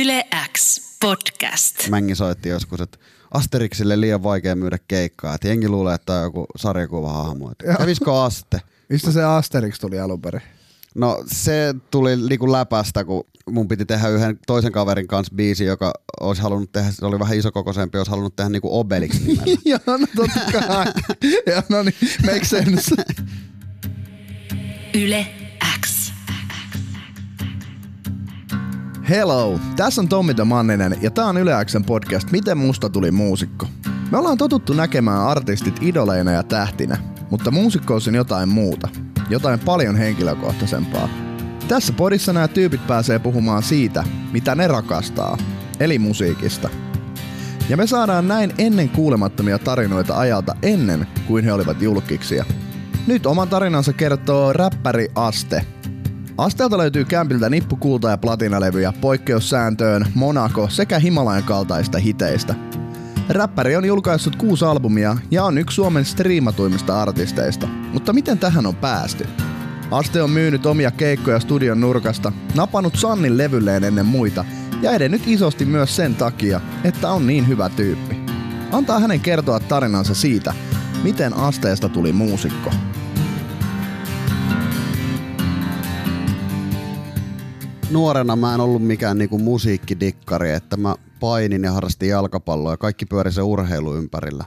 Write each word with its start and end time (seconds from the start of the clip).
Yle 0.00 0.26
X 0.52 0.80
podcast. 1.00 1.88
Mängi 1.88 2.14
soitti 2.14 2.48
joskus, 2.48 2.80
että 2.80 2.98
Asterixille 3.30 4.00
liian 4.00 4.22
vaikea 4.22 4.56
myydä 4.56 4.78
keikkaa. 4.88 5.34
Että 5.34 5.48
jengi 5.48 5.68
luulee, 5.68 5.94
että 5.94 6.12
on 6.12 6.22
joku 6.22 6.46
sarjakuvahahmo. 6.56 7.52
Kävisikö 7.78 8.22
Aste? 8.22 8.60
Mistä 8.88 9.12
se 9.12 9.24
Asterix 9.24 9.78
tuli 9.80 10.00
alun 10.00 10.20
perin? 10.20 10.42
No 10.94 11.24
se 11.26 11.74
tuli 11.90 12.16
niinku 12.16 12.52
läpästä, 12.52 13.04
kun 13.04 13.24
mun 13.50 13.68
piti 13.68 13.84
tehdä 13.84 14.08
yhden 14.08 14.38
toisen 14.46 14.72
kaverin 14.72 15.06
kanssa 15.06 15.34
biisi, 15.34 15.64
joka 15.64 15.92
olisi 16.20 16.42
halunnut 16.42 16.72
tehdä, 16.72 16.90
se 16.90 17.06
oli 17.06 17.18
vähän 17.18 17.38
isokokoisempi, 17.38 17.98
olisi 17.98 18.10
halunnut 18.10 18.36
tehdä 18.36 18.50
niinku 18.50 18.78
Obelix 18.78 19.20
nimellä. 19.20 19.56
Joo, 19.64 19.96
no 19.98 20.06
totta 20.16 20.66
kai. 20.66 20.86
Joo, 21.52 21.62
no 21.68 21.82
niin, 21.82 21.94
make 22.26 22.44
sense. 22.44 22.94
Yle 24.94 25.43
Hello, 29.08 29.60
tässä 29.76 30.00
on 30.00 30.08
Tommi 30.08 30.34
Manninen 30.44 30.96
ja 31.00 31.10
tää 31.10 31.24
on 31.24 31.36
Yle 31.36 31.64
Xn 31.64 31.84
podcast 31.84 32.30
Miten 32.30 32.58
musta 32.58 32.88
tuli 32.88 33.10
muusikko. 33.10 33.66
Me 34.12 34.18
ollaan 34.18 34.38
totuttu 34.38 34.72
näkemään 34.72 35.20
artistit 35.20 35.82
idoleina 35.82 36.30
ja 36.32 36.42
tähtinä, 36.42 36.98
mutta 37.30 37.50
muusikkous 37.50 38.08
on 38.08 38.14
jotain 38.14 38.48
muuta. 38.48 38.88
Jotain 39.30 39.60
paljon 39.60 39.96
henkilökohtaisempaa. 39.96 41.08
Tässä 41.68 41.92
podissa 41.92 42.32
nämä 42.32 42.48
tyypit 42.48 42.86
pääsee 42.86 43.18
puhumaan 43.18 43.62
siitä, 43.62 44.04
mitä 44.32 44.54
ne 44.54 44.68
rakastaa, 44.68 45.38
eli 45.80 45.98
musiikista. 45.98 46.68
Ja 47.68 47.76
me 47.76 47.86
saadaan 47.86 48.28
näin 48.28 48.52
ennen 48.58 48.88
kuulemattomia 48.88 49.58
tarinoita 49.58 50.18
ajalta 50.18 50.56
ennen 50.62 51.06
kuin 51.26 51.44
he 51.44 51.52
olivat 51.52 51.82
julkiksia. 51.82 52.44
Nyt 53.06 53.26
oman 53.26 53.48
tarinansa 53.48 53.92
kertoo 53.92 54.52
räppäri 54.52 55.08
Aste. 55.14 55.73
Asteelta 56.38 56.78
löytyy 56.78 57.04
kämpiltä 57.04 57.50
nippu 57.50 57.76
kulta- 57.76 58.10
ja 58.10 58.18
platinalevyjä, 58.18 58.92
poikkeussääntöön, 59.00 60.06
Monaco 60.14 60.68
sekä 60.68 60.98
Himalajan 60.98 61.42
kaltaista 61.42 61.98
hiteistä. 61.98 62.54
Räppäri 63.28 63.76
on 63.76 63.84
julkaissut 63.84 64.36
kuusi 64.36 64.64
albumia 64.64 65.16
ja 65.30 65.44
on 65.44 65.58
yksi 65.58 65.74
Suomen 65.74 66.04
striimatuimmista 66.04 67.02
artisteista. 67.02 67.66
Mutta 67.92 68.12
miten 68.12 68.38
tähän 68.38 68.66
on 68.66 68.74
päästy? 68.74 69.26
Aste 69.90 70.22
on 70.22 70.30
myynyt 70.30 70.66
omia 70.66 70.90
keikkoja 70.90 71.40
studion 71.40 71.80
nurkasta, 71.80 72.32
napannut 72.54 72.96
Sannin 72.96 73.38
levylleen 73.38 73.84
ennen 73.84 74.06
muita 74.06 74.44
ja 74.82 74.92
edennyt 74.92 75.22
isosti 75.26 75.64
myös 75.64 75.96
sen 75.96 76.14
takia, 76.14 76.60
että 76.84 77.10
on 77.10 77.26
niin 77.26 77.48
hyvä 77.48 77.68
tyyppi. 77.68 78.16
Antaa 78.72 79.00
hänen 79.00 79.20
kertoa 79.20 79.60
tarinansa 79.60 80.14
siitä, 80.14 80.54
miten 81.02 81.36
Asteesta 81.36 81.88
tuli 81.88 82.12
muusikko. 82.12 82.70
Nuorena 87.94 88.36
mä 88.36 88.54
en 88.54 88.60
ollut 88.60 88.86
mikään 88.86 89.18
niinku 89.18 89.38
musiikkidikkari, 89.38 90.50
että 90.50 90.76
mä 90.76 90.94
painin 91.20 91.64
ja 91.64 91.72
harrastin 91.72 92.08
jalkapalloa 92.08 92.72
ja 92.72 92.76
kaikki 92.76 93.06
pyöri 93.06 93.32
se 93.32 93.42
urheilu 93.42 93.94
ympärillä. 93.96 94.44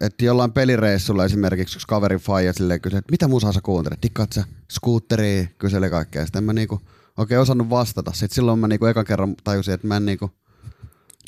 Että 0.00 0.24
jollain 0.24 0.52
pelireissulla 0.52 1.24
esimerkiksi 1.24 1.76
yksi 1.76 1.86
kaverin 1.86 2.18
faija 2.18 2.52
silleen 2.52 2.80
kysyi, 2.80 2.98
että 2.98 3.10
mitä 3.10 3.28
musaa 3.28 3.52
sä 3.52 3.60
kuuntelet? 3.60 4.02
Dikkaat 4.02 4.32
sä 4.32 4.44
skuutteria? 4.72 5.46
Kyseli 5.58 5.90
kaikkea. 5.90 6.24
Sitten 6.24 6.40
en 6.40 6.44
mä 6.44 6.52
niinku 6.52 6.80
oikein 7.16 7.40
osannut 7.40 7.70
vastata. 7.70 8.12
Sitten 8.12 8.34
silloin 8.34 8.58
mä 8.58 8.68
niinku 8.68 8.86
ekan 8.86 9.04
kerran 9.04 9.34
tajusin, 9.44 9.74
että 9.74 9.86
mä 9.86 9.96
en 9.96 10.06
niinku, 10.06 10.30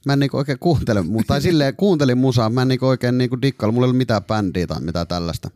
mä 0.06 0.12
en 0.12 0.18
niinku 0.18 0.36
oikein 0.36 0.58
kuuntele, 0.58 1.04
tai 1.26 1.42
silleen 1.42 1.76
kuuntelin 1.76 2.18
musaa, 2.18 2.50
mä 2.50 2.62
en 2.62 2.68
niinku 2.68 2.86
oikein 2.86 3.18
niinku 3.18 3.42
dikkailla, 3.42 3.72
mulla 3.72 3.84
ei 3.84 3.88
ollut 3.88 3.98
mitään 3.98 4.24
bändiä 4.24 4.66
tai 4.66 4.80
mitään 4.80 5.06
tällaista. 5.06 5.50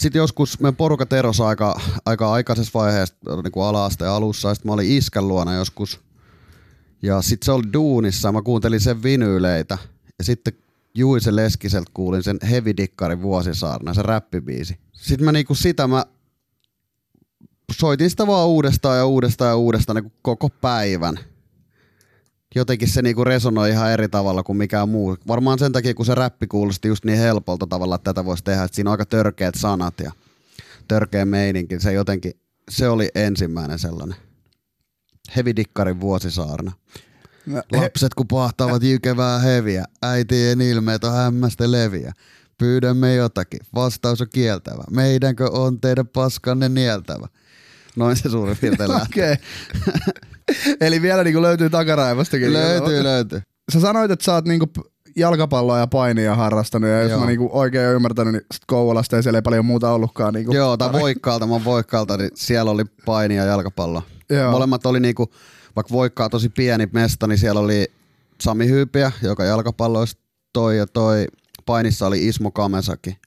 Sitten 0.00 0.20
joskus 0.20 0.60
meidän 0.60 0.76
porukat 0.76 1.12
erosi 1.12 1.42
aika, 1.42 1.80
aika 2.06 2.32
aikaisessa 2.32 2.78
vaiheessa 2.78 3.14
niin 3.42 3.52
kuin 3.52 3.66
ala-asteen 3.66 4.10
alussa, 4.10 4.48
ja 4.48 4.54
sitten 4.54 4.68
mä 4.68 4.74
olin 4.74 4.90
iskän 4.90 5.28
luona 5.28 5.54
joskus. 5.54 6.00
Ja 7.02 7.22
sitten 7.22 7.46
se 7.46 7.52
oli 7.52 7.72
duunissa, 7.72 8.32
mä 8.32 8.42
kuuntelin 8.42 8.80
sen 8.80 9.02
vinyyleitä. 9.02 9.78
Ja 10.18 10.24
sitten 10.24 10.52
Juise 10.94 11.36
Leskiseltä 11.36 11.90
kuulin 11.94 12.22
sen 12.22 12.38
Heavy 12.50 12.76
Dikkarin 12.76 13.22
vuosisaarna, 13.22 13.94
se 13.94 14.02
räppibiisi. 14.02 14.78
Sitten 14.92 15.24
mä 15.24 15.32
niinku 15.32 15.54
sitä 15.54 15.86
mä 15.86 16.04
soitin 17.72 18.10
sitä 18.10 18.26
vaan 18.26 18.48
uudestaan 18.48 18.98
ja 18.98 19.06
uudestaan 19.06 19.48
ja 19.48 19.56
uudestaan 19.56 20.02
niin 20.02 20.12
koko 20.22 20.48
päivän. 20.48 21.18
Jotenkin 22.54 22.88
se 22.88 23.02
niinku 23.02 23.24
resonoi 23.24 23.70
ihan 23.70 23.92
eri 23.92 24.08
tavalla 24.08 24.42
kuin 24.42 24.56
mikään 24.56 24.88
muu. 24.88 25.16
Varmaan 25.28 25.58
sen 25.58 25.72
takia, 25.72 25.94
kun 25.94 26.06
se 26.06 26.14
räppi 26.14 26.46
kuulosti 26.46 26.88
just 26.88 27.04
niin 27.04 27.18
helpolta 27.18 27.66
tavalla, 27.66 27.94
että 27.94 28.14
tätä 28.14 28.24
voisi 28.24 28.44
tehdä. 28.44 28.64
Että 28.64 28.74
siinä 28.74 28.90
on 28.90 28.92
aika 28.92 29.06
törkeät 29.06 29.54
sanat 29.54 30.00
ja 30.00 30.12
törkeä 30.88 31.24
meininki. 31.24 31.80
Se 31.80 31.92
jotenkin, 31.92 32.32
se 32.70 32.88
oli 32.88 33.08
ensimmäinen 33.14 33.78
sellainen. 33.78 34.16
Heavy 35.36 35.56
Dikkarin 35.56 36.00
vuosisaarna. 36.00 36.72
No, 37.46 37.62
Lapset 37.72 38.14
kun 38.14 38.28
pahtavat 38.28 38.82
jykevää 38.82 39.38
heviä, 39.38 39.84
äitien 40.02 40.60
ilmeet 40.60 41.04
on 41.04 41.12
hämmästä 41.12 41.72
leviä. 41.72 42.12
Pyydämme 42.58 43.14
jotakin, 43.14 43.60
vastaus 43.74 44.20
on 44.20 44.26
kieltävä. 44.34 44.84
Meidänkö 44.90 45.50
on 45.50 45.80
teidän 45.80 46.08
paskanne 46.08 46.68
nieltävä? 46.68 47.28
Noin 47.96 48.16
se 48.16 48.28
suurin 48.28 48.56
piirtein 48.60 48.90
lähtee. 48.98 49.38
Eli 50.80 51.02
vielä 51.02 51.24
niinku 51.24 51.42
löytyy 51.42 51.70
takaraivostakin. 51.70 52.52
Löytyy, 52.52 53.02
löytyy. 53.02 53.42
Sä 53.72 53.80
sanoit, 53.80 54.10
että 54.10 54.24
sä 54.24 54.34
oot 54.34 54.44
niinku 54.44 54.66
jalkapalloa 55.16 55.78
ja 55.78 55.86
painia 55.86 56.34
harrastanut, 56.34 56.90
ja 56.90 57.00
jos 57.02 57.10
Joo. 57.10 57.20
mä 57.20 57.26
niinku 57.26 57.50
oikein 57.52 57.86
oon 57.86 57.94
ymmärtänyt, 57.94 58.32
niin 58.32 58.46
sit 58.52 58.62
Kouvolasta 58.66 59.16
ei 59.16 59.22
siellä 59.22 59.38
ei 59.38 59.42
paljon 59.42 59.64
muuta 59.64 59.92
ollutkaan. 59.92 60.34
Niinku 60.34 60.54
Joo, 60.54 60.76
tai 60.76 60.92
Voikkaalta, 60.92 61.46
mä 61.46 61.64
Voikkaalta, 61.64 62.16
niin 62.16 62.30
siellä 62.34 62.70
oli 62.70 62.84
paini 63.06 63.36
ja 63.36 63.44
jalkapallo. 63.44 64.02
Joo. 64.30 64.50
Molemmat 64.50 64.86
oli 64.86 65.00
niinku, 65.00 65.30
vaikka 65.76 65.92
Voikkaa 65.92 66.28
tosi 66.28 66.48
pieni 66.48 66.88
mesta, 66.92 67.26
niin 67.26 67.38
siellä 67.38 67.60
oli 67.60 67.86
Sami 68.40 68.68
Hyypiä, 68.68 69.12
joka 69.22 69.44
jalkapalloista 69.44 70.20
toi 70.52 70.78
ja 70.78 70.86
toi. 70.86 71.26
Painissa 71.66 72.06
oli 72.06 72.26
Ismo 72.26 72.50
Kamesaki, 72.50 73.18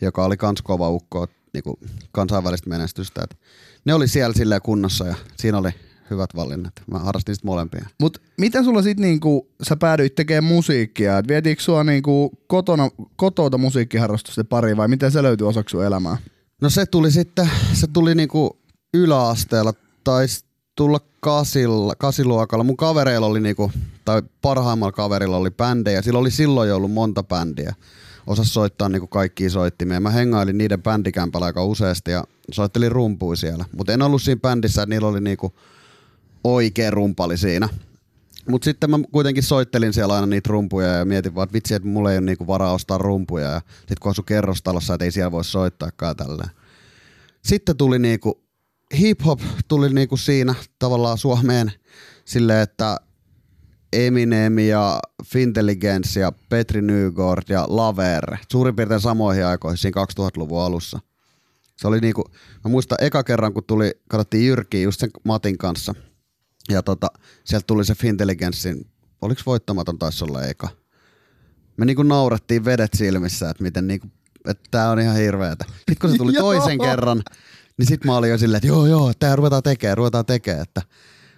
joka 0.00 0.24
oli 0.24 0.36
kans 0.36 0.62
kova 0.62 0.88
ukko, 0.88 1.26
niinku 1.52 1.78
kansainvälistä 2.12 2.70
menestystä. 2.70 3.22
Et 3.24 3.38
ne 3.84 3.94
oli 3.94 4.08
siellä 4.08 4.34
silleen 4.34 4.62
kunnossa 4.62 5.06
ja 5.06 5.14
siinä 5.36 5.58
oli 5.58 5.70
hyvät 6.10 6.30
valinnat. 6.36 6.72
Mä 6.90 6.98
harrastin 6.98 7.34
sitten 7.34 7.48
molempia. 7.48 7.86
Mut 8.00 8.22
miten 8.38 8.64
sulla 8.64 8.82
sit 8.82 8.98
niinku, 8.98 9.48
sä 9.62 9.76
päädyit 9.76 10.14
tekemään 10.14 10.44
musiikkia, 10.44 11.18
et 11.18 11.28
vietiinkö 11.28 11.62
sua 11.62 11.84
niinku 11.84 12.30
kotona, 12.46 12.90
kotouta 13.16 13.58
musiikkiharrastusten 13.58 14.46
pariin 14.46 14.76
vai 14.76 14.88
miten 14.88 15.12
se 15.12 15.22
löytyy 15.22 15.48
osaksi 15.48 15.72
sun 15.72 15.84
elämää? 15.84 16.16
No 16.62 16.70
se 16.70 16.86
tuli 16.86 17.10
sitten, 17.10 17.50
se 17.72 17.86
tuli 17.86 18.14
niinku 18.14 18.58
yläasteella, 18.94 19.72
taisi 20.04 20.44
tulla 20.76 21.00
kasilla, 21.20 21.94
kasiluokalla. 21.94 22.64
Mun 22.64 22.76
kavereilla 22.76 23.26
oli 23.26 23.40
niinku, 23.40 23.72
tai 24.04 24.22
parhaimmalla 24.42 24.92
kaverilla 24.92 25.36
oli 25.36 25.50
bändejä. 25.50 26.02
Sillä 26.02 26.18
oli 26.18 26.30
silloin 26.30 26.68
jo 26.68 26.76
ollut 26.76 26.92
monta 26.92 27.22
bändiä. 27.22 27.74
Osas 28.26 28.54
soittaa 28.54 28.88
niinku 28.88 29.06
kaikkia 29.06 29.50
soittimia. 29.50 30.00
Mä 30.00 30.10
hengailin 30.10 30.58
niiden 30.58 30.82
bändikämpällä 30.82 31.46
aika 31.46 31.64
useasti 31.64 32.10
ja 32.10 32.24
soittelin 32.52 32.92
rumpuja 32.92 33.36
siellä. 33.36 33.64
Mutta 33.76 33.92
en 33.92 34.02
ollut 34.02 34.22
siinä 34.22 34.40
bändissä, 34.40 34.82
että 34.82 34.94
niillä 34.94 35.08
oli 35.08 35.20
niinku 35.20 35.52
oikea 36.44 36.90
rumpali 36.90 37.36
siinä. 37.36 37.68
Mutta 38.48 38.64
sitten 38.64 38.90
mä 38.90 38.98
kuitenkin 39.12 39.42
soittelin 39.42 39.92
siellä 39.92 40.14
aina 40.14 40.26
niitä 40.26 40.48
rumpuja 40.48 40.86
ja 40.86 41.04
mietin 41.04 41.34
vaan, 41.34 41.44
että 41.44 41.54
vitsi, 41.54 41.74
että 41.74 41.88
mulla 41.88 42.12
ei 42.12 42.18
ole 42.18 42.26
niinku 42.26 42.46
varaa 42.46 42.72
ostaa 42.72 42.98
rumpuja. 42.98 43.50
Ja 43.50 43.60
sit 43.88 43.98
kun 43.98 44.10
asu 44.10 44.22
kerrostalossa, 44.22 44.94
että 44.94 45.04
ei 45.04 45.12
siellä 45.12 45.32
voi 45.32 45.44
soittaakaan 45.44 46.16
tälleen. 46.16 46.50
Sitten 47.44 47.76
tuli 47.76 47.98
niinku, 47.98 48.42
hip-hop 48.94 49.40
tuli 49.68 49.88
niinku 49.88 50.16
siinä 50.16 50.54
tavallaan 50.78 51.18
Suomeen 51.18 51.72
silleen, 52.24 52.62
että 52.62 52.96
Eminem 53.92 54.58
ja 54.58 55.00
Fintelligence 55.24 56.20
ja 56.20 56.32
Petri 56.48 56.82
Nygård 56.82 57.44
ja 57.48 57.66
Laver, 57.68 58.36
suurin 58.52 58.76
piirtein 58.76 59.00
samoihin 59.00 59.46
aikoihin 59.46 59.78
siinä 59.78 60.04
2000-luvun 60.20 60.62
alussa. 60.62 61.00
Se 61.76 61.88
oli 61.88 62.00
niinku, 62.00 62.24
mä 62.64 62.70
muistan 62.70 62.98
eka 63.00 63.24
kerran, 63.24 63.54
kun 63.54 63.64
tuli, 63.64 63.90
katsottiin 64.08 64.46
Jyrkiä 64.46 64.80
just 64.80 65.00
sen 65.00 65.10
Matin 65.24 65.58
kanssa. 65.58 65.94
Ja 66.70 66.82
tota, 66.82 67.06
sieltä 67.44 67.66
tuli 67.66 67.84
se 67.84 67.94
Fintelligencein, 67.94 68.86
oliko 69.22 69.40
voittamaton 69.46 69.98
taisi 69.98 70.24
olla 70.24 70.44
eka. 70.44 70.68
Me 71.76 71.84
niinku 71.84 72.02
naurettiin 72.02 72.64
vedet 72.64 72.90
silmissä, 72.94 73.50
että 73.50 73.62
miten 73.62 73.86
niinku, 73.86 74.06
että 74.46 74.68
tää 74.70 74.90
on 74.90 75.00
ihan 75.00 75.16
hirveetä. 75.16 75.64
Sitten 75.76 75.96
kun 76.00 76.10
se 76.10 76.16
tuli 76.16 76.32
toisen 76.48 76.78
kerran, 76.78 77.22
niin 77.78 77.86
sit 77.86 78.04
mä 78.04 78.16
olin 78.16 78.30
jo 78.30 78.38
silleen, 78.38 78.56
että 78.56 78.68
joo 78.68 78.86
joo, 78.86 79.12
tää 79.18 79.36
ruvetaan 79.36 79.62
tekemään, 79.62 79.96
ruvetaan 79.96 80.26
tekemään, 80.26 80.62
että 80.62 80.82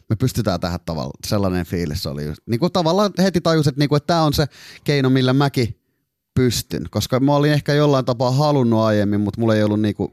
me 0.08 0.16
pystytään 0.16 0.60
tähän 0.60 0.80
tavalla. 0.84 1.12
Sellainen 1.26 1.66
fiilis 1.66 2.06
oli 2.06 2.24
just. 2.24 2.40
Niin 2.46 2.60
kuin 2.60 2.72
tavallaan 2.72 3.12
heti 3.18 3.40
tajus, 3.40 3.66
että, 3.66 3.78
niinku, 3.78 3.96
että 3.96 4.06
tämä 4.06 4.22
on 4.22 4.32
se 4.32 4.46
keino, 4.84 5.10
millä 5.10 5.32
mäkin 5.32 5.80
pystyn. 6.34 6.86
Koska 6.90 7.20
mä 7.20 7.36
olin 7.36 7.52
ehkä 7.52 7.74
jollain 7.74 8.04
tapaa 8.04 8.30
halunnut 8.30 8.80
aiemmin, 8.80 9.20
mutta 9.20 9.40
mulla 9.40 9.54
ei 9.54 9.62
ollut 9.62 9.80
niinku 9.80 10.12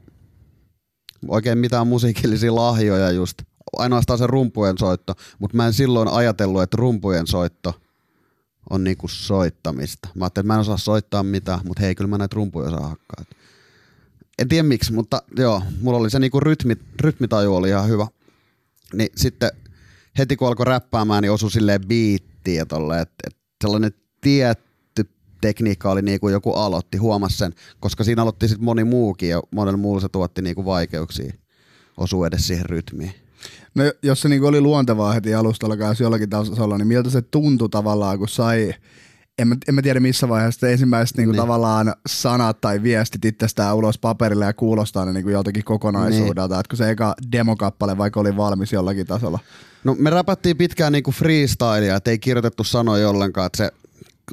oikein 1.27 1.57
mitään 1.57 1.87
musiikillisia 1.87 2.55
lahjoja 2.55 3.11
just. 3.11 3.41
Ainoastaan 3.77 4.19
se 4.19 4.27
rumpujen 4.27 4.77
soitto, 4.77 5.13
mutta 5.39 5.57
mä 5.57 5.67
en 5.67 5.73
silloin 5.73 6.07
ajatellut, 6.07 6.61
että 6.61 6.77
rumpujen 6.77 7.27
soitto 7.27 7.81
on 8.69 8.83
niinku 8.83 9.07
soittamista. 9.07 10.09
Mä 10.15 10.25
ajattelin, 10.25 10.45
että 10.45 10.47
mä 10.47 10.53
en 10.53 10.59
osaa 10.59 10.77
soittaa 10.77 11.23
mitään, 11.23 11.59
mutta 11.63 11.81
hei, 11.81 11.95
kyllä 11.95 12.07
mä 12.07 12.17
näitä 12.17 12.35
rumpuja 12.35 12.67
osaa 12.67 12.87
hakkaa. 12.87 13.25
En 14.39 14.47
tiedä 14.47 14.63
miksi, 14.63 14.93
mutta 14.93 15.21
joo, 15.37 15.61
mulla 15.81 15.97
oli 15.97 16.09
se 16.09 16.19
niinku 16.19 16.39
rytmi, 16.39 16.75
rytmitaju 17.01 17.55
oli 17.55 17.69
ihan 17.69 17.87
hyvä. 17.87 18.07
Niin 18.93 19.09
sitten 19.15 19.51
heti 20.17 20.35
kun 20.35 20.47
alkoi 20.47 20.65
räppäämään, 20.65 21.21
niin 21.21 21.31
osui 21.31 21.51
silleen 21.51 21.87
biittiä 21.87 22.65
tolle, 22.65 23.01
että 23.01 23.15
et 23.27 23.35
sellainen 23.61 23.91
tietty 24.21 25.09
tekniikka 25.41 25.91
oli 25.91 26.01
niin 26.01 26.19
kuin 26.19 26.31
joku 26.31 26.53
aloitti, 26.53 26.97
huomasi 26.97 27.37
sen, 27.37 27.53
koska 27.79 28.03
siinä 28.03 28.21
aloitti 28.21 28.47
sitten 28.47 28.65
moni 28.65 28.83
muukin 28.83 29.29
ja 29.29 29.41
monella 29.51 29.77
muulla 29.77 30.01
se 30.01 30.09
tuotti 30.09 30.41
niin 30.41 30.55
kuin 30.55 30.65
vaikeuksia 30.65 31.33
osuu 31.97 32.25
edes 32.25 32.47
siihen 32.47 32.65
rytmiin. 32.65 33.13
No 33.79 33.91
jos 34.03 34.21
se 34.21 34.29
niinku 34.29 34.47
oli 34.47 34.61
luontevaa 34.61 35.13
heti 35.13 35.33
alusta 35.33 35.65
alkaa 35.67 35.93
jollakin 35.99 36.29
tasolla, 36.29 36.77
niin 36.77 36.87
miltä 36.87 37.09
se 37.09 37.21
tuntui 37.21 37.69
tavallaan, 37.69 38.19
kun 38.19 38.27
sai, 38.27 38.73
en 39.37 39.47
mä, 39.47 39.55
en 39.67 39.75
mä 39.75 39.81
tiedä 39.81 39.99
missä 39.99 40.29
vaiheessa 40.29 40.67
ensimmäiset 40.69 41.17
niinku 41.17 41.31
Niin. 41.31 41.41
tavallaan 41.41 41.93
sanat 42.07 42.61
tai 42.61 42.83
viestit 42.83 43.25
itsestään 43.25 43.75
ulos 43.75 43.97
paperille 43.97 44.45
ja 44.45 44.53
kuulostaa 44.53 45.05
ne 45.05 45.13
niinku 45.13 45.29
joltakin 45.29 45.63
kokonaisuudelta, 45.63 46.55
niin. 46.55 46.59
että 46.59 46.69
kun 46.69 46.77
se 46.77 46.89
eka 46.89 47.15
demokappale 47.31 47.97
vaikka 47.97 48.19
oli 48.19 48.37
valmis 48.37 48.73
jollakin 48.73 49.07
tasolla. 49.07 49.39
No 49.83 49.95
me 49.99 50.09
räpättiin 50.09 50.57
pitkään 50.57 50.91
niinku 50.93 51.11
freestylia, 51.11 51.95
että 51.95 52.11
ei 52.11 52.19
kirjoitettu 52.19 52.63
sanoja 52.63 53.09
ollenkaan, 53.09 53.45
että 53.45 53.57
se 53.57 53.71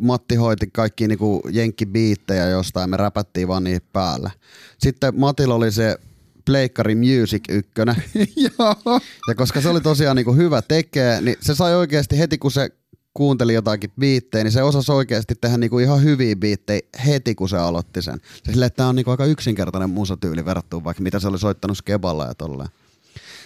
Matti 0.00 0.34
hoiti 0.34 0.66
kaikki 0.72 1.08
niinku 1.08 1.42
jenkkibiittejä 1.50 2.48
jostain, 2.48 2.90
me 2.90 2.96
räpättiin 2.96 3.48
vaan 3.48 3.64
niihin 3.64 3.82
päällä. 3.92 4.30
Sitten 4.78 5.20
Matilla 5.20 5.54
oli 5.54 5.72
se 5.72 5.98
Pleikkari 6.46 6.94
Music 6.94 7.44
1, 7.48 7.72
Joo. 8.58 9.00
ja 9.28 9.34
koska 9.34 9.60
se 9.60 9.68
oli 9.68 9.80
tosiaan 9.80 10.16
niinku 10.16 10.34
hyvä 10.34 10.62
tekee, 10.62 11.20
niin 11.20 11.36
se 11.40 11.54
sai 11.54 11.74
oikeasti 11.74 12.18
heti 12.18 12.38
kun 12.38 12.50
se 12.50 12.70
kuunteli 13.14 13.54
jotakin 13.54 13.92
biittejä, 14.00 14.44
niin 14.44 14.52
se 14.52 14.62
osasi 14.62 14.92
oikeasti 14.92 15.34
tehdä 15.40 15.58
niinku 15.58 15.78
ihan 15.78 16.02
hyviä 16.02 16.36
biittejä 16.36 16.80
heti 17.06 17.34
kun 17.34 17.48
se 17.48 17.58
aloitti 17.58 18.02
sen. 18.02 18.20
Se 18.44 18.52
silleen, 18.52 18.66
että 18.66 18.76
tämä 18.76 18.88
on 18.88 18.96
niinku 18.96 19.10
aika 19.10 19.24
yksinkertainen 19.24 19.90
musatyyli 19.90 20.44
verrattuna 20.44 20.84
vaikka 20.84 21.02
mitä 21.02 21.20
se 21.20 21.28
oli 21.28 21.38
soittanut 21.38 21.78
Skeballa 21.78 22.26
ja 22.26 22.34
tolleen. 22.34 22.68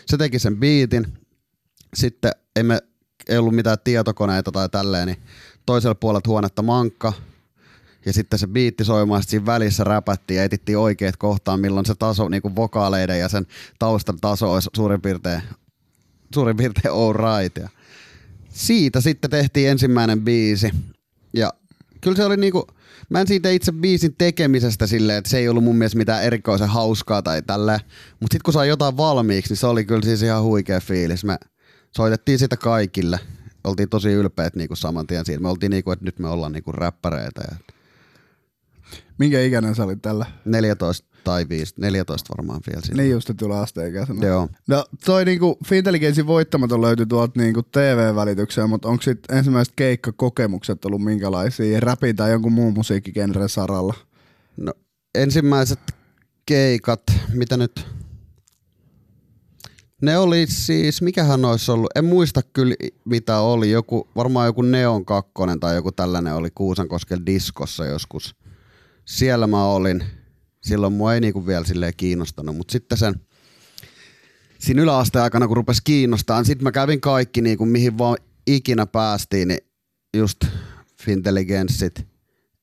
Se 0.06 0.16
teki 0.16 0.38
sen 0.38 0.56
biitin, 0.56 1.06
sitten 1.94 2.32
ei, 2.56 2.62
me, 2.62 2.78
ei 3.28 3.38
ollut 3.38 3.54
mitään 3.54 3.78
tietokoneita 3.84 4.52
tai 4.52 4.68
tälleen, 4.68 5.06
niin 5.06 5.22
toisella 5.66 5.94
puolella 5.94 6.22
huonetta 6.26 6.62
mankka, 6.62 7.12
ja 8.06 8.12
sitten 8.12 8.38
se 8.38 8.46
biitti 8.46 8.84
soimaan, 8.84 9.22
sitten 9.22 9.30
siinä 9.30 9.46
välissä 9.46 9.84
räpättiin 9.84 10.38
ja 10.38 10.44
etittiin 10.44 10.78
oikeat 10.78 11.16
kohtaan, 11.16 11.60
milloin 11.60 11.86
se 11.86 11.94
taso, 11.94 12.28
niin 12.28 12.42
kuin 12.42 12.56
vokaaleiden 12.56 13.20
ja 13.20 13.28
sen 13.28 13.46
taustan 13.78 14.20
taso 14.20 14.52
olisi 14.52 14.70
suurin 14.76 15.00
piirtein, 15.00 15.42
suurin 16.34 16.56
piirtein 16.56 16.94
all 16.94 17.12
right. 17.12 17.58
Ja 17.58 17.68
siitä 18.48 19.00
sitten 19.00 19.30
tehtiin 19.30 19.68
ensimmäinen 19.68 20.20
biisi. 20.20 20.70
Ja 21.32 21.52
kyllä 22.00 22.16
se 22.16 22.24
oli 22.24 22.36
niinku, 22.36 22.66
mä 23.08 23.20
en 23.20 23.26
siitä 23.26 23.50
itse 23.50 23.72
biisin 23.72 24.14
tekemisestä 24.18 24.86
silleen, 24.86 25.18
että 25.18 25.30
se 25.30 25.38
ei 25.38 25.48
ollut 25.48 25.64
mun 25.64 25.76
mielestä 25.76 25.98
mitään 25.98 26.22
erikoisen 26.24 26.68
hauskaa 26.68 27.22
tai 27.22 27.42
tällä. 27.42 27.80
Mutta 28.20 28.34
sitten 28.34 28.44
kun 28.44 28.54
sai 28.54 28.68
jotain 28.68 28.96
valmiiksi, 28.96 29.50
niin 29.50 29.56
se 29.56 29.66
oli 29.66 29.84
kyllä 29.84 30.02
siis 30.02 30.22
ihan 30.22 30.42
huikea 30.42 30.80
fiilis. 30.80 31.24
Me 31.24 31.38
soitettiin 31.96 32.38
sitä 32.38 32.56
kaikille. 32.56 33.20
Oltiin 33.64 33.88
tosi 33.88 34.08
ylpeät 34.08 34.56
niinku 34.56 34.76
saman 34.76 35.06
tien 35.06 35.24
siinä. 35.24 35.40
Me 35.40 35.48
oltiin 35.48 35.70
niinku, 35.70 35.90
että 35.90 36.04
nyt 36.04 36.18
me 36.18 36.28
ollaan 36.28 36.52
niinku 36.52 36.72
räppäreitä. 36.72 37.42
Ja 37.50 37.56
Minkä 39.18 39.40
ikäinen 39.40 39.74
sä 39.74 39.84
olit 39.84 40.02
tällä? 40.02 40.26
14 40.44 41.10
tai 41.24 41.46
5, 41.48 41.74
14 41.78 42.34
varmaan 42.36 42.60
vielä 42.66 42.80
siinä. 42.84 43.02
Niin 43.02 43.12
just, 43.12 43.30
että 43.30 43.44
tulla 43.44 43.62
asteikäisenä. 43.62 44.26
Joo. 44.26 44.48
No 44.68 44.84
toi 45.04 45.24
niinku 45.24 45.58
Fintelligensin 45.66 46.26
voittamaton 46.26 46.80
löytyi 46.80 47.06
tuolta 47.06 47.40
niinku 47.40 47.62
TV-välitykseen, 47.62 48.68
mutta 48.68 48.88
onko 48.88 49.02
sit 49.02 49.18
ensimmäiset 49.32 49.74
keikkakokemukset 49.76 50.84
ollut 50.84 51.04
minkälaisia 51.04 51.80
räpin 51.80 52.16
tai 52.16 52.30
jonkun 52.30 52.52
muun 52.52 52.74
musiikkigenren 52.74 53.48
saralla? 53.48 53.94
No, 54.56 54.72
ensimmäiset 55.14 55.80
keikat, 56.46 57.02
mitä 57.34 57.56
nyt? 57.56 57.86
Ne 60.02 60.18
oli 60.18 60.46
siis, 60.46 61.02
mikähän 61.02 61.44
olisi 61.44 61.70
ollut, 61.70 61.90
en 61.94 62.04
muista 62.04 62.42
kyllä 62.42 62.74
mitä 63.04 63.38
oli, 63.38 63.70
joku, 63.70 64.08
varmaan 64.16 64.46
joku 64.46 64.62
Neon 64.62 65.04
2 65.04 65.32
tai 65.60 65.74
joku 65.74 65.92
tällainen 65.92 66.34
oli 66.34 66.48
Kuusankosken 66.54 67.26
diskossa 67.26 67.86
joskus. 67.86 68.34
Siellä 69.10 69.46
mä 69.46 69.64
olin, 69.64 70.04
silloin 70.62 70.92
mua 70.92 71.14
ei 71.14 71.20
niinku 71.20 71.46
vielä 71.46 71.64
silleen 71.64 71.92
kiinnostanut, 71.96 72.56
mutta 72.56 72.72
sitten 72.72 72.98
sen 72.98 73.14
siinä 74.58 74.82
yläasteen 74.82 75.22
aikana, 75.22 75.46
kun 75.46 75.56
rupesi 75.56 75.80
kiinnostaa, 75.84 76.44
sitten 76.44 76.64
mä 76.64 76.72
kävin 76.72 77.00
kaikki, 77.00 77.40
niinku, 77.40 77.66
mihin 77.66 77.98
vaan 77.98 78.16
ikinä 78.46 78.86
päästiin, 78.86 79.48
niin 79.48 79.60
just 80.16 80.44
Fintelligenssit, 81.02 82.06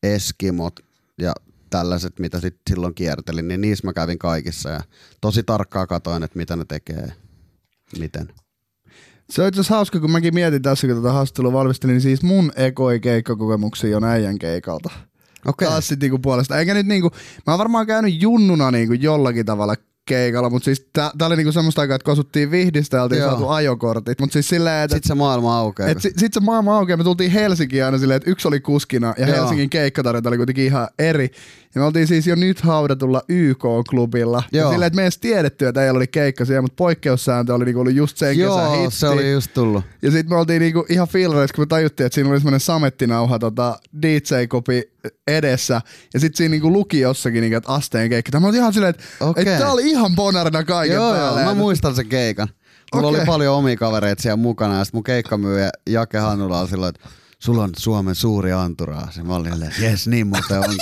Eskimot 0.03 0.79
ja 1.17 1.33
tällaiset, 1.69 2.19
mitä 2.19 2.39
sit 2.39 2.55
silloin 2.69 2.95
kiertelin, 2.95 3.47
niin 3.47 3.61
niissä 3.61 3.87
mä 3.87 3.93
kävin 3.93 4.19
kaikissa 4.19 4.69
ja 4.69 4.81
tosi 5.21 5.43
tarkkaa 5.43 5.87
katoin, 5.87 6.23
että 6.23 6.37
mitä 6.37 6.55
ne 6.55 6.65
tekee, 6.65 7.13
miten. 7.99 8.33
Se 9.29 9.41
on 9.41 9.47
itse 9.47 9.59
asiassa 9.59 9.75
hauska, 9.75 9.99
kun 9.99 10.11
mäkin 10.11 10.33
mietin 10.33 10.61
tässä, 10.61 10.87
kun 10.87 10.95
tätä 10.95 11.11
haastattelua 11.11 11.53
valmistelin, 11.53 11.93
niin 11.93 12.01
siis 12.01 12.23
mun 12.23 12.51
ekoi 12.55 12.99
keikkakokemuksia 12.99 13.97
on 13.97 14.03
äijän 14.03 14.39
keikalta. 14.39 14.89
Okei. 15.47 15.67
Taas 15.67 15.87
sit 15.87 15.99
niinku 15.99 16.19
puolesta. 16.19 16.59
Eikä 16.59 16.73
nyt 16.73 16.87
niinku, 16.87 17.11
mä 17.47 17.53
oon 17.53 17.57
varmaan 17.59 17.87
käynyt 17.87 18.21
junnuna 18.21 18.71
niinku 18.71 18.93
jollakin 18.93 19.45
tavalla 19.45 19.75
keikalla, 20.05 20.49
mutta 20.49 20.65
siis 20.65 20.87
tää, 20.93 21.11
tää 21.17 21.27
oli 21.27 21.35
niinku 21.35 21.51
semmoista 21.51 21.81
aikaa, 21.81 21.95
että 21.95 22.05
kun 22.05 22.11
asuttiin 22.11 22.51
Vihdistä 22.51 22.97
ja 22.97 23.03
oltiin 23.03 23.19
Joo. 23.19 23.29
saatu 23.29 23.49
ajokortit. 23.49 24.19
Mutta 24.19 24.33
siis 24.33 24.49
silleen, 24.49 24.83
että 24.83 24.95
Sitten 24.95 25.07
se 25.07 25.15
maailma 25.15 25.57
aukeaa. 25.59 25.89
et 25.89 26.01
si, 26.01 26.11
sit 26.17 26.33
se 26.33 26.39
maailma 26.39 26.77
aukeaa, 26.77 26.97
me 26.97 27.03
tultiin 27.03 27.31
Helsinkiin 27.31 27.85
aina 27.85 27.97
silleen, 27.97 28.17
että 28.17 28.29
yksi 28.31 28.47
oli 28.47 28.59
kuskina 28.59 29.13
ja 29.17 29.27
Joo. 29.27 29.37
Helsingin 29.37 29.69
keikkatarjonta 29.69 30.29
oli 30.29 30.37
kuitenkin 30.37 30.65
ihan 30.65 30.87
eri. 30.99 31.29
Ja 31.75 31.81
me 31.81 31.87
oltiin 31.87 32.07
siis 32.07 32.27
jo 32.27 32.35
nyt 32.35 32.61
haudatulla 32.61 33.21
YK-klubilla. 33.29 34.43
Ja 34.51 34.61
Joo. 34.61 34.71
silleen, 34.71 34.87
että 34.87 34.95
me 34.95 35.01
ei 35.01 35.05
edes 35.05 35.17
tiedetty, 35.17 35.67
että 35.67 35.83
ei 35.83 35.89
oli 35.89 36.07
keikka 36.07 36.45
siellä, 36.45 36.61
mutta 36.61 36.75
poikkeussääntö 36.75 37.53
oli 37.53 37.65
niinku 37.65 37.79
ollut 37.81 37.93
just 37.93 38.17
sen 38.17 38.35
kesän 38.35 38.45
Joo, 38.45 38.81
hitti. 38.81 38.95
se 38.95 39.07
oli 39.07 39.31
just 39.31 39.53
tullut. 39.53 39.83
Ja 40.01 40.11
sitten 40.11 40.35
me 40.35 40.39
oltiin 40.39 40.59
niinku 40.59 40.85
ihan 40.89 41.07
fiilareissa, 41.07 41.55
kun 41.55 41.61
me 41.61 41.65
tajuttiin, 41.65 42.05
että 42.05 42.15
siinä 42.15 42.29
oli 42.29 42.39
semmoinen 42.39 42.59
samettinauha 42.59 43.39
tota 43.39 43.79
DJ-kopi 44.01 44.81
edessä. 45.27 45.81
Ja 46.13 46.19
sitten 46.19 46.37
siinä 46.37 46.51
niinku 46.51 46.71
luki 46.71 46.99
jossakin, 46.99 47.41
niinku, 47.41 47.57
että 47.57 47.73
asteen 47.73 48.09
keikka. 48.09 48.39
Mä 48.39 48.47
olin 48.47 48.59
ihan 48.59 48.73
silleen, 48.73 48.89
että 48.89 49.03
okay. 49.19 49.45
tää 49.45 49.71
oli 49.71 49.89
ihan 49.89 50.15
bonarina 50.15 50.63
kaiken 50.63 50.95
Joo, 50.95 51.15
joo, 51.15 51.15
päälle. 51.15 51.43
mä 51.43 51.53
muistan 51.53 51.95
sen 51.95 52.07
keikan. 52.07 52.47
Mulla 52.95 53.07
Okei. 53.07 53.19
oli 53.19 53.25
paljon 53.25 53.55
omia 53.55 53.75
kavereita 53.75 54.21
siellä 54.21 54.37
mukana 54.37 54.77
ja 54.77 54.83
sit 54.85 54.93
mun 54.93 55.03
keikkamyyjä 55.03 55.69
Jake 55.89 56.17
Hannula 56.17 56.59
oli 56.59 56.69
silloin, 56.69 56.95
että 56.95 57.09
sulla 57.39 57.63
on 57.63 57.69
Suomen 57.77 58.15
suuri 58.15 58.51
anturaasi. 58.51 59.23
Mä 59.23 59.35
olin 59.35 59.51
silleen, 59.51 59.73
jes, 59.81 60.07
niin 60.07 60.27
muuten 60.27 60.59
on. 60.59 60.75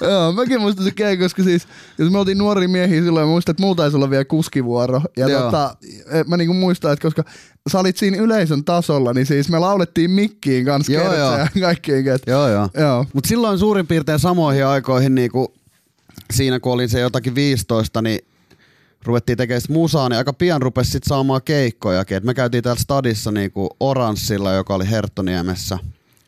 Joo, 0.10 0.32
mäkin 0.32 0.60
muistan 0.60 0.84
se 0.84 0.90
keikka, 0.90 1.24
koska 1.24 1.42
siis, 1.42 1.68
jos 1.98 2.10
me 2.10 2.18
oltiin 2.18 2.38
nuoria 2.38 2.68
miehiä 2.68 3.02
silloin, 3.02 3.26
mä 3.26 3.30
muistan, 3.30 3.52
että 3.52 3.62
mulla 3.62 3.74
taisi 3.74 3.96
olla 3.96 4.10
vielä 4.10 4.24
kuskivuoro. 4.24 5.02
Ja 5.16 5.28
Joo. 5.28 5.42
tota, 5.42 5.76
eh, 6.10 6.24
mä 6.26 6.36
niinku 6.36 6.54
muistan, 6.54 6.92
että 6.92 7.02
koska 7.02 7.24
sä 7.72 7.78
olit 7.78 7.96
siinä 7.96 8.16
yleisön 8.16 8.64
tasolla, 8.64 9.12
niin 9.12 9.26
siis 9.26 9.48
me 9.48 9.58
laulettiin 9.58 10.10
mikkiin 10.10 10.64
kanssa 10.64 10.92
Joo, 10.92 11.14
joo. 11.14 11.38
ja 11.38 11.48
kaikkiin. 11.60 12.04
Joo, 12.26 12.48
joo. 12.48 12.68
joo. 12.74 13.06
Mut 13.12 13.24
silloin 13.24 13.58
suurin 13.58 13.86
piirtein 13.86 14.18
samoihin 14.18 14.66
aikoihin, 14.66 15.14
niinku, 15.14 15.54
siinä 16.32 16.60
kun 16.60 16.72
olin 16.72 16.88
se 16.88 17.00
jotakin 17.00 17.34
15, 17.34 18.02
niin 18.02 18.20
ruvettiin 19.04 19.38
tekemään 19.38 19.60
musaa, 19.68 20.08
niin 20.08 20.18
aika 20.18 20.32
pian 20.32 20.62
rupesi 20.62 20.90
sit 20.90 21.04
saamaan 21.04 21.42
keikkojakin. 21.44 22.16
Et 22.16 22.24
me 22.24 22.34
käytiin 22.34 22.62
täällä 22.62 22.82
stadissa 22.82 23.32
niinku 23.32 23.68
Oranssilla, 23.80 24.52
joka 24.52 24.74
oli 24.74 24.90
Herttoniemessä, 24.90 25.78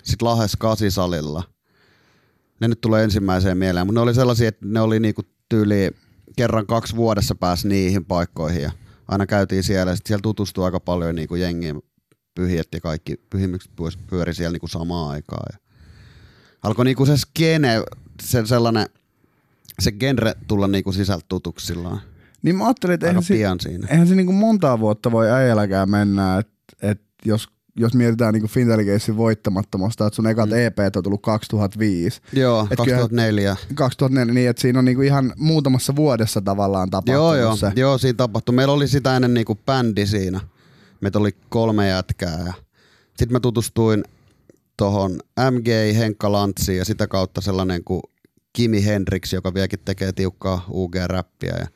sitten 0.02 0.28
Lahes 0.28 0.56
Kasisalilla. 0.56 1.42
Ne 2.60 2.68
nyt 2.68 2.80
tulee 2.80 3.04
ensimmäiseen 3.04 3.58
mieleen, 3.58 3.86
mutta 3.86 4.00
ne 4.00 4.02
oli 4.02 4.14
sellaisia, 4.14 4.48
että 4.48 4.66
ne 4.66 4.80
oli 4.80 5.00
niinku 5.00 5.22
tyyli 5.48 5.90
kerran 6.36 6.66
kaksi 6.66 6.96
vuodessa 6.96 7.34
pääsi 7.34 7.68
niihin 7.68 8.04
paikkoihin 8.04 8.62
ja 8.62 8.70
aina 9.08 9.26
käytiin 9.26 9.64
siellä 9.64 9.92
ja 9.92 9.96
sit 9.96 10.06
siellä 10.06 10.22
tutustui 10.22 10.64
aika 10.64 10.80
paljon 10.80 11.14
niinku 11.14 11.34
jengiin 11.34 11.82
pyhiet 12.34 12.68
ja 12.72 12.80
kaikki 12.80 13.16
pyhimykset 13.30 13.72
pyöri 14.10 14.34
siellä 14.34 14.52
niinku 14.52 14.68
samaan 14.68 15.10
aikaan. 15.10 15.46
Ja 15.52 15.58
alkoi 16.62 16.84
niinku 16.84 17.06
se 17.06 17.16
skene, 17.16 17.82
se 18.22 18.46
sellainen, 18.46 18.86
se 19.78 19.92
genre 19.92 20.34
tulla 20.48 20.68
niinku 20.68 20.92
sisältä 20.92 21.26
tutuksi 21.28 21.66
silloin. 21.66 22.00
Niin 22.42 22.56
mä 22.56 22.64
ajattelin, 22.66 22.94
että 22.94 23.06
eihän, 23.06 23.22
si- 23.22 23.34
pian 23.34 23.60
siinä. 23.60 23.88
eihän 23.90 24.06
se 24.06 24.14
niinku 24.14 24.32
montaa 24.32 24.80
vuotta 24.80 25.10
voi 25.12 25.30
äijälläkään 25.30 25.90
mennä, 25.90 26.38
että 26.38 26.52
et 26.82 27.00
jos, 27.24 27.48
jos 27.76 27.94
mietitään 27.94 28.34
niinku 28.34 28.48
Fintelligensin 28.48 29.16
voittamattomasta, 29.16 30.06
että 30.06 30.14
sun 30.16 30.26
ekat 30.26 30.50
mm. 30.50 30.56
EP 30.56 30.78
on 30.96 31.02
tullut 31.02 31.22
2005. 31.22 32.20
Joo, 32.32 32.68
Et 32.70 32.76
2004. 32.76 33.56
2004, 33.74 34.34
niin 34.34 34.50
että 34.50 34.62
siinä 34.62 34.78
on 34.78 34.84
niinku 34.84 35.02
ihan 35.02 35.32
muutamassa 35.36 35.96
vuodessa 35.96 36.40
tavallaan 36.40 36.90
tapahtunut 36.90 37.18
Joo, 37.20 37.34
joo, 37.36 37.56
se. 37.56 37.72
joo, 37.76 37.98
siinä 37.98 38.16
tapahtui. 38.16 38.54
Meillä 38.54 38.74
oli 38.74 38.88
sitä 38.88 39.16
ennen 39.16 39.34
niinku 39.34 39.54
bändi 39.66 40.06
siinä. 40.06 40.40
Meitä 41.00 41.18
oli 41.18 41.36
kolme 41.48 41.88
jätkää 41.88 42.42
ja 42.46 42.52
sitten 43.08 43.32
mä 43.32 43.40
tutustuin 43.40 44.04
tohon 44.76 45.20
MG 45.50 45.96
Henkka 45.96 46.32
Lantsiin 46.32 46.78
ja 46.78 46.84
sitä 46.84 47.06
kautta 47.06 47.40
sellainen 47.40 47.84
kuin 47.84 48.02
Kimi 48.52 48.84
Hendrix, 48.84 49.32
joka 49.32 49.54
vieläkin 49.54 49.78
tekee 49.84 50.12
tiukkaa 50.12 50.66
UG-räppiä 50.70 51.56
ja 51.58 51.66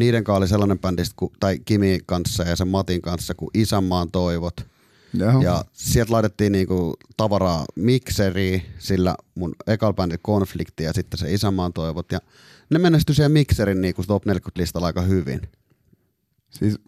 niiden 0.00 0.24
kanssa 0.24 0.38
oli 0.38 0.48
sellainen 0.48 0.78
bändi, 0.78 1.02
tai 1.40 1.58
Kimi 1.64 1.98
kanssa 2.06 2.42
ja 2.42 2.56
sen 2.56 2.68
Matin 2.68 3.02
kanssa 3.02 3.34
kuin 3.34 3.50
Isänmaan 3.54 4.10
toivot. 4.10 4.66
Joo. 5.14 5.42
Ja 5.42 5.64
sieltä 5.72 6.12
laitettiin 6.12 6.52
niinku 6.52 6.94
tavaraa 7.16 7.64
mikseriin, 7.76 8.62
sillä 8.78 9.14
mun 9.34 9.54
ekal 9.66 9.92
bändi 9.92 10.16
konflikti 10.22 10.84
ja 10.84 10.92
sitten 10.92 11.18
se 11.18 11.34
Isänmaan 11.34 11.72
toivot. 11.72 12.12
Ja 12.12 12.18
ne 12.70 12.78
menestyi 12.78 13.14
siellä 13.14 13.28
mikserin 13.28 13.80
niinku 13.80 14.02
top 14.06 14.26
40 14.26 14.60
listalla 14.60 14.86
aika 14.86 15.02
hyvin. 15.02 15.40
Siis 16.50 16.78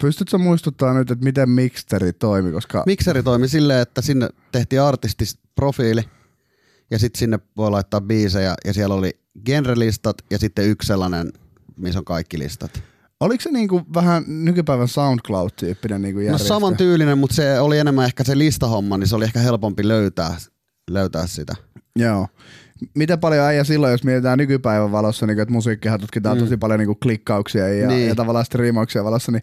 Pystytkö 0.00 0.38
muistuttaa 0.38 0.94
nyt, 0.94 1.10
että 1.10 1.24
miten 1.24 1.50
Mixteri 1.50 2.12
toimi, 2.12 2.52
koska 2.52 2.82
Mikseri 2.86 3.22
toimi 3.22 3.48
silleen, 3.48 3.80
että 3.80 4.02
sinne 4.02 4.28
tehtiin 4.52 4.82
artistisprofiili 4.82 6.02
ja 6.90 6.98
sitten 6.98 7.18
sinne 7.18 7.38
voi 7.56 7.70
laittaa 7.70 8.00
biisejä 8.00 8.54
ja 8.64 8.74
siellä 8.74 8.94
oli 8.94 9.20
genrelistat 9.44 10.16
ja 10.30 10.38
sitten 10.38 10.68
yksi 10.68 10.86
sellainen, 10.86 11.32
missä 11.80 11.98
on 11.98 12.04
kaikki 12.04 12.38
listat. 12.38 12.82
oliko 13.20 13.42
se 13.42 13.50
niinku 13.50 13.82
vähän 13.94 14.24
nykypäivän 14.26 14.88
SoundCloud-tyyppinen 14.88 16.02
niinku 16.02 16.18
No 16.20 16.24
järjestö? 16.24 16.48
saman 16.48 16.76
tyylinen, 16.76 17.18
mutta 17.18 17.36
se 17.36 17.60
oli 17.60 17.78
enemmän 17.78 18.04
ehkä 18.06 18.24
se 18.24 18.38
listahomma, 18.38 18.98
niin 18.98 19.08
se 19.08 19.16
oli 19.16 19.24
ehkä 19.24 19.40
helpompi 19.40 19.88
löytää, 19.88 20.36
löytää 20.90 21.26
sitä. 21.26 21.54
Joo. 21.96 22.26
Miten 22.94 23.18
paljon 23.18 23.44
äijä 23.44 23.64
silloin, 23.64 23.90
jos 23.90 24.04
mietitään 24.04 24.38
nykypäivän 24.38 24.92
valossa, 24.92 25.26
niin 25.26 25.40
että 25.40 25.52
musiikkihan 25.52 26.00
tutkitaan 26.00 26.36
mm. 26.38 26.44
tosi 26.44 26.56
paljon 26.56 26.78
niin 26.80 26.98
klikkauksia 27.02 27.68
ja, 27.68 27.74
Niin. 27.74 27.88
niin. 27.88 28.08
ja 28.08 28.14
tavallaan 28.14 28.44
striimauksia 28.44 29.04
valossa, 29.04 29.32
niin 29.32 29.42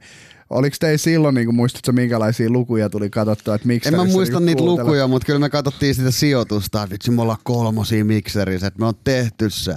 oliko 0.49 0.75
teillä 0.79 0.97
silloin, 0.97 1.35
niin 1.35 1.55
muistatko 1.55 1.91
minkälaisia 1.91 2.49
lukuja 2.49 2.89
tuli 2.89 3.09
katsottua, 3.09 3.55
että 3.55 3.67
En 3.85 3.95
mä 3.95 4.05
muista 4.05 4.39
niitä 4.39 4.63
lukuja, 4.63 5.07
mutta 5.07 5.25
kyllä 5.25 5.39
me 5.39 5.49
katsottiin 5.49 5.95
sitä 5.95 6.11
sijoitusta, 6.11 6.83
että 6.83 6.93
vitsi 6.93 7.11
me 7.11 7.21
ollaan 7.21 7.39
kolmosia 7.43 8.05
mikserissä, 8.05 8.67
että 8.67 8.79
me 8.79 8.85
on 8.85 8.93
tehty 9.03 9.49
se. 9.49 9.75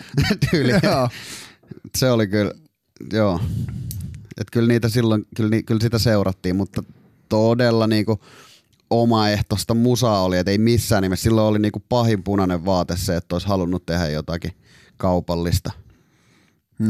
Tyyli. 0.50 0.70
Joo. 0.82 1.08
Se 1.98 2.10
oli 2.10 2.26
kyllä, 2.26 2.52
joo. 3.12 3.40
Että 4.38 4.50
kyllä 4.52 4.68
niitä 4.68 4.88
silloin, 4.88 5.26
kyllä, 5.36 5.50
ni- 5.50 5.62
kyllä 5.62 5.80
sitä 5.80 5.98
seurattiin, 5.98 6.56
mutta 6.56 6.84
todella 7.28 7.86
niinku 7.86 8.20
omaehtoista 8.90 9.74
musaa 9.74 10.22
oli, 10.24 10.38
että 10.38 10.50
ei 10.50 10.58
missään 10.58 11.02
nimessä. 11.02 11.22
Silloin 11.22 11.46
oli 11.46 11.58
niinku 11.58 11.82
pahin 11.88 12.22
punainen 12.22 12.64
vaate 12.64 12.96
se, 12.96 13.16
että 13.16 13.34
olisi 13.34 13.48
halunnut 13.48 13.86
tehdä 13.86 14.08
jotakin 14.08 14.52
kaupallista. 14.96 15.70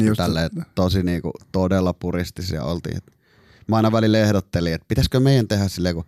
Just, 0.04 0.16
Tälleen 0.16 0.50
tosi 0.75 1.02
niinku 1.02 1.30
todella 1.52 1.92
puristisia 1.92 2.64
oltiin. 2.64 2.97
Et 2.97 3.20
Mä 3.68 3.76
aina 3.76 3.92
välillä 3.92 4.18
ehdottelin, 4.18 4.75
että 4.75 4.85
pitäisikö 4.88 5.20
meidän 5.20 5.49
tehdä 5.49 5.68
silleen, 5.68 5.94
kun 5.94 6.04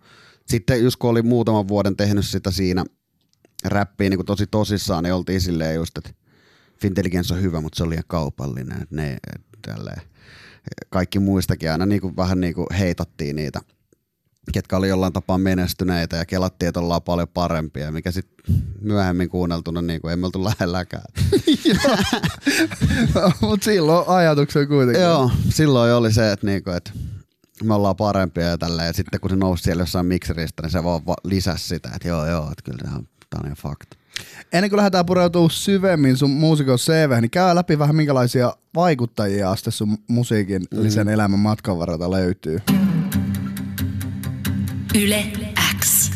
sitten 0.47 0.83
just 0.83 0.95
kun 0.95 1.09
oli 1.09 1.21
muutaman 1.21 1.67
vuoden 1.67 1.97
tehnyt 1.97 2.25
sitä 2.25 2.51
siinä 2.51 2.85
räppiä 3.65 4.09
niin 4.09 4.25
tosi 4.25 4.47
tosissaan, 4.47 5.03
niin 5.03 5.13
oltiin 5.13 5.41
silleen 5.41 5.75
just, 5.75 5.97
että 5.97 6.09
Fintelligence 6.83 7.33
on 7.33 7.41
hyvä, 7.41 7.61
mutta 7.61 7.77
se 7.77 7.83
on 7.83 7.89
liian 7.89 8.03
kaupallinen. 8.07 8.81
Että 8.81 8.95
ne, 8.95 9.17
tälleen. 9.67 10.01
Kaikki 10.89 11.19
muistakin 11.19 11.71
aina 11.71 11.85
niin 11.85 12.01
kuin, 12.01 12.15
vähän 12.15 12.39
niin 12.39 12.53
kuin 12.53 12.67
heitattiin 12.79 13.35
niitä, 13.35 13.61
ketkä 14.53 14.77
oli 14.77 14.89
jollain 14.89 15.13
tapaa 15.13 15.37
menestyneitä 15.37 16.17
ja 16.17 16.25
kelattiin, 16.25 16.67
että 16.67 16.79
ollaan 16.79 17.01
paljon 17.01 17.27
parempia, 17.27 17.91
mikä 17.91 18.11
sitten 18.11 18.55
myöhemmin 18.81 19.29
kuunneltuna 19.29 19.81
niin 19.81 20.01
kuin, 20.01 20.13
emme 20.13 20.25
oltu 20.25 20.43
lähelläkään. 20.43 21.05
Mutta 23.41 23.63
silloin 23.65 24.07
ajatuksen 24.07 24.67
kuitenkin. 24.67 25.03
Joo, 25.03 25.31
silloin 25.49 25.93
oli 25.93 26.13
se, 26.13 26.31
että, 26.31 26.45
niinku, 26.45 26.69
että 26.69 26.91
me 27.63 27.73
ollaan 27.73 27.95
parempia 27.95 28.47
ja 28.47 28.57
tälleen. 28.57 28.87
Ja 28.87 28.93
sitten 28.93 29.19
kun 29.19 29.29
se 29.29 29.35
nousi 29.35 29.63
siellä 29.63 29.81
jossain 29.81 30.05
mikseristä, 30.05 30.63
niin 30.63 30.71
se 30.71 30.83
vaan 30.83 31.05
va- 31.05 31.15
lisäsi 31.23 31.67
sitä, 31.67 31.89
että 31.95 32.07
joo 32.07 32.27
joo, 32.27 32.43
että 32.43 32.63
kyllä 32.63 32.79
tämä 32.83 32.95
on, 32.95 33.07
tää 33.29 33.39
on 33.39 33.45
ihan 33.45 33.57
fakta. 33.57 33.97
Ennen 34.53 34.69
kuin 34.69 34.77
lähdetään 34.77 35.05
pureutumaan 35.05 35.49
syvemmin 35.49 36.17
sun 36.17 36.29
muusikon 36.29 36.77
CV, 36.77 37.21
niin 37.21 37.31
käy 37.31 37.55
läpi 37.55 37.79
vähän 37.79 37.95
minkälaisia 37.95 38.53
vaikuttajia 38.75 39.51
aste 39.51 39.71
sun 39.71 39.97
musiikillisen 40.07 41.07
mm. 41.07 41.13
elämän 41.13 41.39
matkan 41.39 41.79
varrelta 41.79 42.11
löytyy. 42.11 42.59
Yle 45.01 45.25
X. 45.79 46.11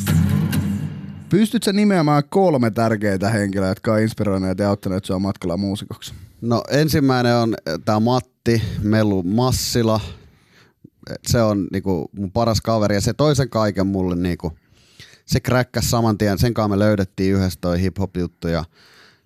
Pystyt 1.29 1.63
sä 1.63 1.73
nimeämään 1.73 2.23
kolme 2.29 2.71
tärkeitä 2.71 3.29
henkilöä, 3.29 3.69
jotka 3.69 3.93
on 3.93 4.01
inspiroineet 4.01 4.59
ja 4.59 4.69
auttaneet 4.69 5.05
sua 5.05 5.19
matkalla 5.19 5.57
muusikoksi? 5.57 6.13
No 6.41 6.63
ensimmäinen 6.71 7.35
on 7.35 7.55
tämä 7.85 7.99
Matti 7.99 8.61
Melu 8.81 9.23
Massila. 9.23 9.99
Se 11.27 11.41
on 11.41 11.67
niinku 11.71 12.09
mun 12.11 12.31
paras 12.31 12.61
kaveri 12.61 12.95
ja 12.95 13.01
se 13.01 13.13
toisen 13.13 13.49
kaiken 13.49 13.87
mulle 13.87 14.15
niinku, 14.15 14.53
se 15.27 15.39
kräkkäs 15.39 15.89
saman 15.89 16.17
tien, 16.17 16.39
sen 16.39 16.53
kanssa 16.53 16.75
me 16.75 16.79
löydettiin 16.79 17.35
yhdessä 17.35 17.59
toi 17.61 17.81
hip-hop 17.81 18.19
juttu 18.19 18.47
ja 18.47 18.65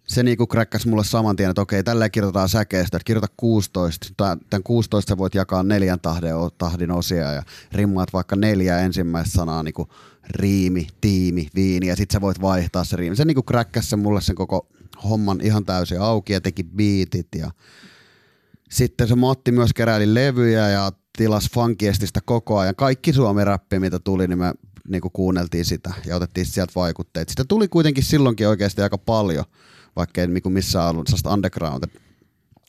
se 0.08 0.24
niinku 0.24 0.48
kräkkäs 0.48 0.86
mulle 0.86 1.03
saman 1.03 1.36
tien, 1.36 1.50
että 1.50 1.62
okei, 1.62 1.84
tällä 1.84 2.10
kirjoitetaan 2.10 2.50
säkeistä, 2.50 2.98
että 2.98 3.05
kirjoita 3.05 3.34
16, 3.38 4.08
tai 4.17 4.38
tämän 4.50 4.63
16 4.63 5.10
sä 5.10 5.17
voit 5.17 5.36
jakaa 5.36 5.63
neljän 5.63 6.00
tahden, 6.00 6.34
tahdin 6.58 6.91
osia 6.91 7.31
ja 7.31 7.43
rimmaat 7.72 8.13
vaikka 8.13 8.36
neljä 8.36 8.79
ensimmäistä 8.79 9.34
sanaa 9.34 9.63
niinku 9.63 9.88
riimi, 10.29 10.88
tiimi, 11.01 11.48
viini 11.55 11.88
ja 11.88 11.96
sit 11.96 12.12
sä 12.12 12.22
voit 12.22 12.41
vaihtaa 12.41 12.84
se 12.84 12.96
riimi. 12.96 13.15
Se 13.15 13.25
niinku 13.25 13.43
kräkkäs 13.43 13.89
sen 13.89 14.00
mulle 14.00 14.22
sen 14.22 14.36
koko 14.36 14.67
homman 15.03 15.41
ihan 15.41 15.65
täysin 15.65 16.01
auki 16.01 16.34
ja 16.34 16.41
teki 16.41 16.63
beatit 16.63 17.27
ja 17.36 17.51
sitten 18.72 19.08
se 19.08 19.15
Matti 19.15 19.51
myös 19.51 19.74
keräili 19.74 20.13
levyjä 20.13 20.70
ja 20.70 20.91
tilas 21.17 21.50
funkiestistä 21.53 22.20
koko 22.25 22.58
ajan. 22.58 22.75
Kaikki 22.75 23.13
suomi-räppi, 23.13 23.79
mitä 23.79 24.00
tuli, 24.00 24.27
niin 24.27 24.39
me 24.39 24.53
niinku 24.88 25.10
kuunneltiin 25.10 25.66
sitä 25.66 25.94
ja 26.06 26.16
otettiin 26.16 26.46
sieltä 26.46 26.72
vaikutteet. 26.76 27.30
Sitä 27.30 27.44
tuli 27.48 27.68
kuitenkin 27.68 28.04
silloinkin 28.04 28.48
oikeasti 28.48 28.82
aika 28.82 28.98
paljon, 28.98 29.46
vaikka 29.96 30.22
ei 30.22 30.28
niinku 30.28 30.50
missään 30.50 30.90
ollut 30.90 31.08
sellaista 31.08 31.34
underground. 31.34 31.84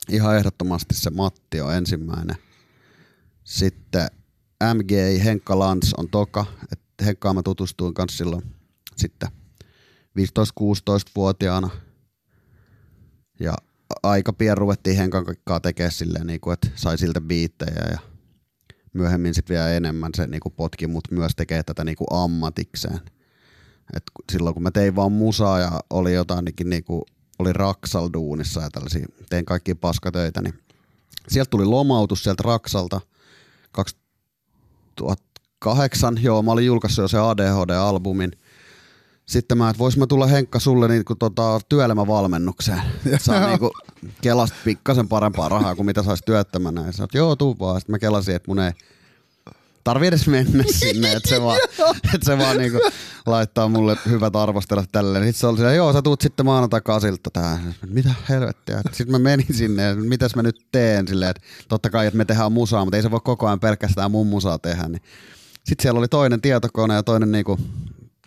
Ihan 0.09 0.37
ehdottomasti 0.37 0.95
se 0.95 1.11
Matti 1.11 1.61
on 1.61 1.75
ensimmäinen. 1.75 2.37
Sitten 3.45 4.07
MG 4.75 4.91
Henkka 5.25 5.59
Lans 5.59 5.95
on 5.95 6.09
toka. 6.09 6.47
Henkkaan 7.05 7.35
mä 7.35 7.43
tutustuin 7.43 7.95
kanssa 7.95 8.17
silloin 8.17 8.43
sitten 8.97 9.29
15-16-vuotiaana. 10.19 11.71
Ja 13.41 13.55
aika 14.03 14.33
pian 14.33 14.59
ruvettiin 14.59 14.97
Henkan 14.97 15.25
kanssa 15.25 15.61
tekemään 15.61 15.93
silleen, 15.93 16.27
niin 16.27 16.41
kuin, 16.41 16.55
että 16.55 16.69
sai 16.75 16.99
siltä 16.99 17.21
biittejä 17.21 17.87
ja 17.91 17.99
myöhemmin 18.93 19.35
sitten 19.35 19.55
vielä 19.55 19.71
enemmän 19.71 20.11
se 20.17 20.27
niin 20.27 20.41
kuin 20.41 20.55
potki 20.57 20.87
mut 20.87 21.11
myös 21.11 21.33
tekee 21.37 21.63
tätä 21.63 21.85
niin 21.85 21.97
kuin 21.97 22.09
ammatikseen. 22.11 23.01
Et 23.97 24.03
silloin 24.33 24.55
kun 24.55 24.63
mä 24.63 24.71
tein 24.71 24.97
vaan 24.97 25.13
musaa 25.13 25.59
ja 25.59 25.81
oli 25.91 26.15
jotainkin 26.15 26.71
niin 26.71 26.85
kuin, 26.85 27.03
oli 27.39 27.53
Raksal-duunissa 27.53 28.61
ja 28.61 28.71
tällaisia, 28.71 29.07
tein 29.31 29.45
kaikki 29.45 29.75
paskatöitä, 29.75 30.43
niin 30.43 30.55
sieltä 31.29 31.51
tuli 31.51 31.65
lomautus 31.65 32.23
sieltä 32.23 32.43
Raksalta 32.47 33.01
2008, 33.73 36.23
joo 36.23 36.43
mä 36.43 36.53
olin 36.53 36.67
julkaissut 36.67 37.03
jo 37.03 37.09
se 37.09 37.19
ADHD-albumin. 37.19 38.33
Sitten 39.27 39.59
mä, 39.59 39.71
että 39.71 39.79
vois 39.79 39.97
mä 39.97 40.07
tulla 40.07 40.27
Henkka 40.27 40.59
sulle 40.59 40.89
niin 40.89 41.05
kuin, 41.05 41.19
tota, 41.19 41.61
työelämävalmennukseen. 41.69 42.83
Saa 43.19 43.47
niin 43.47 43.59
kuin, 43.59 43.71
kelasta 44.21 44.57
pikkasen 44.65 45.09
parempaa 45.09 45.49
rahaa 45.49 45.77
kuin 45.77 45.87
mitä 45.87 46.03
saisi 46.03 46.23
työttömänä. 46.27 46.87
Ja 46.87 46.93
sä 46.93 47.03
oot, 47.03 47.15
joo 47.15 47.37
tuu 47.37 47.57
vaan. 47.59 47.81
Sitten 47.81 47.93
mä 47.93 47.99
kelasin, 47.99 48.35
että 48.35 48.51
mun 48.51 48.59
ei 48.59 48.73
tarvi 49.85 50.07
edes 50.07 50.27
mennä 50.27 50.65
sinne, 50.79 51.13
että 51.13 51.29
se 51.29 51.43
vaan, 51.43 51.59
että 52.15 52.25
se 52.27 52.39
vaan 52.39 52.57
niinku 52.57 52.79
laittaa 53.27 53.69
mulle 53.69 53.97
hyvät 54.09 54.37
arvostelut 54.37 54.93
tälleen. 54.93 55.25
Sitten 55.25 55.41
se 55.41 55.47
oli 55.47 55.57
siellä, 55.57 55.75
joo 55.75 55.93
sä 55.93 56.03
tuut 56.03 56.21
sitten 56.21 56.47
maanantai 56.47 56.81
kasilta 56.81 57.31
tähän. 57.31 57.75
Mitä 57.87 58.15
helvettiä. 58.29 58.83
Sitten 58.93 59.11
mä 59.11 59.19
menin 59.19 59.55
sinne, 59.55 59.91
että 59.91 60.05
mitäs 60.05 60.37
mä 60.37 60.43
nyt 60.43 60.67
teen 60.73 61.09
silleen, 61.09 61.31
että 61.31 61.43
totta 61.69 61.91
kai, 61.91 62.07
että 62.07 62.19
me 62.19 62.25
tehdään 62.25 62.53
musaa, 62.53 62.85
mutta 62.85 62.97
ei 62.97 63.03
se 63.03 63.11
voi 63.11 63.21
koko 63.25 63.47
ajan 63.47 63.61
pelkästään 63.61 64.11
mun 64.11 64.27
musaa 64.27 64.59
tehdä. 64.59 64.89
Niin. 64.89 65.03
Sitten 65.65 65.83
siellä 65.83 65.99
oli 65.99 66.09
toinen 66.09 66.41
tietokone 66.41 66.95
ja 66.95 67.03
toinen 67.03 67.33
niinku, 67.33 67.59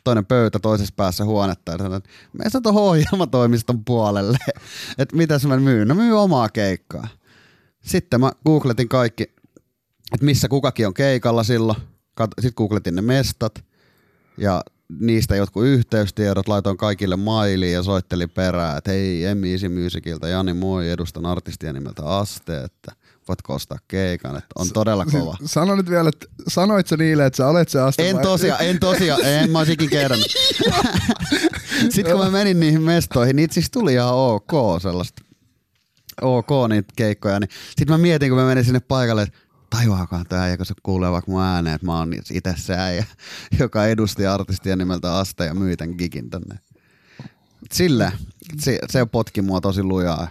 toinen 0.06 0.26
pöytä 0.26 0.60
toisessa 0.60 0.94
päässä 0.98 1.26
huonetta. 1.26 1.72
Ja 1.72 1.78
sanoin, 1.78 1.98
että 1.98 2.10
mene 2.34 2.50
sä 2.50 2.62
tuohon 2.62 2.84
ohjelmatoimiston 2.84 3.86
puolelle. 3.86 4.38
että 4.98 5.16
mitäs 5.16 5.46
mä 5.46 5.58
myyn? 5.58 5.88
No 5.88 5.96
myy 5.96 6.22
omaa 6.22 6.50
keikkaa. 6.50 7.08
Sitten 7.82 8.20
mä 8.20 8.32
googletin 8.46 8.90
kaikki, 8.90 9.24
että 10.14 10.26
missä 10.26 10.48
kukakin 10.48 10.88
on 10.88 10.94
keikalla 10.94 11.44
silloin. 11.44 11.78
Sitten 12.22 12.54
googletin 12.58 12.96
ne 12.96 13.02
mestat 13.02 13.64
ja 14.38 14.64
niistä 15.00 15.36
jotkut 15.36 15.66
yhteystiedot, 15.66 16.48
laitoin 16.48 16.78
kaikille 16.78 17.16
mailiin 17.16 17.74
ja 17.74 17.84
soittelin 17.84 18.30
perään, 18.30 18.78
että 18.78 18.92
hei, 18.92 19.26
Emmi 19.26 19.52
Easy 19.52 19.70
Musicilta, 19.70 20.28
Jani 20.28 20.54
moi, 20.54 20.90
edustan 20.90 21.26
artistia 21.26 21.74
nimeltä 21.74 22.06
Aste, 22.06 22.64
että 22.64 22.92
voitko 23.28 23.54
ostaa 23.54 23.78
keikan, 23.88 24.38
että 24.38 24.48
on 24.56 24.70
todella 24.74 25.06
kova. 25.06 25.38
Sano 25.46 25.76
nyt 25.76 25.90
vielä, 25.90 26.10
että 26.10 26.26
sanoit 26.48 26.88
sä 26.88 26.98
niille, 26.98 27.26
että 27.26 27.38
sä 27.38 27.48
olet 27.48 27.70
se 27.70 27.80
aste 27.82 28.10
En 28.10 28.16
vai- 28.16 28.24
tosiaan, 28.24 28.66
en 28.66 28.80
tosiaan, 28.80 29.22
en 29.26 29.50
mä 29.52 29.60
olisin 29.60 29.90
kerännyt. 29.90 30.36
Sitten 31.94 32.16
kun 32.16 32.26
mä 32.26 32.32
menin 32.32 32.60
niihin 32.60 32.82
mestoihin, 32.82 33.36
niitä 33.36 33.54
siis 33.54 33.72
tuli 33.72 33.94
ihan 33.94 34.14
ok 34.14 34.52
sellaista. 34.82 35.22
Ok 36.22 36.48
niitä 36.70 36.94
keikkoja, 36.96 37.40
niin 37.40 37.50
sitten 37.68 37.90
mä 37.90 37.98
mietin, 37.98 38.30
kun 38.30 38.40
mä 38.40 38.46
menin 38.46 38.66
sinne 38.66 38.80
paikalle, 38.80 39.22
että 39.22 39.38
tajuaakohan 39.70 40.26
tämä 40.30 40.44
äijä, 40.44 40.58
kun 40.58 40.66
se 40.66 40.74
kuulee 40.84 41.12
vaikka 41.12 41.32
mun 41.32 41.42
ääneen, 41.42 41.76
että 41.76 41.86
mä 41.86 41.98
oon 41.98 42.14
itse 42.14 42.54
se 42.58 42.76
äijä, 42.78 43.06
joka 43.60 43.86
edusti 43.86 44.26
artistia 44.26 44.76
nimeltä 44.76 45.18
Asta 45.18 45.46
ja 45.46 45.54
myi 45.54 45.78
tämän 45.78 45.96
gigin 45.98 46.30
tänne. 46.30 46.60
Sillä, 47.74 48.12
se, 48.60 48.80
se 48.90 49.06
potki 49.06 49.42
mua 49.42 49.62
tosi 49.62 49.84
lujaa. 49.84 50.28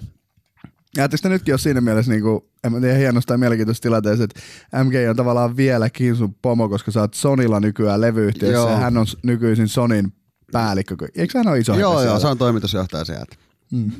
Jäättekö 0.96 1.22
te 1.22 1.28
nytkin 1.28 1.54
ole 1.54 1.58
siinä 1.58 1.80
mielessä, 1.80 2.12
niin 2.12 2.22
kuin, 2.22 2.40
en 2.64 2.72
mä 2.72 2.80
tiedä, 2.80 2.98
hienosta 2.98 3.34
ja 3.34 3.38
mielenkiintoista 3.38 3.82
tilanteessa, 3.82 4.24
että 4.24 4.40
MG 4.84 4.94
on 5.10 5.16
tavallaan 5.16 5.56
vieläkin 5.56 6.16
sun 6.16 6.34
pomo, 6.34 6.68
koska 6.68 6.90
sä 6.90 7.00
oot 7.00 7.14
Sonilla 7.14 7.60
nykyään 7.60 8.00
levyyhtiössä 8.00 8.54
Joo. 8.54 8.70
ja 8.70 8.76
hän 8.76 8.96
on 8.96 9.06
nykyisin 9.22 9.68
Sonin 9.68 10.12
päällikkö. 10.52 10.96
Eikö 11.14 11.38
hän 11.38 11.48
ole 11.48 11.58
iso 11.58 11.74
joo, 11.74 12.02
joo, 12.02 12.20
se 12.20 12.26
on 12.26 12.38
toimitusjohtaja 12.38 13.04
sieltä. 13.04 13.36
Mm. 13.72 13.92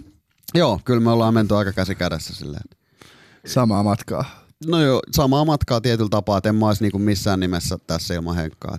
Joo, 0.55 0.81
kyllä 0.85 1.01
me 1.01 1.11
ollaan 1.11 1.35
menty 1.35 1.57
aika 1.57 1.73
käsi 1.73 1.95
kädessä 1.95 2.35
silleen. 2.35 2.63
Samaa 3.47 3.83
matkaa. 3.83 4.25
No 4.67 4.81
joo, 4.81 5.03
samaa 5.11 5.45
matkaa 5.45 5.81
tietyllä 5.81 6.09
tapaa, 6.09 6.39
että 6.39 6.49
en 6.49 6.55
mä 6.55 6.67
olisi 6.67 6.85
niinku 6.85 6.99
missään 6.99 7.41
nimessä 7.41 7.79
tässä 7.87 8.15
ilman 8.15 8.37
Henkkaa. 8.37 8.77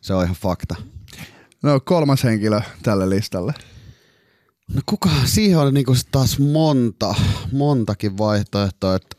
Se 0.00 0.14
on 0.14 0.24
ihan 0.24 0.36
fakta. 0.36 0.74
No 1.62 1.80
kolmas 1.80 2.24
henkilö 2.24 2.60
tälle 2.82 3.10
listalle. 3.10 3.54
No 4.74 4.80
kuka, 4.86 5.10
siihen 5.24 5.58
oli 5.58 5.72
niinku 5.72 5.94
taas 6.10 6.38
monta, 6.38 7.14
montakin 7.52 8.18
vaihtoehtoa, 8.18 8.94
että 8.94 9.16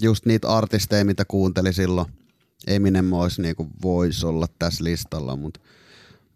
just 0.00 0.26
niitä 0.26 0.48
artisteja, 0.48 1.04
mitä 1.04 1.24
kuunteli 1.24 1.72
silloin. 1.72 2.08
Eminem 2.66 3.12
olisi 3.12 3.42
niinku, 3.42 3.68
voisi 3.82 4.26
olla 4.26 4.46
tässä 4.58 4.84
listalla, 4.84 5.36
mutta 5.36 5.60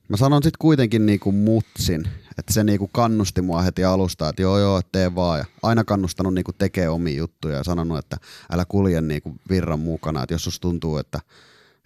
mä 0.09 0.17
sanon 0.17 0.43
sitten 0.43 0.59
kuitenkin 0.59 1.07
niinku 1.07 1.33
mutsin, 1.33 2.05
että 2.39 2.53
se 2.53 2.65
niinku 2.65 2.89
kannusti 2.89 3.43
mua 3.43 3.63
heti 3.63 3.85
alusta, 3.85 4.29
että 4.29 4.43
joo 4.43 4.59
joo, 4.59 4.81
tee 4.93 5.15
vaan. 5.15 5.39
Ja 5.39 5.45
aina 5.63 5.85
kannustanut 5.85 6.35
niinku 6.35 6.53
tekee 6.53 6.89
omia 6.89 7.19
juttuja 7.19 7.57
ja 7.57 7.65
sanonut, 7.65 7.99
että 7.99 8.17
älä 8.53 8.65
kulje 8.65 9.01
niinku 9.01 9.35
virran 9.51 9.81
mukana, 9.81 10.23
että 10.23 10.35
jos 10.35 10.45
sus 10.45 10.61
tuntuu, 10.61 10.97
että 10.97 11.21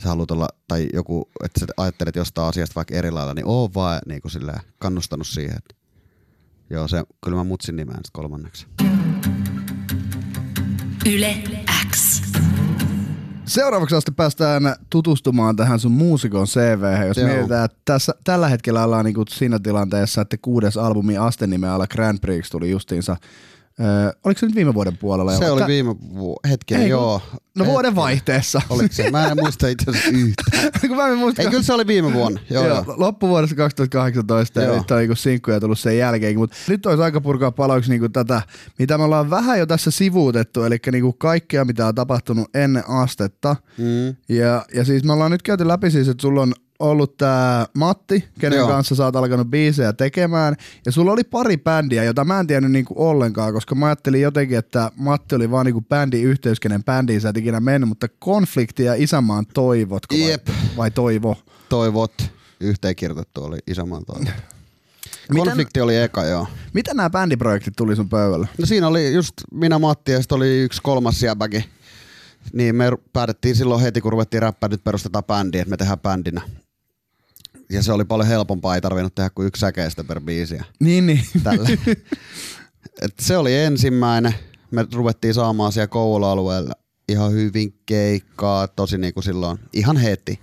sä 0.02 0.08
haluat 0.08 0.30
olla, 0.30 0.48
tai 0.68 0.88
joku, 0.92 1.28
että 1.44 1.60
sä 1.60 1.66
ajattelet 1.76 2.16
jostain 2.16 2.48
asiasta 2.48 2.74
vaikka 2.74 2.94
eri 2.94 3.10
lailla, 3.10 3.34
niin 3.34 3.46
oo 3.46 3.70
vaan 3.74 4.00
niinku 4.06 4.28
silleen 4.28 4.60
kannustanut 4.78 5.26
siihen, 5.26 5.56
että 5.56 5.83
Joo, 6.71 6.88
se, 6.88 7.04
kyllä 7.25 7.37
mä 7.37 7.44
mutsin 7.44 7.76
nimeän 7.76 8.00
sit 8.04 8.12
kolmanneksi. 8.12 8.66
Yle 11.06 11.37
X. 11.92 12.23
Seuraavaksi 13.44 13.97
asti 13.97 14.12
päästään 14.12 14.76
tutustumaan 14.90 15.56
tähän 15.56 15.80
sun 15.80 15.92
muusikon 15.92 16.47
CV. 16.47 17.06
Jos 17.09 17.16
Joo. 17.16 17.28
mietitään, 17.28 17.64
että 17.64 17.78
tässä, 17.85 18.14
tällä 18.25 18.49
hetkellä 18.49 18.85
ollaan 18.85 19.04
niinku 19.04 19.25
siinä 19.28 19.59
tilanteessa, 19.59 20.21
että 20.21 20.37
kuudes 20.42 20.76
albumi 20.76 21.16
Astenimen 21.16 21.71
alla 21.71 21.87
Grand 21.87 22.18
Prix 22.21 22.50
tuli 22.50 22.71
justiinsa. 22.71 23.16
Öö, 23.80 24.12
oliko 24.24 24.38
se 24.38 24.46
nyt 24.46 24.54
viime 24.54 24.74
vuoden 24.74 24.96
puolella? 24.96 25.36
Se 25.38 25.50
oli 25.50 25.66
viime 25.66 25.94
vu- 26.14 26.40
hetken, 26.50 26.80
Ei, 26.80 26.88
joo. 26.88 27.22
No 27.58 27.66
vuoden 27.66 27.94
vaihteessa. 27.94 28.62
Oliko 28.70 28.94
se? 28.94 29.10
Mä 29.10 29.26
en 29.26 29.36
muista 29.42 29.68
itse 29.68 29.90
asiassa 29.90 30.10
yhtään. 30.10 30.70
Kun 30.88 30.96
mä 30.96 31.08
en 31.08 31.18
muista, 31.18 31.42
Ei, 31.42 31.48
kyllä 31.48 31.62
se 31.62 31.72
oli 31.72 31.86
viime 31.86 32.12
vuonna. 32.12 32.40
Joo, 32.50 32.66
joo. 32.66 32.84
loppuvuodesta 32.96 33.56
2018 33.56 34.60
ja 34.60 34.66
Joo. 34.66 34.76
nyt 34.78 34.90
on 34.90 34.98
niinku 34.98 35.14
sinkkuja 35.16 35.60
tullut 35.60 35.78
sen 35.78 35.98
jälkeen, 35.98 36.38
mutta 36.38 36.56
nyt 36.68 36.86
olisi 36.86 37.02
aika 37.02 37.20
purkaa 37.20 37.52
paloiksi 37.52 37.90
niinku 37.90 38.08
tätä, 38.08 38.42
mitä 38.78 38.98
me 38.98 39.04
ollaan 39.04 39.30
vähän 39.30 39.58
jo 39.58 39.66
tässä 39.66 39.90
sivuutettu, 39.90 40.62
eli 40.62 40.78
niinku 40.92 41.12
kaikkea, 41.12 41.64
mitä 41.64 41.86
on 41.86 41.94
tapahtunut 41.94 42.48
ennen 42.54 42.88
astetta. 42.88 43.56
Mm. 43.78 44.16
Ja, 44.36 44.64
ja 44.74 44.84
siis 44.84 45.04
me 45.04 45.12
ollaan 45.12 45.30
nyt 45.30 45.42
käyty 45.42 45.68
läpi 45.68 45.90
siis, 45.90 46.08
että 46.08 46.22
sulla 46.22 46.42
on 46.42 46.54
ollut 46.78 47.16
tää 47.16 47.66
Matti, 47.74 48.24
kenen 48.40 48.56
Joo. 48.58 48.68
kanssa 48.68 48.94
sä 48.94 49.04
oot 49.04 49.16
alkanut 49.16 49.50
biisejä 49.50 49.92
tekemään. 49.92 50.56
Ja 50.86 50.92
sulla 50.92 51.12
oli 51.12 51.24
pari 51.24 51.56
bändiä, 51.56 52.04
jota 52.04 52.24
mä 52.24 52.40
en 52.40 52.46
tiennyt 52.46 52.72
niinku 52.72 52.94
ollenkaan, 52.96 53.52
koska 53.52 53.74
mä 53.74 53.86
ajattelin 53.86 54.20
jotenkin, 54.20 54.58
että 54.58 54.90
Matti 54.96 55.34
oli 55.34 55.50
vaan 55.50 55.66
niinku 55.66 55.80
bändi 55.80 56.22
yhteys, 56.22 56.60
kenen 56.60 56.84
bändiin 56.84 57.20
sä 57.20 57.28
et 57.28 57.36
ikinä 57.36 57.60
mennyt, 57.60 57.88
mutta 57.88 58.08
konflikti 58.18 58.84
ja 58.84 58.94
isänmaan 58.94 59.46
toivotko 59.54 60.14
vai, 60.14 60.30
Jep. 60.30 60.46
vai 60.76 60.90
toivo? 60.90 61.36
Toivot. 61.68 62.12
Yhteenkirjoitettu 62.60 63.44
oli 63.44 63.58
Isämaan 63.66 64.04
toivo. 64.04 64.24
Miten- 65.28 65.44
Konflikti 65.44 65.80
oli 65.80 65.96
eka, 65.96 66.24
joo. 66.24 66.46
Miten 66.72 66.96
nämä 66.96 67.10
bändiprojektit 67.10 67.76
tuli 67.76 67.96
sun 67.96 68.08
pöydälle? 68.08 68.48
No 68.58 68.66
siinä 68.66 68.88
oli 68.88 69.14
just 69.14 69.32
minä, 69.52 69.78
Matti 69.78 70.12
ja 70.12 70.20
sitten 70.20 70.36
oli 70.36 70.60
yksi 70.62 70.80
kolmas 70.82 71.22
jäbäkin. 71.22 71.64
Niin 72.52 72.76
me 72.76 72.84
päätettiin 73.12 73.56
silloin 73.56 73.80
heti, 73.82 74.00
kun 74.00 74.12
ruvettiin 74.12 74.42
räppää, 74.42 74.68
nyt 74.68 74.84
perustetaan 74.84 75.24
bändi, 75.24 75.58
että 75.58 75.70
me 75.70 75.76
tehdään 75.76 76.00
bändinä. 76.00 76.40
Ja 77.71 77.83
se 77.83 77.92
oli 77.92 78.04
paljon 78.04 78.28
helpompaa, 78.28 78.75
ei 78.75 78.80
tarvinnut 78.80 79.14
tehdä 79.14 79.30
kuin 79.30 79.47
yksi 79.47 79.61
säkeistä 79.61 80.04
per 80.04 80.21
biisiä. 80.21 80.64
Niin, 80.80 81.06
niin. 81.06 81.21
tällä. 81.42 81.68
Et 83.02 83.14
se 83.21 83.37
oli 83.37 83.56
ensimmäinen. 83.56 84.35
Me 84.71 84.87
ruvettiin 84.92 85.35
saamaan 85.35 85.73
siellä 85.73 85.87
koulualueella 85.87 86.73
ihan 87.09 87.33
hyvin 87.33 87.80
keikkaa, 87.87 88.68
tosi 88.68 88.99
niinku 88.99 89.23
silloin 89.23 89.59
ihan 89.73 89.97
heti. 89.97 90.40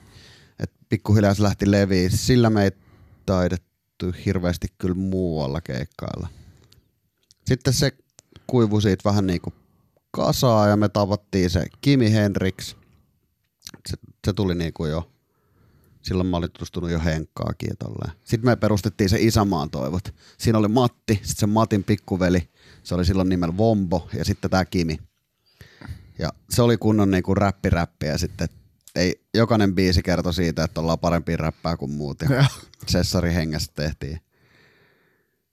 Et 0.59 0.71
pikkuhiljaa 0.89 1.33
se 1.33 1.43
lähti 1.43 1.71
leviä. 1.71 2.09
Sillä 2.09 2.49
me 2.49 2.63
ei 2.63 2.71
taidettu 3.25 4.13
hirveästi 4.25 4.67
kyllä 4.77 4.95
muualla 4.95 5.61
keikkailla. 5.61 6.27
Sitten 7.45 7.73
se 7.73 7.91
kuivui 8.47 8.81
siitä 8.81 9.09
vähän 9.09 9.27
niinku 9.27 9.53
kasaa 10.11 10.67
ja 10.67 10.77
me 10.77 10.89
tavattiin 10.89 11.49
se 11.49 11.65
Kimi 11.81 12.11
Hendrix. 12.11 12.75
Se, 13.89 13.97
se 14.25 14.33
tuli 14.33 14.55
niinku 14.55 14.85
jo 14.85 15.10
Silloin 16.01 16.27
mä 16.27 16.37
olin 16.37 16.51
tutustunut 16.51 16.91
jo 16.91 16.99
Henkkaakin 16.99 17.69
ja 17.69 17.75
tolleen. 17.75 18.11
Sitten 18.23 18.49
me 18.49 18.55
perustettiin 18.55 19.09
se 19.09 19.17
Isämaan 19.19 19.69
toivot. 19.69 20.15
Siinä 20.37 20.57
oli 20.57 20.67
Matti, 20.67 21.13
sitten 21.13 21.35
se 21.37 21.47
Matin 21.47 21.83
pikkuveli. 21.83 22.49
Se 22.83 22.95
oli 22.95 23.05
silloin 23.05 23.29
nimellä 23.29 23.57
Vombo 23.57 24.09
ja 24.13 24.25
sitten 24.25 24.51
tämä 24.51 24.65
Kimi. 24.65 24.97
Ja 26.19 26.29
se 26.49 26.61
oli 26.61 26.77
kunnon 26.77 27.11
niinku 27.11 27.35
räppi 27.35 28.05
ja 28.05 28.17
sitten 28.17 28.49
ei, 28.95 29.21
jokainen 29.33 29.75
biisi 29.75 30.03
kertoi 30.03 30.33
siitä, 30.33 30.63
että 30.63 30.81
ollaan 30.81 30.99
parempi 30.99 31.37
räppää 31.37 31.77
kuin 31.77 31.91
muut. 31.91 32.21
Ja 32.21 32.45
Sessari 32.87 33.33
hengessä 33.33 33.71
tehtiin. 33.75 34.19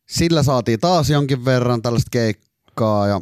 Sillä 0.08 0.42
saatiin 0.42 0.80
taas 0.80 1.10
jonkin 1.10 1.44
verran 1.44 1.82
tällaista 1.82 2.08
keikkaa 2.10 3.06
ja 3.06 3.20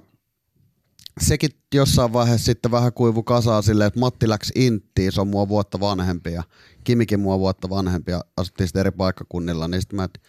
sekin 1.20 1.50
jossain 1.74 2.12
vaiheessa 2.12 2.44
sitten 2.44 2.70
vähän 2.70 2.92
kuivu 2.92 3.22
kasaan 3.22 3.62
silleen, 3.62 3.88
että 3.88 4.00
Matti 4.00 4.28
läks 4.28 4.52
Inttiin, 4.54 5.12
se 5.12 5.20
on 5.20 5.28
mua 5.28 5.48
vuotta 5.48 5.80
vanhempi 5.80 6.32
ja 6.32 6.42
Kimikin 6.86 7.20
mua 7.20 7.38
vuotta 7.38 7.70
vanhempi 7.70 8.12
ja 8.12 8.24
asuttiin 8.36 8.68
sitten 8.68 8.80
eri 8.80 8.90
paikkakunnilla, 8.90 9.68
niin 9.68 9.80
sitten 9.80 9.96
mä, 9.96 10.04
että 10.04 10.20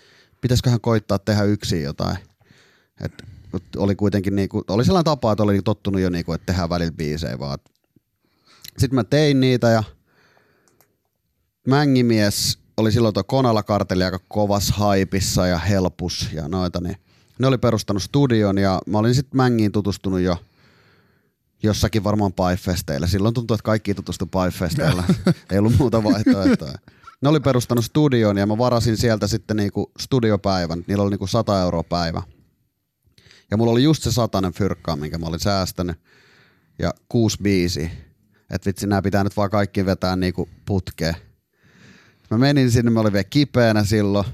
pitäisiköhän 0.42 0.82
koittaa 0.82 1.20
tehdä 1.20 1.44
yksin 1.44 1.84
jotain. 1.84 2.18
Et 3.02 3.24
oli 3.78 3.96
kuitenkin 3.96 4.36
niinku, 4.36 4.64
oli 4.68 4.86
sellainen 4.86 5.06
tapa, 5.06 5.32
että 5.32 5.44
oli 5.44 5.62
tottunut 5.62 6.02
jo 6.02 6.10
niinku, 6.10 6.34
että 6.34 6.46
tehdään 6.46 6.70
välillä 6.70 6.92
biisejä 6.92 7.40
vaan. 7.40 7.60
Sitten 8.78 8.96
mä 8.96 9.04
tein 9.04 9.40
niitä 9.40 9.70
ja 9.70 9.84
Mängimies 11.68 12.60
oli 12.78 12.92
silloin 12.92 13.14
tuo 13.14 13.24
Konala 13.24 13.64
karteli 13.64 14.04
aika 14.04 14.20
kovas 14.28 14.72
haipissa 14.72 15.48
ja 15.48 15.58
helpus 15.58 16.30
ja 16.34 16.48
noita, 16.48 16.82
niin 16.82 16.98
ne 17.40 17.48
oli 17.48 17.58
perustanut 17.58 18.04
studion 18.04 18.58
ja 18.58 18.82
mä 18.88 18.98
olin 18.98 19.16
sitten 19.16 19.38
Mängiin 19.38 19.72
tutustunut 19.72 20.20
jo 20.20 20.38
jossakin 21.64 22.04
varmaan 22.04 22.34
Paifesteillä. 22.34 23.08
Silloin 23.08 23.34
tuntui, 23.34 23.56
että 23.56 23.64
kaikki 23.64 23.94
tutustu 23.94 24.26
Paifesteillä. 24.26 25.04
Ei 25.52 25.58
ollut 25.58 25.78
muuta 25.78 26.04
vaihtoehtoa. 26.04 26.74
Ne 27.22 27.30
oli 27.30 27.40
perustanut 27.40 27.86
studion 27.86 28.38
ja 28.38 28.46
mä 28.46 28.58
varasin 28.58 28.98
sieltä 28.98 29.28
sitten 29.28 29.58
niinku 29.58 29.92
studiopäivän. 30.00 30.84
Niillä 30.88 31.04
oli 31.04 31.10
niinku 31.10 31.28
100 31.28 31.62
euroa 31.62 31.84
päivä. 31.84 32.24
Ja 33.52 33.58
mulla 33.58 33.72
oli 33.72 33.84
just 33.84 34.04
se 34.04 34.12
satanen 34.12 34.54
fyrkkaa, 34.54 34.96
minkä 34.96 35.18
mä 35.18 35.26
olin 35.26 35.40
säästänyt. 35.40 36.00
Ja 36.80 36.94
kuusi 37.10 37.38
biisi. 37.44 37.92
Että 38.52 38.66
vitsi, 38.66 38.88
nämä 38.88 39.02
pitää 39.02 39.24
nyt 39.24 39.38
vaan 39.38 39.50
kaikki 39.50 39.86
vetää 39.86 40.16
niinku 40.16 40.50
putkeen. 40.66 41.16
Mä 42.32 42.38
menin 42.38 42.72
sinne, 42.72 42.92
mä 42.92 43.00
olin 43.00 43.14
vielä 43.14 43.24
kipeänä 43.24 43.84
silloin. 43.84 44.26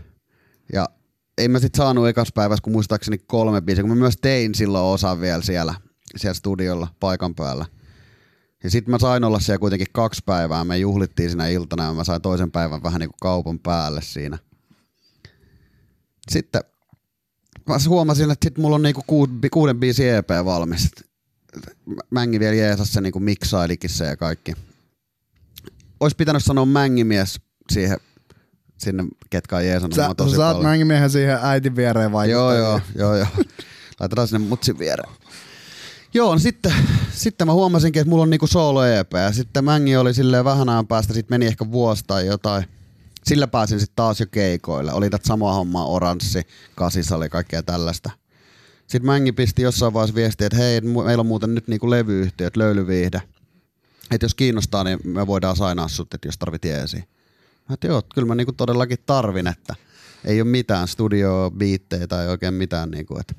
Ja 0.73 0.89
ei 1.37 1.47
mä 1.47 1.59
sit 1.59 1.75
saanut 1.75 2.07
ekas 2.07 2.31
päivässä, 2.35 2.63
kun 2.63 2.73
muistaakseni 2.73 3.17
kolme 3.17 3.61
biisiä, 3.61 3.83
kun 3.83 3.89
mä 3.89 3.95
myös 3.95 4.17
tein 4.21 4.55
silloin 4.55 4.85
osan 4.85 5.21
vielä 5.21 5.41
siellä, 5.41 5.73
siellä 6.15 6.33
studiolla 6.33 6.87
paikan 6.99 7.35
päällä. 7.35 7.65
Ja 8.63 8.69
sitten 8.69 8.91
mä 8.91 8.99
sain 8.99 9.23
olla 9.23 9.39
siellä 9.39 9.59
kuitenkin 9.59 9.87
kaksi 9.91 10.21
päivää, 10.25 10.63
me 10.63 10.77
juhlittiin 10.77 11.29
siinä 11.29 11.47
iltana 11.47 11.83
ja 11.83 11.93
mä 11.93 12.03
sain 12.03 12.21
toisen 12.21 12.51
päivän 12.51 12.83
vähän 12.83 12.99
niin 12.99 13.09
kuin 13.09 13.19
kaupan 13.21 13.59
päälle 13.59 14.01
siinä. 14.01 14.37
Sitten 16.31 16.61
mä 17.69 17.75
huomasin, 17.87 18.31
että 18.31 18.45
sit 18.45 18.57
mulla 18.57 18.75
on 18.75 18.81
niinku 18.81 19.03
ku, 19.07 19.27
kuuden 19.51 19.79
biisi 19.79 20.09
EP 20.09 20.29
valmis. 20.45 20.91
Mängi 22.09 22.39
vielä 22.39 22.55
jeesas 22.55 22.93
se 22.93 23.01
niinku 23.01 23.19
miksailikin 23.19 23.89
se 23.89 24.05
ja 24.05 24.17
kaikki. 24.17 24.53
Ois 25.99 26.15
pitänyt 26.15 26.43
sanoa 26.43 26.65
mängimies 26.65 27.41
siihen, 27.71 27.97
sinne 28.77 29.03
ketkä 29.29 29.55
on 29.55 29.65
jeesannut 29.65 29.95
Sä, 29.95 30.13
tosi 30.17 30.31
sä 30.31 30.37
saat 30.37 30.55
paljon. 30.55 30.71
mängimiehen 30.71 31.09
siihen 31.09 31.37
äitin 31.41 31.75
viereen 31.75 32.11
vai? 32.11 32.29
Joo, 32.29 32.55
joo, 32.55 32.81
joo, 32.95 33.15
joo. 33.15 33.27
Laitetaan 33.99 34.27
sinne 34.27 34.47
mutsin 34.47 34.79
viereen. 34.79 35.11
Joo, 36.13 36.33
no 36.33 36.39
sitten, 36.39 36.73
sitten 37.11 37.47
mä 37.47 37.53
huomasinkin, 37.53 37.99
että 37.99 38.09
mulla 38.09 38.23
on 38.23 38.29
niinku 38.29 38.47
solo 38.47 38.85
EP. 38.85 39.13
Ja 39.13 39.31
sitten 39.31 39.65
Mängi 39.65 39.95
oli 39.95 40.13
silleen 40.13 40.45
vähän 40.45 40.69
ajan 40.69 40.87
päästä, 40.87 41.13
sitten 41.13 41.33
meni 41.33 41.45
ehkä 41.45 41.71
vuosi 41.71 42.03
tai 42.07 42.25
jotain. 42.25 42.65
Sillä 43.23 43.47
pääsin 43.47 43.79
sitten 43.79 43.95
taas 43.95 44.19
jo 44.19 44.25
keikoille. 44.31 44.93
Oli 44.93 45.09
tätä 45.09 45.27
samaa 45.27 45.53
hommaa, 45.53 45.85
oranssi, 45.85 46.41
kasissa 46.75 47.15
oli 47.15 47.29
kaikkea 47.29 47.63
tällaista. 47.63 48.09
Sitten 48.79 49.05
Mängi 49.05 49.31
pisti 49.31 49.61
jossain 49.61 49.93
vaiheessa 49.93 50.15
viestiä, 50.15 50.47
että 50.47 50.57
hei, 50.57 50.81
meillä 50.81 51.21
on 51.21 51.25
muuten 51.27 51.55
nyt 51.55 51.67
niinku 51.67 51.89
levyyhtiöt, 51.89 52.57
löylyviihde. 52.57 53.21
Että 54.11 54.25
jos 54.25 54.35
kiinnostaa, 54.35 54.83
niin 54.83 54.99
me 55.03 55.27
voidaan 55.27 55.55
sainaa 55.55 55.87
sut, 55.87 56.13
että 56.13 56.27
jos 56.27 56.37
tarvit 56.37 56.65
jeesiä. 56.65 57.03
Mä 57.69 57.73
että 57.73 57.87
joo, 57.87 58.01
kyllä 58.13 58.27
mä 58.27 58.35
niinku 58.35 58.53
todellakin 58.53 58.99
tarvin, 59.05 59.47
että 59.47 59.75
ei 60.25 60.41
ole 60.41 60.49
mitään 60.49 60.87
studiobiittejä 60.87 62.07
tai 62.07 62.27
oikein 62.27 62.53
mitään. 62.53 62.91
Niinku, 62.91 63.19
että. 63.19 63.33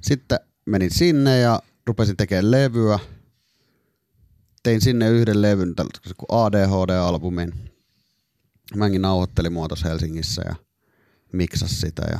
Sitten 0.00 0.38
menin 0.66 0.90
sinne 0.90 1.38
ja 1.38 1.60
rupesin 1.86 2.16
tekemään 2.16 2.50
levyä. 2.50 2.98
Tein 4.62 4.80
sinne 4.80 5.10
yhden 5.10 5.42
levyn, 5.42 5.74
tällaisen 5.74 6.16
kuin 6.18 6.28
ADHD-albumin. 6.40 7.70
Mäkin 8.76 9.02
nauhoittelin 9.02 9.52
mua 9.52 9.68
tuossa 9.68 9.88
Helsingissä 9.88 10.42
ja 10.46 10.54
miksas 11.32 11.80
sitä. 11.80 12.02
Ja 12.10 12.18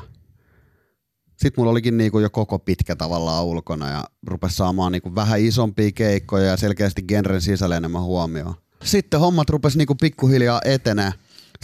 Sitten 1.37 1.53
mulla 1.57 1.71
olikin 1.71 1.97
niinku 1.97 2.19
jo 2.19 2.31
koko 2.31 2.59
pitkä 2.59 2.97
tavallaan 2.97 3.45
ulkona 3.45 3.91
ja 3.91 4.05
rupesi 4.27 4.57
saamaan 4.57 4.93
niinku 4.93 5.15
vähän 5.15 5.41
isompia 5.41 5.93
keikkoja 5.93 6.45
ja 6.45 6.57
selkeästi 6.57 7.03
genren 7.03 7.41
sisällä 7.41 7.77
enemmän 7.77 8.03
huomioon. 8.03 8.55
Sitten 8.85 9.21
hommat 9.21 9.51
rupesi 9.51 9.79
niinku 9.79 9.95
pikkuhiljaa 9.95 10.61
etenee. 10.65 11.13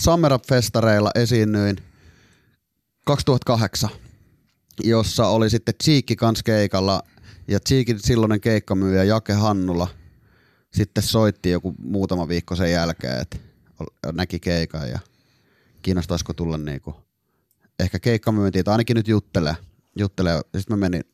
Summer 0.01 0.33
Up-festareilla 0.33 1.11
esiinnyin 1.15 1.77
2008, 3.07 3.91
jossa 4.83 5.27
oli 5.27 5.51
sitten 5.51 5.75
Cheekki 5.83 6.17
kans 6.17 6.43
keikalla 6.43 7.03
ja 7.49 7.61
Cheekin 7.61 7.99
silloinen 8.01 8.41
keikkamyyjä 8.41 9.05
Jake 9.05 9.33
Hannula 9.33 9.89
sitten 10.73 11.03
soitti 11.03 11.51
joku 11.51 11.75
muutama 11.79 12.29
viikko 12.29 12.57
sen 12.57 12.73
jälkeen, 12.73 13.21
että 13.21 13.39
näki 14.13 14.41
keikan 14.41 14.91
ja 14.91 14.99
kiinnostaisiko 15.83 16.35
tulla 16.35 16.59
niinku 16.59 16.95
ehkä 17.79 17.99
keikkamyyntiin 17.99 18.65
tai 18.65 18.73
ainakin 18.73 18.95
nyt 18.95 19.09
juttelee. 19.09 19.57
juttelee. 19.99 20.41
Sitten 20.41 20.79
mä 20.79 20.81
menin 20.81 21.05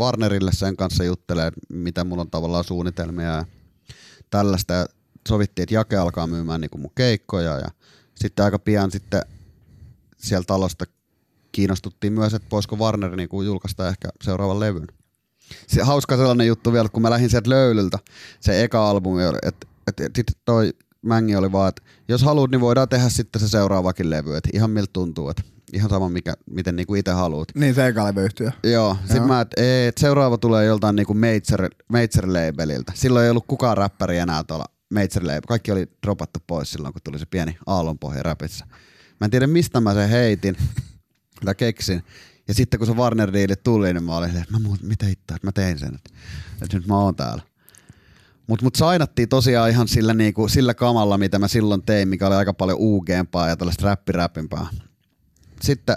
Warnerille 0.00 0.52
sen 0.52 0.76
kanssa 0.76 1.04
juttelemaan, 1.04 1.52
mitä 1.68 2.04
mulla 2.04 2.22
on 2.22 2.30
tavallaan 2.30 2.64
suunnitelmia 2.64 3.26
ja 3.26 3.44
tällaista. 4.30 4.74
Ja 4.74 4.86
sovittiin, 5.28 5.62
että 5.62 5.74
Jake 5.74 5.96
alkaa 5.96 6.26
myymään 6.26 6.60
niinku 6.60 6.78
mun 6.78 6.92
keikkoja 6.94 7.58
ja 7.58 7.70
sitten 8.14 8.44
aika 8.44 8.58
pian 8.58 8.90
sitten 8.90 9.22
siellä 10.16 10.44
talosta 10.44 10.84
kiinnostuttiin 11.58 12.12
myös, 12.12 12.34
että 12.34 12.48
voisiko 12.50 12.76
Warner 12.76 13.16
niinku 13.16 13.42
julkaista 13.42 13.88
ehkä 13.88 14.08
seuraavan 14.22 14.60
levyn. 14.60 14.86
Se 15.66 15.82
hauska 15.82 16.16
sellainen 16.16 16.46
juttu 16.46 16.72
vielä, 16.72 16.88
kun 16.88 17.02
mä 17.02 17.10
lähdin 17.10 17.30
sieltä 17.30 17.50
löylyltä, 17.50 17.98
se 18.40 18.64
eka 18.64 18.90
albumi, 18.90 19.22
että 19.42 19.66
et, 19.86 20.00
et, 20.00 20.16
sitten 20.16 20.34
toi 20.44 20.72
Mängi 21.02 21.36
oli 21.36 21.52
vaan, 21.52 21.68
että 21.68 21.82
jos 22.08 22.22
haluat, 22.22 22.50
niin 22.50 22.60
voidaan 22.60 22.88
tehdä 22.88 23.08
sitten 23.08 23.40
se 23.40 23.48
seuraavakin 23.48 24.10
levy, 24.10 24.36
että 24.36 24.50
ihan 24.52 24.70
miltä 24.70 24.90
tuntuu, 24.92 25.28
että 25.30 25.42
ihan 25.72 25.90
sama 25.90 26.08
mikä, 26.08 26.34
miten 26.50 26.76
niinku 26.76 26.94
itse 26.94 27.10
haluat. 27.10 27.48
Niin 27.54 27.74
se 27.74 27.86
eka 27.86 28.04
levyyhtiö. 28.04 28.50
Joo, 28.62 28.96
sit 29.06 29.16
Joo. 29.16 29.26
mä, 29.26 29.40
että 29.40 29.86
et 29.88 29.98
seuraava 29.98 30.38
tulee 30.38 30.64
joltain 30.64 30.96
niinku 30.96 31.14
major, 31.14 31.70
major 31.88 32.26
labeliltä. 32.26 32.92
Silloin 32.94 33.24
ei 33.24 33.30
ollut 33.30 33.46
kukaan 33.46 33.76
räppäri 33.76 34.18
enää 34.18 34.44
tuolla 34.44 34.64
major 34.94 35.22
label. 35.22 35.40
Kaikki 35.48 35.72
oli 35.72 35.86
dropattu 36.02 36.40
pois 36.46 36.70
silloin, 36.70 36.92
kun 36.92 37.02
tuli 37.04 37.18
se 37.18 37.26
pieni 37.26 37.58
aallonpohja 37.66 38.22
räpissä. 38.22 38.66
Mä 39.20 39.24
en 39.24 39.30
tiedä, 39.30 39.46
mistä 39.46 39.80
mä 39.80 39.94
sen 39.94 40.08
heitin 40.08 40.56
tai 41.44 41.54
keksin. 41.54 42.02
Ja 42.48 42.54
sitten 42.54 42.78
kun 42.78 42.86
se 42.86 42.92
Warner 42.92 43.32
Deal 43.32 43.56
tuli, 43.64 43.92
niin 43.92 44.04
mä 44.04 44.16
olin 44.16 44.30
että 44.30 44.52
mä 44.52 44.58
muut, 44.58 44.82
mitä 44.82 45.06
hittoa, 45.06 45.36
että 45.36 45.46
mä 45.46 45.52
tein 45.52 45.78
sen, 45.78 45.94
että, 45.94 46.10
että 46.62 46.76
nyt 46.76 46.86
mä 46.86 46.98
oon 46.98 47.16
täällä. 47.16 47.42
Mutta 48.46 48.64
mut 48.64 48.74
sainattiin 48.74 49.28
tosiaan 49.28 49.70
ihan 49.70 49.88
sillä, 49.88 50.14
niinku, 50.14 50.48
sillä 50.48 50.74
kamalla, 50.74 51.18
mitä 51.18 51.38
mä 51.38 51.48
silloin 51.48 51.82
tein, 51.82 52.08
mikä 52.08 52.26
oli 52.26 52.34
aika 52.34 52.54
paljon 52.54 52.78
uugeempaa 52.78 53.48
ja 53.48 53.56
tällaista 53.56 53.86
räppiräppimpää. 53.86 54.66
Sitten 55.62 55.96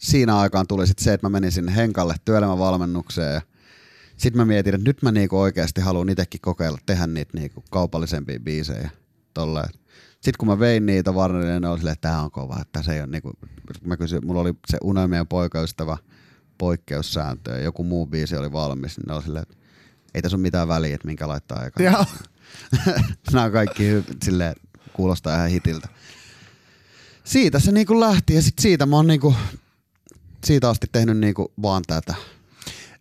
siinä 0.00 0.38
aikaan 0.38 0.66
tuli 0.66 0.86
sit 0.86 0.98
se, 0.98 1.12
että 1.12 1.26
mä 1.26 1.30
menin 1.30 1.52
sinne 1.52 1.76
Henkalle 1.76 2.14
työelämävalmennukseen 2.24 3.34
ja 3.34 3.40
sitten 4.16 4.36
mä 4.36 4.44
mietin, 4.44 4.74
että 4.74 4.88
nyt 4.88 5.02
mä 5.02 5.12
niinku 5.12 5.40
oikeasti 5.40 5.80
haluan 5.80 6.08
itsekin 6.08 6.40
kokeilla 6.40 6.78
tehdä 6.86 7.06
niitä 7.06 7.38
niinku 7.38 7.64
kaupallisempia 7.70 8.40
biisejä. 8.40 8.90
Tolleen. 9.34 9.83
Sitten 10.24 10.38
kun 10.38 10.48
mä 10.48 10.58
vein 10.58 10.86
niitä 10.86 11.12
Warnerille, 11.12 11.52
niin 11.52 11.62
ne 11.62 11.68
oli 11.68 11.78
silleen, 11.78 11.92
että 11.92 12.08
tää 12.08 12.22
on 12.22 12.30
kova, 12.30 12.58
että 12.60 12.82
se 12.82 12.92
ei 12.92 13.00
ole 13.00 13.06
niinku, 13.06 13.32
mä 13.84 13.96
kysyin, 13.96 14.26
mulla 14.26 14.40
oli 14.40 14.54
se 14.66 14.78
Unelmien 14.82 15.26
poikaystävä 15.26 15.96
poikkeussääntö 16.58 17.50
ja 17.50 17.60
joku 17.60 17.84
muu 17.84 18.06
biisi 18.06 18.36
oli 18.36 18.52
valmis, 18.52 18.96
niin 18.98 19.04
ne 19.08 19.14
oli 19.14 19.22
silleen, 19.22 19.42
että 19.42 19.56
ei 20.14 20.22
tässä 20.22 20.36
ole 20.36 20.42
mitään 20.42 20.68
väliä, 20.68 20.94
että 20.94 21.06
minkä 21.06 21.28
laittaa. 21.28 21.70
Joo. 21.78 22.04
Nämä 23.32 23.44
on 23.44 23.52
kaikki 23.52 23.82
hy- 23.82 24.16
silleen, 24.22 24.54
kuulostaa 24.92 25.36
ihan 25.36 25.50
hitiltä. 25.50 25.88
Siitä 27.24 27.58
se 27.58 27.72
niinku 27.72 28.00
lähti 28.00 28.34
ja 28.34 28.42
sit 28.42 28.58
siitä 28.58 28.86
mä 28.86 28.96
oon 28.96 29.06
niinku, 29.06 29.34
siitä 30.44 30.70
asti 30.70 30.86
tehnyt 30.92 31.18
niinku 31.18 31.52
vaan 31.62 31.82
tätä. 31.86 32.14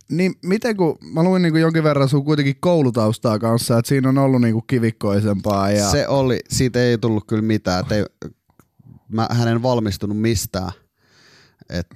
Niin 0.09 0.35
miten 0.45 0.77
kun, 0.77 0.97
mä 1.13 1.23
luin 1.23 1.41
niinku 1.41 1.57
jonkin 1.57 1.83
verran 1.83 2.09
sun 2.09 2.25
kuitenkin 2.25 2.55
koulutaustaa 2.59 3.39
kanssa, 3.39 3.77
että 3.77 3.89
siinä 3.89 4.09
on 4.09 4.17
ollut 4.17 4.41
niinku 4.41 4.61
kivikkoisempaa 4.61 5.71
ja... 5.71 5.91
Se 5.91 6.07
oli, 6.07 6.39
siitä 6.49 6.83
ei 6.83 6.97
tullut 6.97 7.27
kyllä 7.27 7.41
mitään. 7.41 7.85
Ei, 7.91 8.05
mä, 9.07 9.27
hän 9.31 9.47
en 9.47 9.63
valmistunut 9.63 10.17
mistään. 10.17 10.71
Et 11.69 11.87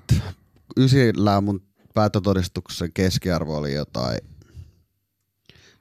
ysillä 0.78 1.42
mun 1.42 1.62
päätötodistuksen 1.94 2.94
keskiarvo 2.94 3.58
oli 3.58 3.74
jotain, 3.74 4.20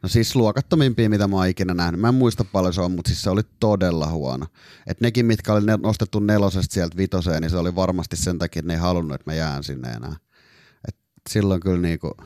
no 0.02 0.08
siis 0.08 0.36
luokattomimpia, 0.36 1.10
mitä 1.10 1.28
mä 1.28 1.36
oon 1.36 1.48
ikinä 1.48 1.74
nähnyt. 1.74 2.00
Mä 2.00 2.08
en 2.08 2.14
muista 2.14 2.44
paljon 2.44 2.74
se 2.74 2.80
on, 2.80 2.92
mutta 2.92 3.08
siis 3.08 3.22
se 3.22 3.30
oli 3.30 3.42
todella 3.60 4.06
huono. 4.06 4.46
Et 4.86 5.00
nekin, 5.00 5.26
mitkä 5.26 5.52
oli 5.52 5.62
nostettu 5.82 6.18
nelosesta 6.18 6.74
sieltä 6.74 6.96
vitoseen, 6.96 7.42
niin 7.42 7.50
se 7.50 7.56
oli 7.56 7.74
varmasti 7.74 8.16
sen 8.16 8.38
takia, 8.38 8.60
että 8.60 8.66
ne 8.66 8.74
ei 8.74 8.80
halunnut, 8.80 9.14
että 9.14 9.30
mä 9.30 9.34
jään 9.34 9.64
sinne 9.64 9.88
enää. 9.88 10.16
Silloin 11.28 11.60
kyllä 11.60 11.80
niinku, 11.80 12.16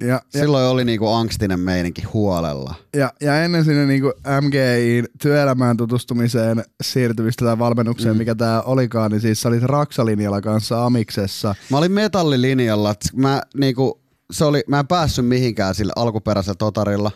ja, 0.00 0.06
ja, 0.06 0.20
silloin 0.30 0.64
oli 0.64 0.84
niinku 0.84 1.08
angstinen 1.08 1.60
meininki 1.60 2.02
huolella. 2.02 2.74
ja, 2.96 3.12
ja, 3.20 3.44
ennen 3.44 3.64
sinne 3.64 3.86
niinku 3.86 4.12
MGIin 4.40 5.06
työelämään 5.22 5.76
tutustumiseen 5.76 6.64
siirtymistä 6.82 7.44
tai 7.44 7.58
valmennukseen, 7.58 8.14
mm. 8.14 8.18
mikä 8.18 8.34
tää 8.34 8.62
olikaan, 8.62 9.10
niin 9.10 9.20
siis 9.20 9.40
sä 9.40 9.48
olit 9.48 9.62
Raksalinjalla 9.62 10.40
kanssa 10.40 10.86
Amiksessa. 10.86 11.54
Mä 11.70 11.78
olin 11.78 11.92
metallilinjalla, 11.92 12.90
että 12.90 13.08
mä 13.16 13.42
niinku, 13.56 14.00
se 14.30 14.44
oli, 14.44 14.64
mä 14.66 14.78
en 14.78 14.86
päässyt 14.86 15.26
mihinkään 15.26 15.74
sillä 15.74 15.92
alkuperäisellä 15.96 16.56
totarilla. 16.58 17.10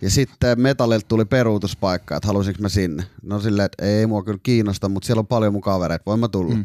Ja 0.00 0.10
sitten 0.10 0.60
metallilta 0.60 1.06
tuli 1.08 1.24
peruutuspaikka, 1.24 2.16
että 2.16 2.26
halusinko 2.26 2.62
mä 2.62 2.68
sinne. 2.68 3.04
No 3.22 3.40
silleen, 3.40 3.66
että 3.66 3.84
ei 3.84 4.06
mua 4.06 4.22
kyllä 4.22 4.38
kiinnosta, 4.42 4.88
mutta 4.88 5.06
siellä 5.06 5.20
on 5.20 5.26
paljon 5.26 5.52
mun 5.52 5.62
kavereita, 5.62 6.02
voin 6.06 6.20
mä 6.20 6.28
tulla. 6.28 6.54
Mm. 6.54 6.64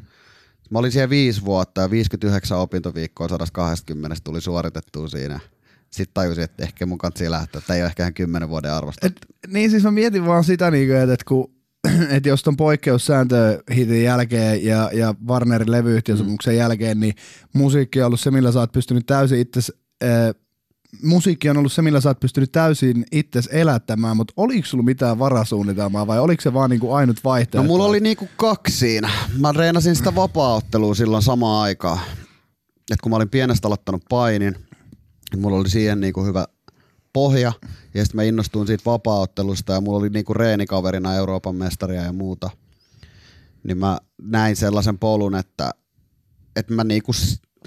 Mä 0.69 0.79
olin 0.79 0.91
siellä 0.91 1.10
viisi 1.10 1.45
vuotta 1.45 1.82
ja 1.82 1.91
59 1.91 2.58
opintoviikkoa 2.58 3.27
120 3.27 4.17
tuli 4.23 4.41
suoritettua 4.41 5.08
siinä. 5.08 5.39
Sitten 5.91 6.13
tajusin, 6.13 6.43
että 6.43 6.63
ehkä 6.63 6.86
mun 6.86 6.97
kanssa 6.97 7.32
lähteä. 7.32 7.62
Tämä 7.67 7.77
ei 7.77 7.84
ole 7.84 7.88
ehkä 7.88 8.03
ihan 8.03 8.13
kymmenen 8.13 8.49
vuoden 8.49 8.73
arvosta. 8.73 9.08
Et, 9.08 9.15
niin 9.47 9.69
siis 9.69 9.84
mä 9.84 9.91
mietin 9.91 10.25
vaan 10.25 10.43
sitä, 10.43 10.71
niinku, 10.71 10.93
että, 10.93 11.13
että 11.13 11.25
kun 11.27 11.51
et 12.15 12.25
jos 12.25 12.43
ton 12.43 12.58
poikkeussääntö-hitin 12.58 14.03
jälkeen 14.03 14.65
ja, 14.65 14.89
ja 14.93 15.15
Warnerin 15.27 15.71
levyyhtiösopimuksen 15.71 16.53
mm. 16.53 16.58
jälkeen, 16.58 16.99
niin 16.99 17.13
musiikki 17.53 18.01
on 18.01 18.05
ollut 18.05 18.19
se, 18.19 18.32
millä 18.32 18.51
sä 18.51 18.60
oot 18.60 18.71
pystynyt 18.71 19.05
täysin 19.05 19.39
itses, 19.39 19.73
äh, 20.03 20.10
musiikki 21.04 21.49
on 21.49 21.58
ollut 21.58 21.73
se, 21.73 21.82
millä 21.82 22.02
sä 22.02 22.10
oot 22.10 22.19
pystynyt 22.19 22.52
täysin 22.52 23.06
itses 23.12 23.49
elättämään, 23.52 24.17
mutta 24.17 24.34
oliko 24.38 24.67
sulla 24.67 24.84
mitään 24.84 25.19
varasuunnitelmaa 25.19 26.08
vai 26.08 26.19
oliko 26.19 26.41
se 26.41 26.54
vaan 26.54 26.69
niinku 26.69 26.93
ainut 26.93 27.23
vaihtoehto? 27.23 27.63
No 27.63 27.67
mulla 27.67 27.86
oli 27.86 27.99
niinku 27.99 28.30
kaksi 28.38 28.78
siinä. 28.78 29.10
Mä 29.38 29.52
reenasin 29.52 29.95
sitä 29.95 30.15
vapaa-ottelua 30.15 30.95
silloin 30.95 31.23
samaan 31.23 31.63
aikaan. 31.63 31.99
Et 32.91 33.02
kun 33.02 33.10
mä 33.10 33.15
olin 33.15 33.30
pienestä 33.30 33.67
aloittanut 33.67 34.04
painin, 34.10 34.56
niin 35.32 35.41
mulla 35.41 35.58
oli 35.58 35.69
siihen 35.69 35.99
niinku 35.99 36.25
hyvä 36.25 36.45
pohja. 37.13 37.54
Ja 37.93 38.06
sitten 38.06 38.15
mä 38.15 38.23
innostuin 38.23 38.67
siitä 38.67 38.84
vapaa-ottelusta 38.86 39.73
ja 39.73 39.82
mulla 39.82 39.99
oli 39.99 40.10
niinku 40.10 40.34
reenikaverina 40.34 41.15
Euroopan 41.15 41.56
mestaria 41.56 42.02
ja 42.02 42.13
muuta. 42.13 42.49
Niin 43.63 43.78
mä 43.78 43.99
näin 44.21 44.56
sellaisen 44.56 44.99
polun, 44.99 45.36
että, 45.36 45.71
että 46.56 46.73
mä 46.73 46.84
niinku 46.84 47.12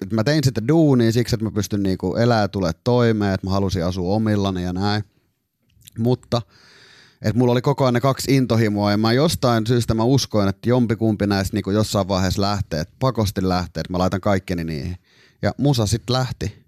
että 0.02 0.14
mä 0.14 0.24
tein 0.24 0.44
sitä 0.44 0.68
duunia 0.68 1.12
siksi, 1.12 1.34
että 1.34 1.44
mä 1.44 1.50
pystyn 1.50 1.82
niinku 1.82 2.16
elää 2.16 2.48
tulee 2.48 2.72
toimeen, 2.84 3.34
että 3.34 3.46
mä 3.46 3.50
halusin 3.50 3.84
asua 3.84 4.14
omillani 4.14 4.62
ja 4.62 4.72
näin. 4.72 5.04
Mutta 5.98 6.42
että 7.22 7.38
mulla 7.38 7.52
oli 7.52 7.62
koko 7.62 7.84
ajan 7.84 7.94
ne 7.94 8.00
kaksi 8.00 8.36
intohimoa 8.36 8.90
ja 8.90 8.96
mä 8.96 9.12
jostain 9.12 9.66
syystä 9.66 9.94
mä 9.94 10.04
uskoin, 10.04 10.48
että 10.48 10.68
jompikumpi 10.68 11.26
näistä 11.26 11.56
niinku 11.56 11.70
jossain 11.70 12.08
vaiheessa 12.08 12.42
lähtee, 12.42 12.80
että 12.80 12.94
pakosti 12.98 13.48
lähtee, 13.48 13.80
että 13.80 13.92
mä 13.92 13.98
laitan 13.98 14.20
kaikkeni 14.20 14.64
niihin. 14.64 14.96
Ja 15.42 15.54
musa 15.58 15.86
sitten 15.86 16.14
lähti. 16.14 16.61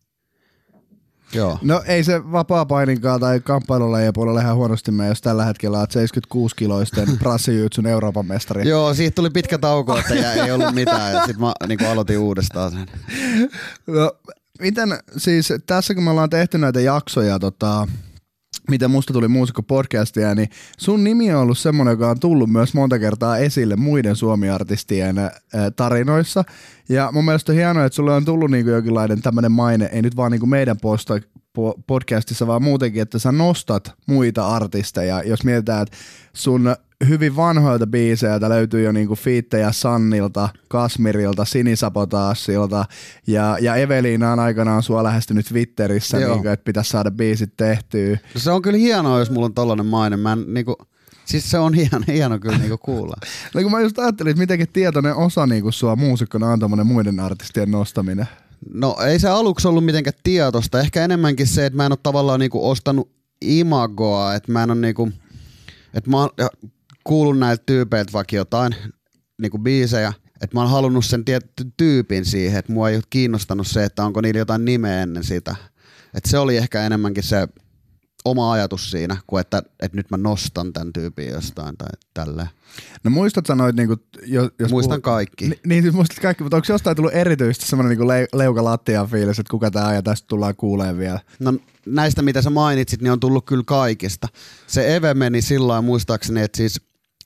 Joo. 1.35 1.59
No 1.63 1.83
ei 1.87 2.05
se 2.05 2.33
vapaa-paininkaan 2.33 3.21
tai 3.21 3.41
kamppailulla 3.41 3.99
puolella 4.15 4.41
ihan 4.41 4.57
huonosti 4.57 4.91
mene, 4.91 5.09
jos 5.09 5.21
tällä 5.21 5.45
hetkellä 5.45 5.79
oot 5.79 5.91
76-kiloisten 5.95 7.19
prassijyytsun 7.19 7.87
Euroopan 7.87 8.27
mestari. 8.27 8.69
Joo, 8.75 8.95
siitä 8.95 9.15
tuli 9.15 9.31
pitkä 9.31 9.59
tauko, 9.59 9.99
että 9.99 10.33
ei 10.33 10.53
ollut 10.53 10.75
mitään 10.75 11.13
ja 11.13 11.19
sitten 11.25 11.41
mä 11.41 11.53
niinku 11.69 11.85
aloitin 11.85 12.19
uudestaan 12.19 12.73
sen. 12.73 12.87
No, 13.87 14.13
miten 14.61 14.99
siis 15.17 15.53
tässä 15.67 15.95
kun 15.95 16.05
me 16.05 16.11
ollaan 16.11 16.31
tehty 16.31 16.59
näitä 16.59 16.81
jaksoja, 16.81 17.39
tota, 17.39 17.89
mitä 18.71 18.89
musta 18.89 19.13
tuli 19.13 19.29
muusikko 19.29 19.63
podcastia, 19.63 20.35
niin 20.35 20.49
sun 20.79 21.05
nimi 21.05 21.35
on 21.35 21.43
ollut 21.43 21.59
semmoinen, 21.59 21.93
joka 21.93 22.11
on 22.11 22.21
tullut 22.21 22.51
myös 22.51 22.75
monta 22.75 22.99
kertaa 22.99 23.39
esille 23.39 23.77
muiden 23.77 24.17
suomiartistien 24.17 25.17
tarinoissa. 25.77 26.45
Ja 26.89 27.11
mun 27.13 27.25
mielestä 27.25 27.53
on 27.53 27.57
hienoa, 27.57 27.85
että 27.85 27.97
sulle 27.97 28.15
on 28.15 28.25
tullut 28.25 28.51
niinku 28.51 28.71
jonkinlainen 28.71 29.23
tämmöinen 29.23 29.53
maine, 29.53 29.91
ei 29.93 30.03
nyt 30.03 30.17
vaan 30.17 30.33
niinku 30.33 30.47
meidän 30.47 30.77
posta, 30.83 31.15
po- 31.59 31.83
podcastissa, 31.87 32.47
vaan 32.47 32.63
muutenkin, 32.63 33.03
että 33.03 33.19
sä 33.19 33.33
nostat 33.33 33.93
muita 34.07 34.49
artisteja. 34.49 35.23
Jos 35.23 35.45
mietitään, 35.45 35.83
että 35.83 35.97
sun 36.33 36.77
hyvin 37.09 37.37
vanhoilta 37.37 37.87
biiseiltä 37.87 38.49
löytyy 38.49 38.83
jo 38.83 38.93
niinku 38.93 39.15
fiittejä 39.15 39.73
Sannilta, 39.73 40.49
Kasmirilta, 40.69 41.45
Sinisapotaasilta 41.45 42.85
ja, 43.27 43.59
ja 43.61 43.77
Eveliina 43.77 44.33
on 44.33 44.39
aikanaan 44.39 44.83
sua 44.83 45.05
lähestynyt 45.05 45.47
Twitterissä, 45.47 46.19
Joo. 46.19 46.33
niinku, 46.33 46.49
että 46.49 46.65
pitäisi 46.65 46.91
saada 46.91 47.11
biisit 47.11 47.53
tehtyä. 47.57 48.19
Se 48.37 48.51
on 48.51 48.63
kyllä 48.63 48.79
hienoa, 48.79 49.19
jos 49.19 49.31
mulla 49.31 49.47
on 49.47 49.55
tollanen 49.55 49.87
maine. 49.87 50.17
Mä 50.17 50.33
en, 50.33 50.45
niinku, 50.55 50.77
Siis 51.25 51.51
se 51.51 51.59
on 51.59 51.75
hieno, 51.75 52.01
hieno 52.07 52.39
kyllä 52.39 52.59
niinku 52.59 52.79
kuulla. 52.79 53.17
No 53.55 53.63
kun 53.63 53.71
mä 53.71 53.81
just 53.81 53.99
ajattelin, 53.99 54.31
että 54.31 54.41
mitenkin 54.41 54.69
tietoinen 54.73 55.17
osa 55.17 55.47
niinku 55.47 55.73
sua 55.73 55.97
muusikkona 55.97 56.49
on 56.49 56.61
tommonen 56.61 56.87
muiden 56.87 57.21
artistien 57.21 57.71
nostaminen. 57.71 58.29
No 58.75 58.97
ei 59.07 59.19
se 59.19 59.29
aluksi 59.29 59.69
ollut 59.69 59.85
mitenkään 59.85 60.19
tietosta. 60.23 60.81
Ehkä 60.81 61.05
enemmänkin 61.05 61.47
se, 61.47 61.67
että 61.67 61.77
mä 61.77 61.87
en 61.87 61.93
ole 61.93 61.99
tavallaan 62.03 62.41
niinku 62.41 62.71
ostanut 62.71 63.11
imagoa, 63.41 64.35
että 64.35 64.53
mä 64.53 64.63
en 64.63 64.71
ole 64.71 64.81
niinku, 64.81 65.13
että 65.95 66.11
mä 66.11 66.21
oon 66.21 66.31
kuullut 67.05 67.39
näiltä 67.39 67.63
tyypeiltä 67.67 68.13
vaikka 68.13 68.37
jotain 68.37 68.75
niinku 69.41 69.59
biisejä, 69.59 70.13
että 70.41 70.57
mä 70.57 70.61
oon 70.61 70.71
halunnut 70.71 71.05
sen 71.05 71.25
tietty 71.25 71.65
tyypin 71.77 72.25
siihen, 72.25 72.59
että 72.59 72.73
mua 72.73 72.89
ei 72.91 72.97
ole 72.97 73.03
kiinnostanut 73.11 73.67
se, 73.67 73.85
että 73.85 74.05
onko 74.05 74.21
niillä 74.21 74.39
jotain 74.39 74.65
nimeä 74.65 75.03
ennen 75.03 75.25
sitä. 75.25 75.57
Et 76.15 76.25
se 76.25 76.39
oli 76.39 76.57
ehkä 76.57 76.87
enemmänkin 76.87 77.23
se 77.23 77.49
oma 78.25 78.53
ajatus 78.53 78.91
siinä, 78.91 79.17
kuin 79.27 79.41
että, 79.41 79.63
että 79.81 79.97
nyt 79.97 80.11
mä 80.11 80.17
nostan 80.17 80.73
tämän 80.73 80.93
tyypin 80.93 81.29
jostain 81.29 81.77
tai 81.77 81.89
tälleen. 82.15 82.49
No 83.05 83.11
muistat 83.11 83.47
sanoit, 83.47 83.77
niinku, 83.77 83.97
jos, 84.27 84.51
jos 84.59 84.71
Muistan 84.71 85.03
kaikki. 85.03 85.49
Ni, 85.49 85.61
niin 85.67 85.83
siis 85.83 85.95
muistat 85.95 86.19
kaikki, 86.19 86.43
mutta 86.43 86.57
onko 86.57 86.67
jostain 86.69 86.97
tullut 86.97 87.15
erityisesti 87.15 87.67
semmoinen 87.67 87.91
niinku 87.91 88.09
le, 88.09 88.29
leuka 88.33 88.65
lattia 88.65 89.07
fiilis, 89.07 89.39
että 89.39 89.51
kuka 89.51 89.71
tämä 89.71 89.95
ja 89.95 90.03
tästä 90.03 90.27
tullaan 90.29 90.57
kuuleen 90.57 90.99
vielä? 90.99 91.21
No 91.39 91.55
näistä, 91.87 92.23
mitä 92.23 92.43
sä 92.43 92.51
mainitsit, 92.51 93.03
niin 93.03 93.13
on 93.13 93.21
tullut 93.21 93.47
kyllä 93.47 93.65
kaikista. 93.67 94.29
Se 94.67 94.97
Eve 94.97 95.15
meni 95.15 95.43
silloin 95.43 95.85
muistaakseni, 95.85 96.43
että 96.43 96.57
siis 96.57 96.81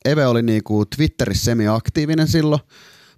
Eve 0.05 0.27
oli 0.27 0.43
niinku 0.43 0.85
Twitterissä 0.97 1.45
semi-aktiivinen 1.45 2.29
silloin. 2.29 2.61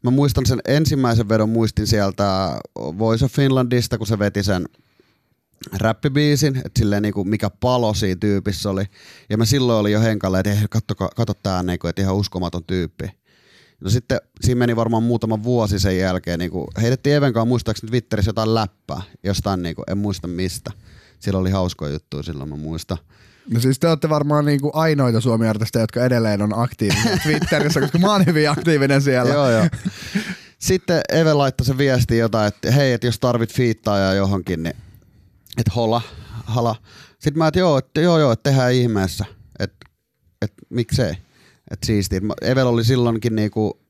Mä 0.02 0.10
muistan 0.10 0.46
sen 0.46 0.60
ensimmäisen 0.68 1.28
vedon 1.28 1.48
muistin 1.48 1.86
sieltä 1.86 2.58
Voice 2.76 3.24
of 3.24 3.32
Finlandista, 3.32 3.98
kun 3.98 4.06
se 4.06 4.18
veti 4.18 4.42
sen 4.42 4.66
räppibiisin, 5.72 6.56
että 6.56 6.78
silleen 6.78 7.02
niinku 7.02 7.24
mikä 7.24 7.50
palo 7.50 7.94
siinä 7.94 8.18
tyypissä 8.20 8.70
oli. 8.70 8.84
Ja 9.30 9.36
mä 9.36 9.44
silloin 9.44 9.80
olin 9.80 9.92
jo 9.92 10.00
henkalle, 10.00 10.40
että 10.40 10.54
hei, 10.54 10.66
katso, 10.70 10.94
katso 10.94 11.34
tää 11.42 11.62
niinku, 11.62 11.86
että 11.86 12.02
ihan 12.02 12.16
uskomaton 12.16 12.64
tyyppi. 12.64 13.10
No 13.80 13.90
sitten 13.90 14.20
siinä 14.40 14.58
meni 14.58 14.76
varmaan 14.76 15.02
muutama 15.02 15.42
vuosi 15.42 15.78
sen 15.78 15.98
jälkeen, 15.98 16.38
niinku, 16.38 16.66
heitettiin 16.80 17.16
Evenkaan 17.16 17.48
muistaakseni 17.48 17.90
Twitterissä 17.90 18.28
jotain 18.28 18.54
läppää, 18.54 19.02
jostain 19.22 19.62
niinku, 19.62 19.82
en 19.90 19.98
muista 19.98 20.28
mistä. 20.28 20.70
Silloin 21.18 21.40
oli 21.40 21.50
hauskoja 21.50 21.92
juttuja 21.92 22.22
silloin, 22.22 22.48
mä 22.48 22.56
muistan. 22.56 22.98
No 23.50 23.60
siis 23.60 23.78
te 23.78 23.88
olette 23.88 24.08
varmaan 24.08 24.44
niinku 24.44 24.70
ainoita 24.74 25.20
suomi 25.20 25.46
jotka 25.74 26.04
edelleen 26.04 26.42
on 26.42 26.58
aktiivisia 26.58 27.18
Twitterissä, 27.22 27.80
koska 27.80 27.98
mä 27.98 28.12
oon 28.12 28.26
hyvin 28.26 28.50
aktiivinen 28.50 29.02
siellä. 29.02 29.34
joo, 29.34 29.50
joo. 29.50 29.66
Sitten 30.58 31.00
Eve 31.08 31.34
laittoi 31.34 31.66
se 31.66 31.78
viesti 31.78 32.18
jotain, 32.18 32.48
että 32.48 32.70
hei, 32.70 32.92
että 32.92 33.06
jos 33.06 33.18
tarvit 33.18 33.52
fiittaa 33.52 33.98
ja 33.98 34.14
johonkin, 34.14 34.62
niin 34.62 34.76
että 35.58 35.72
hola, 35.76 36.02
hala. 36.44 36.76
Sitten 37.18 37.38
mä, 37.38 37.46
että 37.46 37.60
joo, 37.60 37.78
että 37.78 38.00
joo, 38.00 38.18
joo, 38.18 38.32
että 38.32 38.50
tehdään 38.50 38.72
ihmeessä, 38.72 39.24
että 39.58 39.86
et, 40.42 40.52
miksei, 40.68 41.10
että 41.70 41.86
siistiä. 41.86 42.20
Evel 42.42 42.66
oli 42.66 42.84
silloinkin 42.84 43.34
niinku 43.36 43.80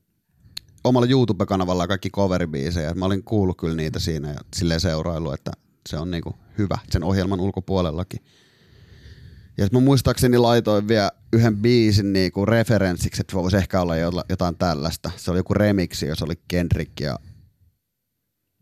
omalla 0.83 1.07
YouTube-kanavalla 1.07 1.87
kaikki 1.87 2.09
coveribiisejä. 2.09 2.93
Mä 2.93 3.05
olin 3.05 3.23
kuullut 3.23 3.57
kyllä 3.57 3.75
niitä 3.75 3.99
siinä 3.99 4.29
ja 4.29 4.39
silleen 4.55 4.79
seurailu, 4.79 5.31
että 5.31 5.51
se 5.89 5.97
on 5.97 6.11
niinku 6.11 6.35
hyvä 6.57 6.77
sen 6.89 7.03
ohjelman 7.03 7.39
ulkopuolellakin. 7.39 8.19
Ja 9.57 9.67
mä 9.71 9.79
muistaakseni 9.79 10.37
laitoin 10.37 10.87
vielä 10.87 11.11
yhden 11.33 11.57
biisin 11.57 12.13
niinku 12.13 12.45
referenssiksi, 12.45 13.21
että 13.21 13.35
voisi 13.35 13.57
ehkä 13.57 13.81
olla 13.81 13.95
jotain 14.29 14.57
tällaista. 14.57 15.11
Se 15.17 15.31
oli 15.31 15.39
joku 15.39 15.53
remiksi, 15.53 16.05
jos 16.05 16.21
oli 16.21 16.33
Kendrick 16.47 16.99
ja 16.99 17.19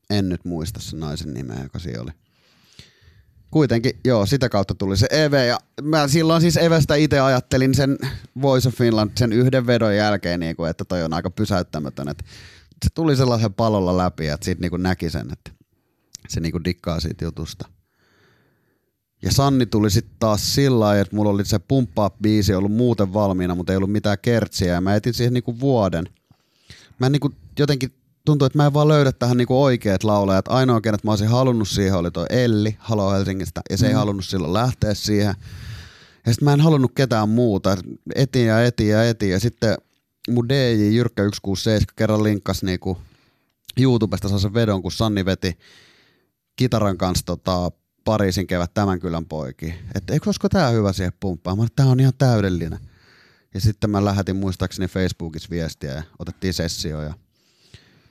en 0.10 0.30
nyt 0.30 0.46
muista 0.46 0.80
sen 0.80 1.00
naisen 1.00 1.34
nimeä, 1.34 1.64
joka 1.64 1.80
siinä 1.80 2.02
oli 2.02 2.12
kuitenkin, 3.52 4.00
joo, 4.06 4.26
sitä 4.26 4.50
kautta 4.50 4.76
tuli 4.76 4.98
se 4.98 5.08
Eve. 5.12 5.46
Ja 5.46 5.60
mä 5.82 6.08
silloin 6.08 6.42
siis 6.42 6.58
Evestä 6.58 6.96
itse 6.96 7.20
ajattelin 7.20 7.76
sen 7.76 7.98
Voice 8.42 8.68
of 8.68 8.76
Finland 8.76 9.12
sen 9.16 9.34
yhden 9.34 9.68
vedon 9.68 9.96
jälkeen, 9.96 10.40
niin 10.40 10.56
kuin, 10.56 10.70
että 10.70 10.86
toi 10.86 11.04
on 11.04 11.14
aika 11.14 11.30
pysäyttämätön. 11.30 12.10
Että 12.10 12.24
se 12.84 12.90
tuli 12.94 13.16
sellaisen 13.16 13.54
palolla 13.54 13.98
läpi, 13.98 14.28
että 14.28 14.46
siitä 14.46 14.62
niin 14.62 14.70
kuin 14.70 14.84
näki 14.84 15.10
sen, 15.10 15.32
että 15.34 15.52
se 16.28 16.40
niin 16.40 16.52
kuin 16.52 16.64
dikkaa 16.64 17.00
siitä 17.00 17.26
jutusta. 17.26 17.70
Ja 19.22 19.32
Sanni 19.32 19.66
tuli 19.66 19.90
sitten 19.90 20.16
taas 20.20 20.56
sillä 20.56 20.80
lailla, 20.80 21.02
että 21.02 21.16
mulla 21.16 21.30
oli 21.30 21.46
se 21.46 21.60
pumppaa 21.60 22.10
biisi 22.22 22.54
ollut 22.54 22.72
muuten 22.72 23.14
valmiina, 23.14 23.56
mutta 23.56 23.74
ei 23.74 23.78
ollut 23.78 23.92
mitään 23.92 24.18
kertsiä. 24.22 24.74
Ja 24.74 24.82
mä 24.82 24.96
etin 24.96 25.14
siihen 25.14 25.34
niinku 25.34 25.60
vuoden. 25.60 26.10
Mä 27.00 27.10
niinku 27.10 27.32
jotenkin 27.60 27.94
tuntuu, 28.26 28.46
että 28.46 28.58
mä 28.58 28.66
en 28.66 28.74
vaan 28.74 28.88
löydä 28.88 29.12
tähän 29.12 29.38
niinku 29.38 29.64
oikeat 29.64 30.04
laulajat. 30.04 30.48
Ainoa, 30.48 30.82
kenet 30.82 31.04
mä 31.04 31.12
olisin 31.12 31.28
halunnut 31.28 31.68
siihen, 31.68 31.94
oli 31.94 32.12
toi 32.12 32.26
Elli, 32.30 32.76
Halo 32.80 33.12
Helsingistä, 33.12 33.62
ja 33.70 33.78
se 33.78 33.86
mm. 33.86 33.90
ei 33.90 33.94
halunnut 33.94 34.26
silloin 34.26 34.54
lähteä 34.54 34.94
siihen. 34.94 35.36
Ja 36.26 36.34
sitten 36.34 36.46
mä 36.46 36.54
en 36.54 36.62
halunnut 36.62 36.92
ketään 36.96 37.30
muuta. 37.30 37.78
Etin 38.16 38.46
ja 38.46 38.64
etin 38.64 38.90
ja 38.90 39.04
etin. 39.04 39.30
Ja 39.30 39.40
sitten 39.40 39.78
mun 40.30 40.50
DJ 40.50 40.96
Jyrkkä 40.96 41.24
167 41.24 41.86
kerran 41.96 42.24
linkkas 42.24 42.64
niinku 42.64 42.98
YouTubesta 43.80 44.40
sen 44.40 44.54
vedon, 44.54 44.82
kun 44.82 44.92
Sanni 44.92 45.26
veti 45.26 45.58
kitaran 46.56 46.98
kanssa 46.98 47.26
tota, 47.26 47.72
Pariisin 48.06 48.48
kevät 48.48 48.74
tämän 48.74 49.00
kylän 49.00 49.26
poikiin. 49.26 49.74
Että 49.96 50.14
eikö 50.14 50.28
olisiko 50.28 50.50
tää 50.50 50.70
hyvä 50.70 50.94
siihen 50.94 51.14
pumppaan? 51.20 51.58
Mä 51.58 51.66
tää 51.76 51.86
on 51.86 52.00
ihan 52.00 52.14
täydellinen. 52.18 52.80
Ja 53.54 53.62
sitten 53.62 53.90
mä 53.90 54.06
lähetin 54.06 54.36
muistaakseni 54.36 54.88
Facebookissa 54.88 55.50
viestiä 55.50 55.92
ja 55.92 56.04
otettiin 56.20 56.54
sessio 56.54 57.02
ja 57.02 57.14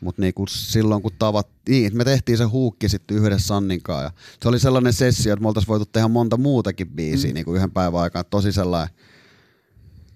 mutta 0.00 0.22
niinku 0.22 0.46
silloin 0.48 1.02
kun 1.02 1.12
tavat, 1.18 1.48
niin, 1.68 1.96
me 1.96 2.04
tehtiin 2.04 2.38
se 2.38 2.44
huukki 2.44 2.88
sitten 2.88 3.16
yhdessä 3.16 3.46
Sanninkaan 3.46 4.04
ja 4.04 4.10
se 4.42 4.48
oli 4.48 4.58
sellainen 4.58 4.92
sessio, 4.92 5.32
että 5.32 5.42
me 5.42 5.48
oltaisiin 5.48 5.68
voitu 5.68 5.86
tehdä 5.86 6.08
monta 6.08 6.36
muutakin 6.36 6.90
biisiä 6.90 7.30
mm. 7.30 7.34
niinku 7.34 7.54
yhden 7.54 7.70
päivän 7.70 8.00
aikana. 8.00 8.24
Tosi 8.24 8.52
sellainen, 8.52 8.96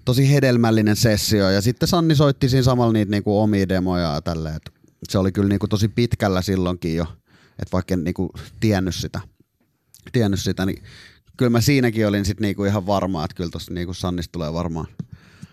tosi 0.04 0.32
hedelmällinen 0.32 0.96
sessio 0.96 1.50
ja 1.50 1.60
sitten 1.60 1.88
Sanni 1.88 2.14
soitti 2.14 2.48
siinä 2.48 2.62
samalla 2.62 2.92
niitä 2.92 3.10
niinku 3.10 3.40
omia 3.40 3.68
demoja 3.68 4.14
ja 4.14 4.20
tälleen. 4.20 4.60
Se 5.08 5.18
oli 5.18 5.32
kyllä 5.32 5.48
niinku 5.48 5.68
tosi 5.68 5.88
pitkällä 5.88 6.42
silloinkin 6.42 6.96
jo, 6.96 7.06
että 7.50 7.72
vaikka 7.72 7.94
en 7.94 8.04
niinku 8.04 8.32
tiennyt 8.60 8.94
sitä, 8.94 9.20
tiennyt 10.12 10.40
sitä, 10.40 10.66
niin 10.66 10.82
kyllä 11.36 11.50
mä 11.50 11.60
siinäkin 11.60 12.06
olin 12.06 12.24
sitten 12.24 12.42
niinku 12.42 12.64
ihan 12.64 12.86
varma, 12.86 13.24
että 13.24 13.34
kyllä 13.34 13.50
tuossa 13.50 13.74
niinku 13.74 13.94
Sannista 13.94 14.32
tulee 14.32 14.52
varmaan 14.52 14.86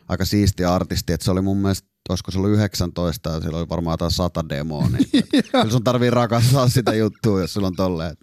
aika 0.08 0.26
siisti 0.26 0.66
artisti, 0.66 1.14
että 1.14 1.26
se 1.26 1.32
oli 1.32 1.42
mun 1.42 1.58
mielestä 1.58 1.89
olisiko 2.10 2.32
se 2.32 2.38
ollut 2.38 2.52
19 2.52 3.30
ja 3.30 3.42
siellä 3.42 3.58
oli 3.58 3.70
varmaan 3.70 3.94
jotain 3.94 4.12
sata 4.12 4.50
demoa, 4.50 4.88
niin 4.90 5.10
kyllä 5.52 5.72
sun 5.72 5.84
tarvii 5.84 6.10
rakastaa 6.10 6.70
sitä 6.70 6.94
juttua, 6.94 7.42
jos 7.42 7.54
sulla 7.54 7.68
on 7.68 7.76
tolleen 7.76 8.18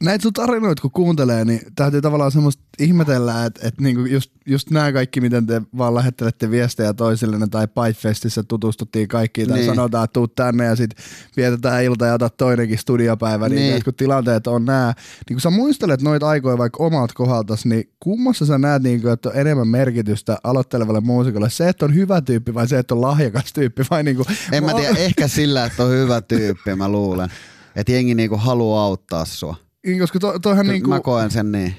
näitä 0.00 0.22
sun 0.22 0.32
tarinoita 0.32 0.82
kun 0.82 0.90
kuuntelee, 0.90 1.44
niin 1.44 1.60
täytyy 1.74 2.02
tavallaan 2.02 2.32
semmoista 2.32 2.62
ihmetellä, 2.78 3.44
että, 3.44 3.68
että 3.68 3.82
niinku 3.82 4.04
just, 4.04 4.30
just 4.46 4.70
nämä 4.70 4.92
kaikki, 4.92 5.20
miten 5.20 5.46
te 5.46 5.62
vaan 5.78 5.94
lähettelette 5.94 6.50
viestejä 6.50 6.94
toisillenne 6.94 7.46
tai 7.50 7.68
Pipefestissä 7.68 8.42
tutustuttiin 8.42 9.08
kaikkiin 9.08 9.48
tai 9.48 9.58
niin. 9.58 9.66
sanotaan, 9.74 10.04
että 10.04 10.12
tuu 10.12 10.28
tänne 10.28 10.64
ja 10.64 10.76
sitten 10.76 11.04
vietetään 11.36 11.84
ilta 11.84 12.06
ja 12.06 12.14
otat 12.14 12.36
toinenkin 12.36 12.78
studiopäivä, 12.78 13.48
niin, 13.48 13.72
niin. 13.72 13.84
kun 13.84 13.94
tilanteet 13.94 14.46
on 14.46 14.64
nämä. 14.64 14.94
Niin 15.28 15.34
kun 15.34 15.40
sä 15.40 15.50
muistelet 15.50 16.02
noita 16.02 16.28
aikoja 16.28 16.58
vaikka 16.58 16.84
omalta 16.84 17.14
kohdaltas, 17.14 17.64
niin 17.64 17.90
kummassa 18.00 18.46
sä 18.46 18.58
näet, 18.58 18.82
niin 18.82 19.02
kuin, 19.02 19.12
että 19.12 19.28
on 19.28 19.36
enemmän 19.36 19.68
merkitystä 19.68 20.38
aloittelevalle 20.44 21.00
muusikolle? 21.00 21.50
Se, 21.50 21.68
että 21.68 21.84
on 21.84 21.94
hyvä 21.94 22.20
tyyppi 22.20 22.54
vai 22.54 22.68
se, 22.68 22.78
että 22.78 22.94
on 22.94 23.00
lahjakas 23.00 23.52
tyyppi? 23.52 23.82
Vai 23.90 24.02
niin 24.02 24.16
kuin, 24.16 24.26
en 24.52 24.64
mä 24.64 24.74
tiedä, 24.74 24.98
ehkä 25.06 25.28
sillä, 25.28 25.64
että 25.64 25.84
on 25.84 25.90
hyvä 25.90 26.20
tyyppi, 26.20 26.74
mä 26.74 26.88
luulen. 26.88 27.28
Että 27.76 27.92
jengi 27.92 28.14
niinku 28.14 28.36
haluaa 28.36 28.84
auttaa 28.84 29.24
sua. 29.24 29.56
Niin, 29.86 29.98
koska 29.98 30.18
to, 30.18 30.38
toihan 30.38 30.66
niinku, 30.66 30.90
Mä 30.90 31.00
koen 31.00 31.30
sen 31.30 31.52
niin. 31.52 31.74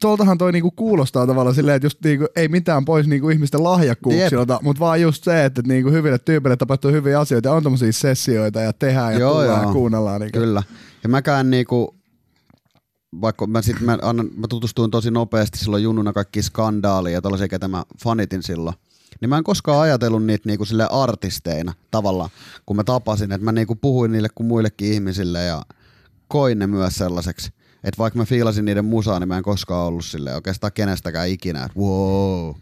Tuoltahan 0.00 0.38
toi 0.38 0.52
niinku 0.52 0.70
kuulostaa 0.70 1.26
tavallaan 1.26 1.54
silleen, 1.54 1.76
että 1.76 1.86
just 1.86 1.98
niinku, 2.04 2.26
ei 2.36 2.48
mitään 2.48 2.84
pois 2.84 3.06
niinku 3.06 3.28
ihmisten 3.28 3.64
lahjakkuuksilta, 3.64 4.60
mutta 4.62 4.80
vaan 4.80 5.00
just 5.00 5.24
se, 5.24 5.44
että 5.44 5.62
niinku 5.66 5.90
hyville 5.90 6.18
tyypille 6.18 6.56
tapahtuu 6.56 6.90
hyviä 6.90 7.20
asioita 7.20 7.48
ja 7.48 7.52
on 7.52 7.62
tommosia 7.62 7.92
sessioita 7.92 8.60
ja 8.60 8.72
tehdään 8.72 9.12
ja 9.12 9.18
joo, 9.18 9.30
tullaan 9.30 9.60
joo. 9.60 9.68
ja 9.68 9.72
kuunnellaan. 9.72 10.20
Niinku. 10.20 10.38
Kyllä. 10.38 10.62
Ja 11.02 11.08
mäkään 11.08 11.50
niinku, 11.50 11.96
vaikka 13.20 13.46
mä, 13.46 13.62
sit, 13.62 13.80
mä, 13.80 13.98
annan, 14.02 14.30
mä 14.36 14.46
tutustuin 14.48 14.90
tosi 14.90 15.10
nopeasti 15.10 15.58
silloin 15.58 15.82
junnuna 15.82 16.12
kaikki 16.12 16.42
skandaaliin 16.42 17.14
ja 17.14 17.22
tällaisia, 17.22 17.48
ketä 17.48 17.68
mä 17.68 17.84
fanitin 18.02 18.42
silloin. 18.42 18.76
Niin 19.20 19.28
mä 19.28 19.38
en 19.38 19.44
koskaan 19.44 19.80
ajatellut 19.80 20.24
niitä 20.24 20.48
niinku 20.48 20.64
sille 20.64 20.88
artisteina 20.90 21.74
tavallaan, 21.90 22.30
kun 22.66 22.76
mä 22.76 22.84
tapasin, 22.84 23.32
että 23.32 23.44
mä 23.44 23.52
niinku 23.52 23.74
puhuin 23.74 24.12
niille 24.12 24.28
kuin 24.34 24.46
muillekin 24.46 24.92
ihmisille 24.92 25.44
ja– 25.44 25.62
koin 26.28 26.58
ne 26.58 26.66
myös 26.66 26.94
sellaiseksi. 26.94 27.52
Että 27.84 27.98
vaikka 27.98 28.18
mä 28.18 28.24
fiilasin 28.24 28.64
niiden 28.64 28.84
musaa, 28.84 29.20
niin 29.20 29.28
mä 29.28 29.36
en 29.36 29.42
koskaan 29.42 29.86
ollut 29.86 30.04
sille 30.04 30.34
oikeastaan 30.34 30.72
kenestäkään 30.72 31.28
ikinä, 31.28 31.64
että 31.64 31.78
wow. 31.80 32.54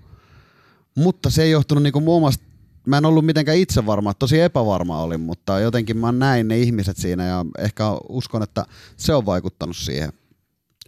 Mutta 0.96 1.30
se 1.30 1.42
ei 1.42 1.50
johtunut 1.50 1.82
niinku 1.82 2.00
mun 2.00 2.16
omasta, 2.16 2.44
mä 2.86 2.98
en 2.98 3.04
ollut 3.04 3.26
mitenkään 3.26 3.58
itse 3.58 3.86
varma, 3.86 4.14
tosi 4.14 4.40
epävarma 4.40 5.02
olin, 5.02 5.20
mutta 5.20 5.60
jotenkin 5.60 5.96
mä 5.96 6.12
näin 6.12 6.48
ne 6.48 6.58
ihmiset 6.58 6.96
siinä 6.96 7.26
ja 7.26 7.44
ehkä 7.58 7.84
uskon, 8.08 8.42
että 8.42 8.64
se 8.96 9.14
on 9.14 9.26
vaikuttanut 9.26 9.76
siihen, 9.76 10.08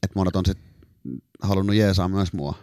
että 0.03 0.12
monet 0.14 0.37
on 0.37 0.47
sit 0.47 0.59
halunnut 1.43 1.77
jeesaa 1.77 2.09
myös 2.09 2.33
mua. 2.33 2.55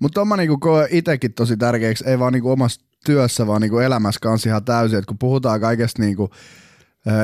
Mutta 0.00 0.24
mä 0.24 0.36
niinku 0.36 0.58
koen 0.58 0.88
itekin 0.90 1.32
tosi 1.32 1.56
tärkeäksi, 1.56 2.04
ei 2.06 2.18
vaan 2.18 2.32
niinku 2.32 2.50
omassa 2.50 2.80
työssä, 3.04 3.46
vaan 3.46 3.60
niinku 3.60 3.78
elämässä 3.78 4.20
kanssa 4.22 4.48
ihan 4.48 4.64
täysin, 4.64 4.98
että 4.98 5.08
kun 5.08 5.18
puhutaan 5.18 5.60
kaikesta 5.60 6.02
niinku 6.02 6.30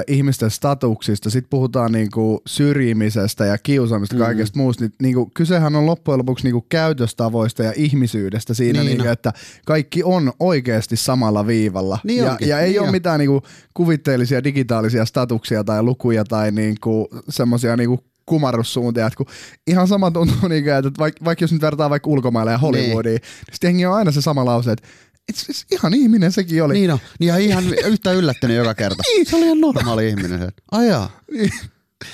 ihmisten 0.07 0.51
statuksista, 0.51 1.31
sitten 1.31 1.51
puhutaan 1.51 1.93
niinku 1.93 2.43
syrjimisestä 2.47 3.47
ja 3.47 3.59
kiusaamista 3.59 4.15
mm. 4.15 4.19
kaikesta 4.19 4.59
muusta, 4.59 4.85
niin 4.85 4.93
niinku, 5.03 5.31
kysehän 5.35 5.77
on 5.77 5.87
loppujen 5.87 6.19
lopuksi 6.19 6.45
niinku 6.45 6.67
käytöstavoista 6.69 7.63
ja 7.63 7.73
ihmisyydestä 7.77 8.55
siinä, 8.55 8.81
Niin 8.83 8.87
niinku, 8.87 9.09
että 9.09 9.33
kaikki 9.67 10.03
on 10.03 10.33
oikeasti 10.41 10.97
samalla 10.97 11.47
viivalla. 11.47 11.99
Niin 12.05 12.25
ja, 12.25 12.31
onkin, 12.31 12.49
ja 12.49 12.61
ei 12.61 12.69
niin 12.69 12.81
ole 12.81 12.89
on. 12.89 12.93
mitään 12.93 13.19
niinku 13.19 13.43
kuvitteellisia 13.75 14.45
digitaalisia 14.45 15.05
statuksia 15.05 15.65
tai 15.65 15.83
lukuja 15.83 16.25
tai 16.25 16.51
niinku 16.51 17.09
semmoisia 17.29 17.77
niinku 17.77 18.05
kumarrussuuntia, 18.27 19.07
että 19.07 19.17
kun 19.17 19.27
ihan 19.67 19.89
sama 19.89 20.11
tuntuu, 20.11 20.49
niinku, 20.49 20.71
että 20.71 20.99
vaikka, 20.99 21.25
vaikka 21.25 21.43
jos 21.43 21.53
nyt 21.53 21.63
vertaa 21.63 21.91
vaikka 21.91 22.11
ulkomaille 22.11 22.53
ja 22.53 22.59
Hollywoodiin, 22.59 23.15
niin, 23.15 23.23
niin 23.47 23.55
sitten 23.55 23.89
on 23.89 23.95
aina 23.95 24.13
se 24.13 24.23
sama 24.23 24.45
lause, 24.45 24.73
että 24.73 24.89
it's, 25.33 25.51
it's 25.53 25.65
ihan 25.71 25.95
ihminen 25.95 26.33
sekin 26.33 26.63
oli. 26.63 26.75
Niin 26.75 26.91
on. 26.91 26.99
Niin 27.19 27.29
ja 27.29 27.37
ihan 27.37 27.65
yhtä 27.75 28.13
yllättynyt 28.13 28.57
joka 28.57 28.75
kerta. 28.75 29.03
Se 29.31 29.37
oli 29.37 29.45
ihan 29.45 29.61
normaali 29.61 30.09
ihminen. 30.09 30.39
se. 30.39 30.49
Ajaa. 30.73 31.11
Niin. 31.33 31.51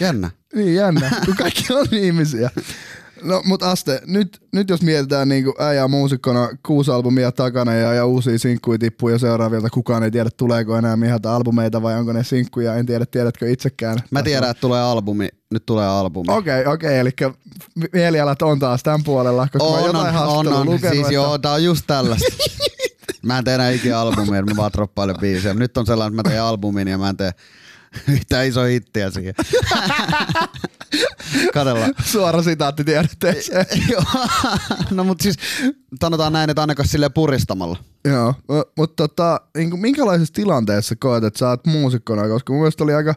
Jännä. 0.00 0.30
Niin 0.54 0.74
jännä, 0.74 1.10
kun 1.24 1.36
kaikki 1.36 1.72
on 1.72 1.86
ihmisiä. 1.92 2.50
No 3.22 3.42
mut 3.44 3.62
Aste, 3.62 4.00
nyt, 4.06 4.42
nyt 4.52 4.68
jos 4.70 4.82
mietitään 4.82 5.28
niinku 5.28 5.54
äijää 5.58 5.88
muusikkona 5.88 6.48
kuusi 6.66 6.90
albumia 6.90 7.32
takana 7.32 7.74
ja, 7.74 7.94
ja 7.94 8.06
uusia 8.06 8.38
sinkkuja 8.38 8.78
tippuu 8.78 9.08
ja 9.08 9.18
seuraavilta, 9.18 9.70
kukaan 9.70 10.02
ei 10.02 10.10
tiedä 10.10 10.30
tuleeko 10.36 10.76
enää 10.76 10.96
mieheltä 10.96 11.32
albumeita 11.32 11.82
vai 11.82 11.94
onko 11.94 12.12
ne 12.12 12.24
sinkkuja, 12.24 12.74
en 12.74 12.86
tiedä 12.86 13.06
tiedätkö 13.06 13.50
itsekään. 13.50 13.98
Mä 14.10 14.22
tiedän, 14.22 14.50
että 14.50 14.60
tulee 14.60 14.80
albumi. 14.82 15.28
Nyt 15.50 15.66
tulee 15.66 15.86
albumi. 15.86 16.26
Okei, 16.28 16.60
okay, 16.60 16.72
okei, 16.74 16.88
okay, 16.88 16.94
eli 17.00 17.10
mielialat 17.92 18.42
on 18.42 18.58
taas 18.58 18.82
tämän 18.82 19.04
puolella, 19.04 19.48
koska 19.52 19.70
mä 19.70 19.76
On, 19.78 19.86
jotain 19.86 20.16
on, 20.16 20.28
on, 20.28 20.46
on. 20.52 20.66
lukenut, 20.66 20.80
Siis 20.94 21.00
että- 21.06 21.14
joo, 21.14 21.38
tää 21.38 21.52
on 21.52 21.64
just 21.64 21.84
tällaista. 21.86 22.26
Mä 23.24 23.38
en 23.38 23.44
tee 23.44 23.54
enää 23.54 23.70
ikinä 23.70 23.98
albumia, 23.98 24.42
mä 24.42 24.56
vaan 24.56 24.72
droppailen 24.72 25.16
biisejä. 25.20 25.54
Nyt 25.54 25.76
on 25.76 25.86
sellainen, 25.86 26.20
että 26.20 26.28
mä 26.28 26.32
teen 26.32 26.42
albumin 26.42 26.88
ja 26.88 26.98
mä 26.98 27.08
en 27.08 27.16
tee 27.16 27.30
yhtään 28.08 28.46
iso 28.46 28.64
hittiä 28.64 29.10
siihen. 29.10 29.34
Katsellaan. 31.54 31.94
Suora 32.04 32.42
sitaatti 32.42 32.84
tiedotteeseen. 32.84 33.66
Joo. 33.92 34.02
no 34.90 35.04
mut 35.04 35.20
siis 35.20 35.36
sanotaan 36.00 36.32
näin, 36.32 36.50
että 36.50 36.60
ainakaan 36.60 36.88
sille 36.88 37.08
puristamalla. 37.08 37.76
Joo, 38.04 38.34
mutta 38.76 39.08
tota, 39.08 39.40
niin 39.56 39.80
minkälaisessa 39.80 40.34
tilanteessa 40.34 40.96
koet, 40.96 41.24
että 41.24 41.38
sä 41.38 41.48
oot 41.48 41.66
muusikkona, 41.66 42.28
koska 42.28 42.52
mun 42.52 42.62
mielestä 42.62 42.84
oli 42.84 42.94
aika 42.94 43.14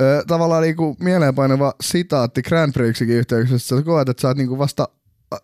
ö, 0.00 0.24
tavallaan 0.26 0.62
niinku 0.62 0.96
mieleenpainava 1.00 1.74
sitaatti 1.80 2.42
Grand 2.42 2.72
Prixin 2.72 3.10
yhteydessä, 3.10 3.58
sä 3.58 3.82
koet, 3.82 4.08
että 4.08 4.20
sä 4.20 4.28
oot 4.28 4.36
niinku 4.36 4.58
vasta 4.58 4.88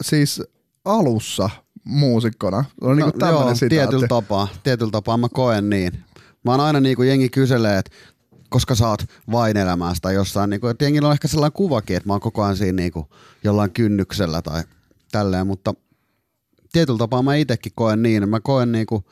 siis 0.02 0.42
alussa 0.84 1.50
muusikkona. 1.84 2.64
Se 2.80 2.86
on 2.86 2.96
niinku 2.96 3.18
No, 3.18 3.30
joo, 3.30 3.40
sitaatti. 3.40 3.68
tietyllä 3.68 4.08
tapaa. 4.08 4.48
Tietyllä 4.62 4.90
tapaa 4.90 5.16
mä 5.16 5.28
koen 5.32 5.70
niin. 5.70 5.92
Mä 6.44 6.50
oon 6.50 6.60
aina 6.60 6.80
niinku 6.80 7.02
jengi 7.02 7.28
kyselee, 7.28 7.78
että 7.78 7.90
koska 8.48 8.74
sä 8.74 8.88
oot 8.88 9.02
vain 9.32 9.56
elämästä 9.56 10.02
tai 10.02 10.14
jossain, 10.14 10.50
niinku, 10.50 10.66
että 10.66 10.84
jengillä 10.84 11.08
on 11.08 11.12
ehkä 11.12 11.28
sellainen 11.28 11.56
kuvakin, 11.56 11.96
että 11.96 12.08
mä 12.08 12.12
oon 12.12 12.20
koko 12.20 12.42
ajan 12.42 12.56
siinä 12.56 12.76
niinku 12.76 13.08
jollain 13.44 13.70
kynnyksellä 13.72 14.42
tai 14.42 14.62
tälleen, 15.12 15.46
mutta 15.46 15.74
tietyllä 16.72 16.98
tapaa 16.98 17.22
mä 17.22 17.34
itekin 17.34 17.72
koen 17.74 18.02
niin. 18.02 18.28
Mä 18.28 18.40
koen 18.40 18.72
niinku, 18.72 19.04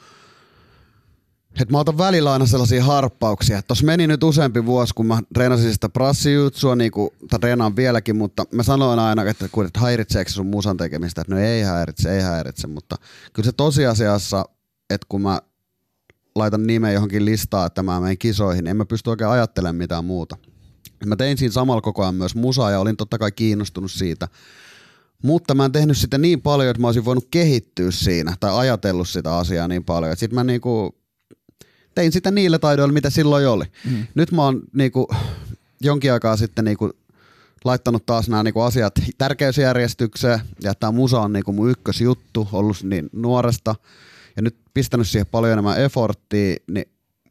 että 1.62 1.72
mä 1.74 1.78
otan 1.78 1.98
välillä 1.98 2.32
aina 2.32 2.46
sellaisia 2.46 2.84
harppauksia. 2.84 3.62
Tuossa 3.62 3.86
meni 3.86 4.06
nyt 4.06 4.22
useampi 4.22 4.66
vuosi, 4.66 4.94
kun 4.94 5.06
mä 5.06 5.20
treenasin 5.34 5.72
sitä 5.72 5.88
prassijutsua, 5.88 6.76
niinku, 6.76 7.12
tai 7.30 7.38
treenaan 7.38 7.76
vieläkin, 7.76 8.16
mutta 8.16 8.44
mä 8.52 8.62
sanoin 8.62 8.98
aina, 8.98 9.24
että, 9.24 9.48
kun, 9.52 9.66
että 9.66 9.80
häiritseekö 9.80 10.30
se 10.30 10.34
sun 10.34 10.46
musan 10.46 10.76
tekemistä, 10.76 11.20
että 11.20 11.34
no 11.34 11.40
ei 11.40 11.62
häiritse, 11.62 12.16
ei 12.16 12.22
häiritse, 12.22 12.66
mutta 12.66 12.96
kyllä 13.32 13.46
se 13.46 13.52
tosiasiassa, 13.52 14.44
että 14.90 15.06
kun 15.08 15.22
mä 15.22 15.40
laitan 16.36 16.66
nimen 16.66 16.94
johonkin 16.94 17.24
listaan, 17.24 17.66
että 17.66 17.82
mä 17.82 18.00
menen 18.00 18.18
kisoihin, 18.18 18.66
en 18.66 18.76
mä 18.76 18.84
pysty 18.84 19.10
oikein 19.10 19.30
ajattelemaan 19.30 19.76
mitään 19.76 20.04
muuta. 20.04 20.36
Mä 21.06 21.16
tein 21.16 21.38
siinä 21.38 21.52
samalla 21.52 21.80
koko 21.80 22.02
ajan 22.02 22.14
myös 22.14 22.34
musaa 22.34 22.70
ja 22.70 22.80
olin 22.80 22.96
totta 22.96 23.18
kai 23.18 23.32
kiinnostunut 23.32 23.90
siitä. 23.90 24.28
Mutta 25.22 25.54
mä 25.54 25.64
en 25.64 25.72
tehnyt 25.72 25.96
sitä 25.96 26.18
niin 26.18 26.42
paljon, 26.42 26.70
että 26.70 26.80
mä 26.80 26.88
olisin 26.88 27.04
voinut 27.04 27.28
kehittyä 27.30 27.90
siinä 27.90 28.36
tai 28.40 28.58
ajatellut 28.58 29.08
sitä 29.08 29.36
asiaa 29.36 29.68
niin 29.68 29.84
paljon. 29.84 30.16
Sitten 30.16 30.34
mä 30.34 30.44
niinku 30.44 30.99
tein 32.00 32.12
sitä 32.12 32.30
niillä 32.30 32.58
taidoilla, 32.58 32.92
mitä 32.92 33.10
silloin 33.10 33.48
oli. 33.48 33.64
Mm. 33.90 34.06
Nyt 34.14 34.32
mä 34.32 34.42
oon 34.42 34.62
niinku 34.72 35.08
jonkin 35.80 36.12
aikaa 36.12 36.36
sitten 36.36 36.64
niinku 36.64 36.90
laittanut 37.64 38.06
taas 38.06 38.28
nämä 38.28 38.42
niinku 38.42 38.60
asiat 38.60 38.94
tärkeysjärjestykseen 39.18 40.40
ja 40.62 40.74
tämä 40.74 40.92
musa 40.92 41.20
on 41.20 41.32
niinku 41.32 41.52
mun 41.52 41.70
ykkösjuttu, 41.70 42.48
ollut 42.52 42.82
niin 42.82 43.10
nuoresta 43.12 43.74
ja 44.36 44.42
nyt 44.42 44.56
pistänyt 44.74 45.08
siihen 45.08 45.26
paljon 45.26 45.52
enemmän 45.52 45.80
efforttia, 45.80 46.56
niin 46.70 46.84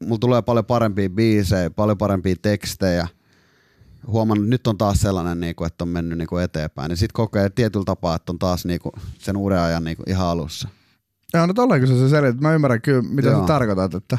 mulla 0.06 0.20
tulee 0.20 0.42
paljon 0.42 0.66
parempia 0.66 1.10
biisejä, 1.10 1.70
paljon 1.70 1.98
parempia 1.98 2.36
tekstejä. 2.42 3.08
Huomannut, 4.08 4.46
että 4.46 4.50
nyt 4.50 4.68
on 4.68 4.78
taas 4.78 5.02
sellainen, 5.02 5.40
niinku, 5.40 5.64
että 5.64 5.84
on 5.84 5.90
mennyt 5.90 6.18
niinku 6.18 6.38
eteenpäin. 6.38 6.90
Niin 6.90 6.98
sitten 6.98 7.14
kokee 7.14 7.50
tietyllä 7.50 7.86
tapaa, 7.86 8.16
että 8.16 8.32
on 8.32 8.40
taas 8.40 8.66
niinku 8.66 8.92
sen 9.18 9.38
uuden 9.38 9.60
ajan 9.60 9.84
niinku 9.84 10.04
ihan 10.08 10.28
alussa. 10.28 10.70
Joo, 11.34 11.46
no 11.46 11.54
tolleen 11.54 11.82
kun 11.82 11.89
sä 11.89 12.00
se 12.00 12.10
selität, 12.10 12.42
mä 12.42 12.54
ymmärrän 12.54 12.82
kyllä, 12.82 13.02
mitä 13.02 13.30
Joo. 13.30 13.42
sä 13.42 13.48
tarkoitat, 13.48 13.94
että 13.94 14.18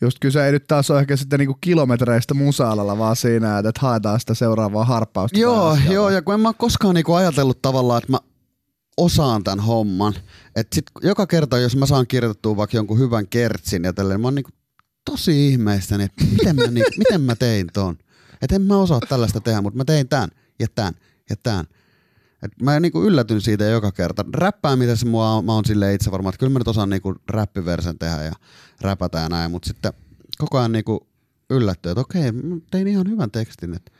just 0.00 0.18
kyse 0.18 0.46
ei 0.46 0.52
nyt 0.52 0.66
taas 0.66 0.90
ole 0.90 1.00
ehkä 1.00 1.16
sitten 1.16 1.38
niinku 1.38 1.58
kilometreistä 1.60 2.34
musa-alalla, 2.34 2.98
vaan 2.98 3.16
siinä, 3.16 3.58
että 3.58 3.80
haetaan 3.80 4.20
sitä 4.20 4.34
seuraavaa 4.34 4.84
harppausta. 4.84 5.38
Joo, 5.38 5.78
joo, 5.90 6.10
ja 6.10 6.22
kun 6.22 6.34
en 6.34 6.40
mä 6.40 6.48
ole 6.48 6.54
koskaan 6.58 6.94
niinku 6.94 7.14
ajatellut 7.14 7.62
tavallaan, 7.62 7.98
että 7.98 8.12
mä 8.12 8.18
osaan 8.96 9.44
tämän 9.44 9.60
homman. 9.60 10.14
Että 10.56 10.74
sit 10.74 10.84
joka 11.02 11.26
kerta, 11.26 11.58
jos 11.58 11.76
mä 11.76 11.86
saan 11.86 12.06
kirjoitettua 12.06 12.56
vaikka 12.56 12.76
jonkun 12.76 12.98
hyvän 12.98 13.28
kertsin 13.28 13.84
ja 13.84 13.92
tälleen, 13.92 14.20
mä 14.20 14.26
oon 14.26 14.34
niinku 14.34 14.50
tosi 15.10 15.48
ihmeissäni, 15.48 16.04
että 16.04 16.24
miten 16.24 16.56
mä, 16.56 16.66
niinku, 16.66 16.90
miten 16.98 17.20
mä 17.20 17.36
tein 17.36 17.66
ton. 17.72 17.98
Että 18.42 18.56
en 18.56 18.62
mä 18.62 18.76
osaa 18.76 19.00
tällaista 19.08 19.40
tehdä, 19.40 19.60
mutta 19.60 19.76
mä 19.76 19.84
tein 19.84 20.08
tän 20.08 20.28
ja 20.58 20.66
tän 20.74 20.94
ja 21.30 21.36
tän. 21.42 21.64
Et 22.42 22.52
mä 22.62 22.80
niinku 22.80 23.04
yllätyn 23.04 23.40
siitä 23.40 23.64
joka 23.64 23.92
kerta. 23.92 24.24
Räppäämisessä 24.34 25.06
mua, 25.06 25.42
mä 25.42 25.54
oon 25.54 25.64
silleen 25.64 25.94
itse 25.94 26.10
varmaan, 26.10 26.30
että 26.30 26.38
kyllä 26.38 26.52
mä 26.52 26.58
nyt 26.58 26.68
osaan 26.68 26.90
niinku 26.90 27.14
räppiversen 27.28 27.98
tehdä 27.98 28.22
ja 28.22 28.32
räpätä 28.80 29.18
ja 29.18 29.28
näin, 29.28 29.50
mutta 29.50 29.66
sitten 29.68 29.92
koko 30.38 30.58
ajan 30.58 30.72
niinku 30.72 31.06
yllättyy, 31.50 31.92
että 31.92 32.00
okei, 32.00 32.32
mä 32.32 32.56
tein 32.70 32.88
ihan 32.88 33.10
hyvän 33.10 33.30
tekstin. 33.30 33.74
Et 33.74 33.92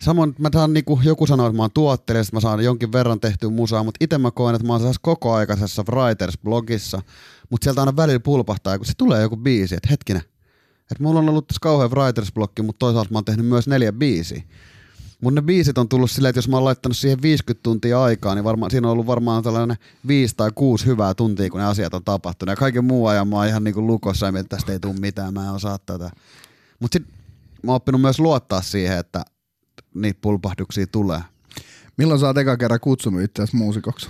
Samoin 0.00 0.34
mä 0.38 0.48
saan 0.52 0.72
niinku, 0.72 1.00
joku 1.04 1.26
sanoo, 1.26 1.46
että 1.46 1.56
mä 1.56 1.62
oon 1.62 1.70
tuottelija, 1.74 2.24
mä 2.32 2.40
saan 2.40 2.64
jonkin 2.64 2.92
verran 2.92 3.20
tehtyä 3.20 3.50
musaa, 3.50 3.84
mutta 3.84 3.98
itse 4.00 4.18
mä 4.18 4.30
koen, 4.30 4.54
että 4.54 4.66
mä 4.66 4.72
oon 4.72 4.80
sellaisessa 4.80 5.02
kokoaikaisessa 5.02 5.84
Writers-blogissa, 5.90 7.02
mutta 7.50 7.64
sieltä 7.64 7.80
aina 7.80 7.96
välillä 7.96 8.20
pulpahtaa, 8.20 8.78
kun 8.78 8.86
se 8.86 8.92
tulee 8.96 9.22
joku 9.22 9.36
biisi, 9.36 9.74
että 9.74 9.88
hetkinen, 9.90 10.22
että 10.90 11.02
mulla 11.04 11.20
on 11.20 11.28
ollut 11.28 11.46
tässä 11.46 11.60
kauhean 11.62 11.90
Writers-blogki, 11.90 12.62
mutta 12.62 12.78
toisaalta 12.78 13.10
mä 13.10 13.18
oon 13.18 13.24
tehnyt 13.24 13.46
myös 13.46 13.68
neljä 13.68 13.92
biisiä. 13.92 14.42
Mun 15.22 15.34
ne 15.34 15.42
biisit 15.42 15.78
on 15.78 15.88
tullut 15.88 16.10
silleen, 16.10 16.30
että 16.30 16.38
jos 16.38 16.48
mä 16.48 16.56
oon 16.56 16.64
laittanut 16.64 16.96
siihen 16.96 17.22
50 17.22 17.62
tuntia 17.62 18.02
aikaa, 18.02 18.34
niin 18.34 18.44
varmaan, 18.44 18.70
siinä 18.70 18.88
on 18.88 18.92
ollut 18.92 19.06
varmaan 19.06 19.42
tällainen 19.42 19.76
viisi 20.06 20.34
tai 20.36 20.50
kuusi 20.54 20.86
hyvää 20.86 21.14
tuntia, 21.14 21.50
kun 21.50 21.60
ne 21.60 21.66
asiat 21.66 21.94
on 21.94 22.04
tapahtunut. 22.04 22.52
Ja 22.52 22.56
kaiken 22.56 22.84
muu 22.84 23.06
ajan 23.06 23.28
mä 23.28 23.36
oon 23.36 23.46
ihan 23.46 23.64
niinku 23.64 23.86
lukossa 23.86 24.26
ja 24.26 24.32
mietin, 24.32 24.48
tästä 24.48 24.72
ei 24.72 24.80
tule 24.80 24.94
mitään, 25.00 25.34
mä 25.34 25.44
en 25.44 25.50
osaa 25.50 25.78
tätä. 25.78 26.10
Mutta 26.80 26.98
sitten 26.98 27.14
mä 27.62 27.72
oon 27.72 27.76
oppinut 27.76 28.00
myös 28.00 28.20
luottaa 28.20 28.62
siihen, 28.62 28.98
että 28.98 29.24
niitä 29.94 30.18
pulpahduksia 30.22 30.86
tulee. 30.86 31.20
Milloin 31.96 32.20
sä 32.20 32.26
oot 32.26 32.38
eka 32.38 32.56
kerran 32.56 32.80
kutsunut 32.80 33.22
itseäsi 33.22 33.56
muusikoksi? 33.56 34.08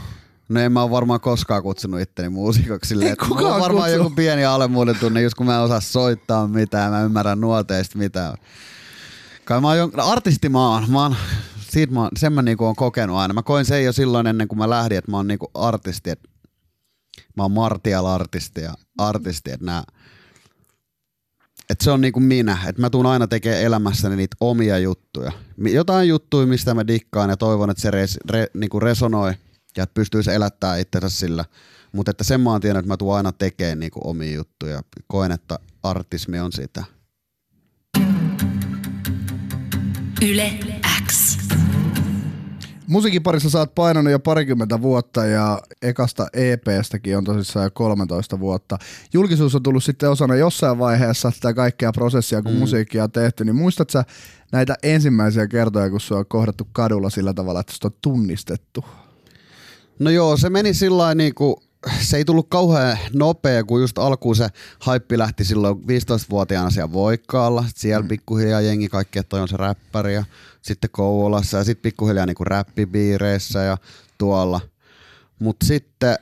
No 0.48 0.60
en 0.60 0.72
mä 0.72 0.82
ole 0.82 0.90
varmaan 0.90 1.20
koskaan 1.20 1.62
kutsunut 1.62 2.00
itteni 2.00 2.28
muusikoksi. 2.28 2.88
silleen, 2.88 3.16
kukaan 3.28 3.54
on 3.54 3.60
varmaan 3.60 3.90
kutsu. 3.90 4.02
joku 4.02 4.14
pieni 4.14 4.44
alemmuuden 4.44 4.96
tunne, 4.96 5.22
just 5.22 5.34
kun 5.34 5.46
mä 5.46 5.54
en 5.54 5.60
osaa 5.60 5.80
soittaa 5.80 6.48
mitään, 6.48 6.92
mä 6.92 6.98
en 6.98 7.04
ymmärrä 7.04 7.36
nuoteista 7.36 7.98
mitään. 7.98 8.34
Kai 9.48 9.60
mä 9.60 9.68
oon 9.68 10.00
artisti 10.00 10.48
mä 10.48 10.68
oon. 10.68 10.90
Mä 10.90 11.02
oon 11.02 11.16
siitä 11.70 11.92
mä, 11.92 12.08
sen 12.16 12.32
mä 12.32 12.42
niinku 12.42 12.64
oon 12.64 12.76
kokenut 12.76 13.16
aina. 13.16 13.34
Mä 13.34 13.42
koin 13.42 13.64
sen 13.64 13.84
jo 13.84 13.92
silloin 13.92 14.26
ennen 14.26 14.48
kuin 14.48 14.58
mä 14.58 14.70
lähdin, 14.70 14.98
että 14.98 15.10
mä 15.10 15.16
oon 15.16 15.28
niinku 15.28 15.50
artisti. 15.54 16.10
Että 16.10 16.28
mä 17.36 17.42
oon 17.42 17.52
martial-artisti 17.52 18.60
ja 18.60 18.74
artisti, 18.98 19.50
että 19.50 19.66
nää, 19.66 19.82
että 21.70 21.84
se 21.84 21.90
on 21.90 22.00
niinku 22.00 22.20
minä, 22.20 22.58
että 22.68 22.80
mä 22.80 22.90
tuun 22.90 23.06
aina 23.06 23.26
tekemään 23.26 23.62
elämässäni 23.62 24.16
niitä 24.16 24.36
omia 24.40 24.78
juttuja. 24.78 25.32
Jotain 25.58 26.08
juttuja, 26.08 26.46
mistä 26.46 26.74
mä 26.74 26.86
dikkaan 26.86 27.30
ja 27.30 27.36
toivon, 27.36 27.70
että 27.70 27.82
se 27.82 27.90
res, 27.90 28.18
re, 28.30 28.46
niinku 28.54 28.80
resonoi 28.80 29.34
ja 29.76 29.82
että 29.82 29.94
pystyisi 29.94 30.30
elättää 30.30 30.76
itsensä 30.76 31.08
sillä. 31.08 31.44
Mutta 31.92 32.10
että 32.10 32.24
sen 32.24 32.40
mä 32.40 32.50
oon 32.50 32.60
tiennyt, 32.60 32.78
että 32.78 32.92
mä 32.92 32.96
tuun 32.96 33.16
aina 33.16 33.32
tekemään 33.32 33.80
niinku 33.80 34.00
omia 34.04 34.34
juttuja. 34.34 34.82
Koen, 35.06 35.32
että 35.32 35.58
artismi 35.82 36.40
on 36.40 36.52
sitä. 36.52 36.97
Yle 40.22 40.52
X. 41.06 41.38
Musiikin 42.86 43.22
parissa 43.22 43.50
sä 43.50 43.58
oot 43.58 43.74
painanut 43.74 44.12
jo 44.12 44.18
parikymmentä 44.18 44.82
vuotta 44.82 45.26
ja 45.26 45.62
ekasta 45.82 46.26
EPstäkin 46.32 47.16
on 47.16 47.24
tosissaan 47.24 47.64
jo 47.64 47.70
13 47.74 48.40
vuotta. 48.40 48.78
Julkisuus 49.12 49.54
on 49.54 49.62
tullut 49.62 49.84
sitten 49.84 50.10
osana 50.10 50.36
jossain 50.36 50.78
vaiheessa 50.78 51.30
sitä 51.30 51.54
kaikkea 51.54 51.92
prosessia, 51.92 52.42
kun 52.42 52.52
mm. 52.52 52.58
musiikkia 52.58 53.04
on 53.04 53.12
tehty, 53.12 53.44
niin 53.44 53.56
muistat 53.56 53.90
sä 53.90 54.04
näitä 54.52 54.74
ensimmäisiä 54.82 55.46
kertoja, 55.46 55.90
kun 55.90 56.00
sua 56.00 56.18
on 56.18 56.26
kohdattu 56.26 56.68
kadulla 56.72 57.10
sillä 57.10 57.34
tavalla, 57.34 57.60
että 57.60 57.72
sut 57.72 57.84
on 57.84 57.98
tunnistettu? 58.02 58.84
No 59.98 60.10
joo, 60.10 60.36
se 60.36 60.50
meni 60.50 60.74
sillä 60.74 61.14
niinku, 61.14 61.62
se 62.00 62.16
ei 62.16 62.24
tullut 62.24 62.46
kauhean 62.48 62.98
nopea, 63.12 63.64
kun 63.64 63.80
just 63.80 63.98
alkuun 63.98 64.36
se 64.36 64.48
haippi 64.78 65.18
lähti 65.18 65.44
silloin 65.44 65.76
15-vuotiaana 65.76 66.70
siellä 66.70 66.92
Voikkaalla. 66.92 67.64
Siellä 67.74 68.02
mm. 68.02 68.08
pikkuhiljaa 68.08 68.60
jengi 68.60 68.88
kaikki, 68.88 69.18
että 69.18 69.28
toi 69.28 69.40
on 69.40 69.48
se 69.48 69.56
räppäri 69.56 70.14
ja 70.14 70.24
sitten 70.62 70.90
Kouvolassa 70.90 71.58
ja 71.58 71.64
sitten 71.64 71.82
pikkuhiljaa 71.82 72.26
niinku 72.26 72.44
räppipiireissä 72.44 73.58
ja 73.62 73.78
tuolla. 74.18 74.60
Mutta 75.38 75.66
sitten 75.66 76.18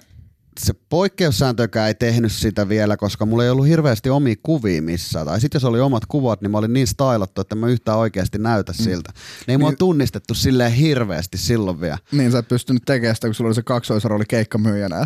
se 0.65 0.75
poikkeussääntökään 0.89 1.89
ei 1.89 1.95
tehnyt 1.95 2.33
sitä 2.33 2.69
vielä, 2.69 2.97
koska 2.97 3.27
mulla 3.27 3.45
ei 3.45 3.51
ollut 3.51 3.67
hirveästi 3.67 4.11
omia 4.11 4.35
kuvia 4.43 4.83
missään. 4.83 5.27
Tai 5.27 5.41
sitten 5.41 5.57
jos 5.57 5.65
oli 5.65 5.81
omat 5.81 6.07
kuvat, 6.07 6.41
niin 6.41 6.51
mä 6.51 6.59
olin 6.59 6.73
niin 6.73 6.87
stylattu, 6.87 7.41
että 7.41 7.55
mä 7.55 7.69
yhtään 7.69 7.99
oikeasti 7.99 8.39
näytä 8.39 8.73
mm. 8.73 8.85
siltä. 8.85 9.13
Ne 9.13 9.21
ei 9.41 9.45
niin, 9.47 9.61
mua 9.61 9.73
tunnistettu 9.73 10.35
silleen 10.35 10.73
hirveästi 10.73 11.39
silloin 11.39 11.81
vielä. 11.81 11.99
Niin 12.13 12.33
sä 12.33 12.39
et 12.39 12.49
pystynyt 12.49 12.83
tekemään 12.87 13.15
sitä, 13.15 13.29
kun 13.29 13.35
sulla 13.35 13.49
oli 13.49 13.55
se 13.55 13.63
kaksoisrooli 13.63 14.25
keikkamyyjänä. 14.29 15.05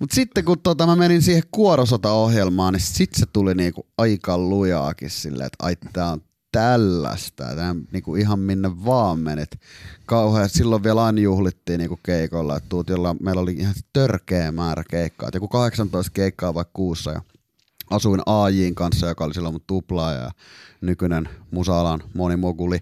Mutta 0.00 0.14
sitten 0.14 0.44
kun 0.44 0.60
tota, 0.60 0.86
mä 0.86 0.96
menin 0.96 1.22
siihen 1.22 1.42
kuorosota-ohjelmaan, 1.50 2.74
niin 2.74 2.80
sitten 2.80 3.20
se 3.20 3.26
tuli 3.26 3.54
niinku 3.54 3.86
aika 3.98 4.38
lujaakin 4.38 5.10
silleen, 5.10 5.46
että 5.46 5.66
ai 5.66 5.76
tää 5.92 6.12
on 6.12 6.20
tällaista. 6.52 7.44
Tämä 7.44 7.74
niinku 7.92 8.16
ihan 8.16 8.38
minne 8.38 8.84
vaan 8.84 9.18
menet. 9.18 9.60
Kauhean, 10.06 10.48
silloin 10.48 10.82
vielä 10.82 11.04
aina 11.04 11.20
juhlittiin 11.20 11.78
niinku 11.78 11.98
keikolla, 12.02 12.56
että 12.56 12.68
tuut, 12.68 12.88
jolla 12.88 13.16
meillä 13.22 13.42
oli 13.42 13.52
ihan 13.52 13.74
törkeä 13.92 14.52
määrä 14.52 14.84
keikkaa. 14.90 15.28
Et 15.28 15.34
joku 15.34 15.48
18 15.48 16.12
keikkaa 16.12 16.54
vaikka 16.54 16.72
kuussa 16.72 17.10
ja 17.10 17.22
asuin 17.90 18.20
AJin 18.26 18.74
kanssa, 18.74 19.06
joka 19.06 19.24
oli 19.24 19.34
silloin 19.34 19.54
mun 19.54 19.64
tuplaaja 19.66 20.20
ja 20.20 20.30
nykyinen 20.80 21.28
musaalan 21.50 22.02
monimoguli. 22.14 22.78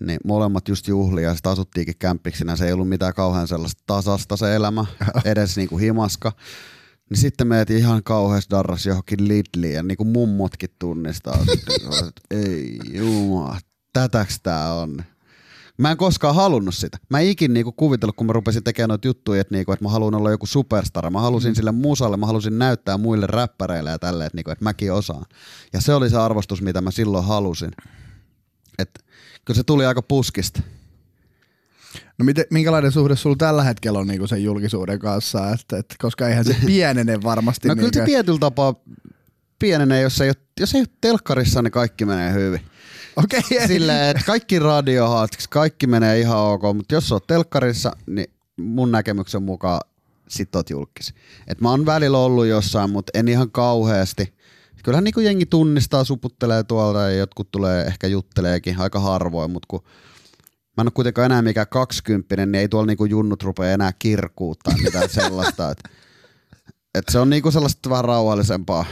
Niin 0.00 0.20
molemmat 0.24 0.68
just 0.68 0.88
juhlia 0.88 1.28
ja 1.28 1.34
sitten 1.34 1.52
asuttiinkin 1.52 1.94
kämppiksinä. 1.98 2.56
Se 2.56 2.66
ei 2.66 2.72
ollut 2.72 2.88
mitään 2.88 3.14
kauhean 3.14 3.48
sellaista 3.48 3.82
tasasta 3.86 4.36
se 4.36 4.54
elämä, 4.54 4.86
edes 5.24 5.56
niinku 5.56 5.78
himaska. 5.78 6.32
Niin 7.10 7.18
sitten 7.18 7.46
meet 7.46 7.70
ihan 7.70 8.02
kauheasti 8.02 8.50
darras 8.50 8.86
johonkin 8.86 9.28
Lidliin 9.28 9.74
ja 9.74 9.82
niin 9.82 9.96
kuin 9.96 10.08
mummotkin 10.08 10.70
tunnistaa. 10.78 11.38
ei 12.30 12.78
jumala, 12.92 13.58
tätäks 13.92 14.40
tää 14.40 14.74
on? 14.74 15.04
Mä 15.78 15.90
en 15.90 15.96
koskaan 15.96 16.34
halunnut 16.34 16.74
sitä. 16.74 16.98
Mä 17.10 17.20
en 17.20 17.26
ikin 17.26 17.54
niinku 17.54 17.72
kuvitellut, 17.72 18.16
kun 18.16 18.26
mä 18.26 18.32
rupesin 18.32 18.64
tekemään 18.64 18.88
noita 18.88 19.08
juttuja, 19.08 19.40
että, 19.40 19.54
niinku, 19.54 19.72
että 19.72 19.84
mä 19.84 19.88
haluan 19.88 20.14
olla 20.14 20.30
joku 20.30 20.46
superstar. 20.46 21.10
Mä 21.10 21.20
halusin 21.20 21.50
mm. 21.50 21.54
sille 21.54 21.72
musalle, 21.72 22.16
mä 22.16 22.26
halusin 22.26 22.58
näyttää 22.58 22.98
muille 22.98 23.26
räppäreille 23.26 23.90
ja 23.90 23.98
tälleen, 23.98 24.26
että, 24.26 24.36
niinku, 24.36 24.50
että 24.50 24.64
mäkin 24.64 24.92
osaan. 24.92 25.24
Ja 25.72 25.80
se 25.80 25.94
oli 25.94 26.10
se 26.10 26.16
arvostus, 26.16 26.62
mitä 26.62 26.80
mä 26.80 26.90
silloin 26.90 27.24
halusin. 27.24 27.70
Et, 28.78 29.04
kyllä 29.44 29.56
se 29.56 29.64
tuli 29.64 29.86
aika 29.86 30.02
puskista. 30.02 30.62
No 32.18 32.24
miten, 32.24 32.44
minkälainen 32.50 32.92
suhde 32.92 33.16
sulla 33.16 33.36
tällä 33.36 33.64
hetkellä 33.64 33.98
on 33.98 34.06
niinku 34.06 34.26
sen 34.26 34.44
julkisuuden 34.44 34.98
kanssa, 34.98 35.50
että, 35.50 35.78
että, 35.78 35.94
koska 35.98 36.28
eihän 36.28 36.44
se 36.44 36.56
pienene 36.66 37.22
varmasti. 37.22 37.68
no 37.68 37.76
kyllä 37.76 37.90
se 37.92 38.04
tietyllä 38.04 38.38
tapaa 38.38 38.74
pienenee, 39.58 40.02
jos 40.02 40.20
ei, 40.20 40.28
ole, 40.28 40.36
jos 40.60 40.74
ei 40.74 40.80
ole 40.80 40.88
telkkarissa, 41.00 41.62
niin 41.62 41.70
kaikki 41.70 42.04
menee 42.04 42.32
hyvin. 42.32 42.60
Okei. 43.16 43.40
Okay, 43.52 43.66
Silleen, 43.66 44.10
että 44.10 44.22
kaikki 44.26 44.58
radiohaastiksi, 44.58 45.48
kaikki 45.50 45.86
menee 45.86 46.20
ihan 46.20 46.38
ok, 46.38 46.62
mutta 46.74 46.94
jos 46.94 47.12
oot 47.12 47.26
telkkarissa, 47.26 47.92
niin 48.06 48.30
mun 48.56 48.92
näkemyksen 48.92 49.42
mukaan 49.42 49.80
sit 50.28 50.54
oot 50.54 50.70
julkis. 50.70 51.14
Et 51.46 51.60
mä 51.60 51.70
oon 51.70 51.86
välillä 51.86 52.18
ollut 52.18 52.46
jossain, 52.46 52.90
mutta 52.90 53.18
en 53.18 53.28
ihan 53.28 53.50
kauheasti. 53.50 54.34
Kyllähän 54.84 55.04
niinku 55.04 55.20
jengi 55.20 55.46
tunnistaa, 55.46 56.04
suputtelee 56.04 56.62
tuolta 56.62 57.00
ja 57.00 57.10
jotkut 57.10 57.50
tulee 57.50 57.84
ehkä 57.84 58.06
jutteleekin 58.06 58.80
aika 58.80 59.00
harvoin, 59.00 59.50
mutta 59.50 59.66
kun 59.68 59.82
mä 60.76 60.80
en 60.80 60.86
ole 60.86 60.92
kuitenkaan 60.94 61.26
enää 61.26 61.42
mikään 61.42 61.66
kaksikymppinen, 61.70 62.52
niin 62.52 62.60
ei 62.60 62.68
tuolla 62.68 62.86
niinku 62.86 63.04
junnut 63.04 63.42
rupea 63.42 63.72
enää 63.72 63.92
kirkuuttaa 63.98 64.74
mitään 64.82 65.08
sellaista. 65.20 65.70
Et, 65.70 65.78
et 66.94 67.04
se 67.10 67.18
on 67.18 67.30
niinku 67.30 67.50
sellaista 67.50 67.90
vähän 67.90 68.04
rauhallisempaa. 68.04 68.84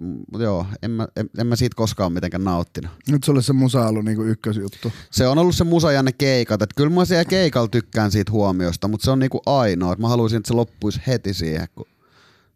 Mut 0.00 0.40
joo, 0.40 0.66
en 0.82 0.90
mä, 0.90 1.08
en, 1.16 1.30
en 1.38 1.46
mä 1.46 1.56
siitä 1.56 1.76
koskaan 1.76 2.12
mitenkään 2.12 2.44
nauttinut. 2.44 2.90
Nyt 3.08 3.24
sulle 3.24 3.42
se 3.42 3.52
musa 3.52 3.86
ollut 3.86 4.04
niinku 4.04 4.22
ykkösjuttu. 4.22 4.92
Se 5.10 5.26
on 5.26 5.38
ollut 5.38 5.54
se 5.54 5.64
musa 5.64 5.92
ja 5.92 6.02
ne 6.02 6.12
keikat. 6.12 6.62
Et 6.62 6.70
kyllä 6.76 6.90
mä 6.90 7.04
siellä 7.04 7.24
keikalla 7.24 7.68
tykkään 7.68 8.10
siitä 8.10 8.32
huomiosta, 8.32 8.88
mutta 8.88 9.04
se 9.04 9.10
on 9.10 9.18
niinku 9.18 9.42
ainoa. 9.46 9.92
Et 9.92 9.98
mä 9.98 10.08
haluaisin, 10.08 10.36
että 10.36 10.48
se 10.48 10.54
loppuisi 10.54 11.00
heti 11.06 11.34
siihen, 11.34 11.68
kun 11.74 11.86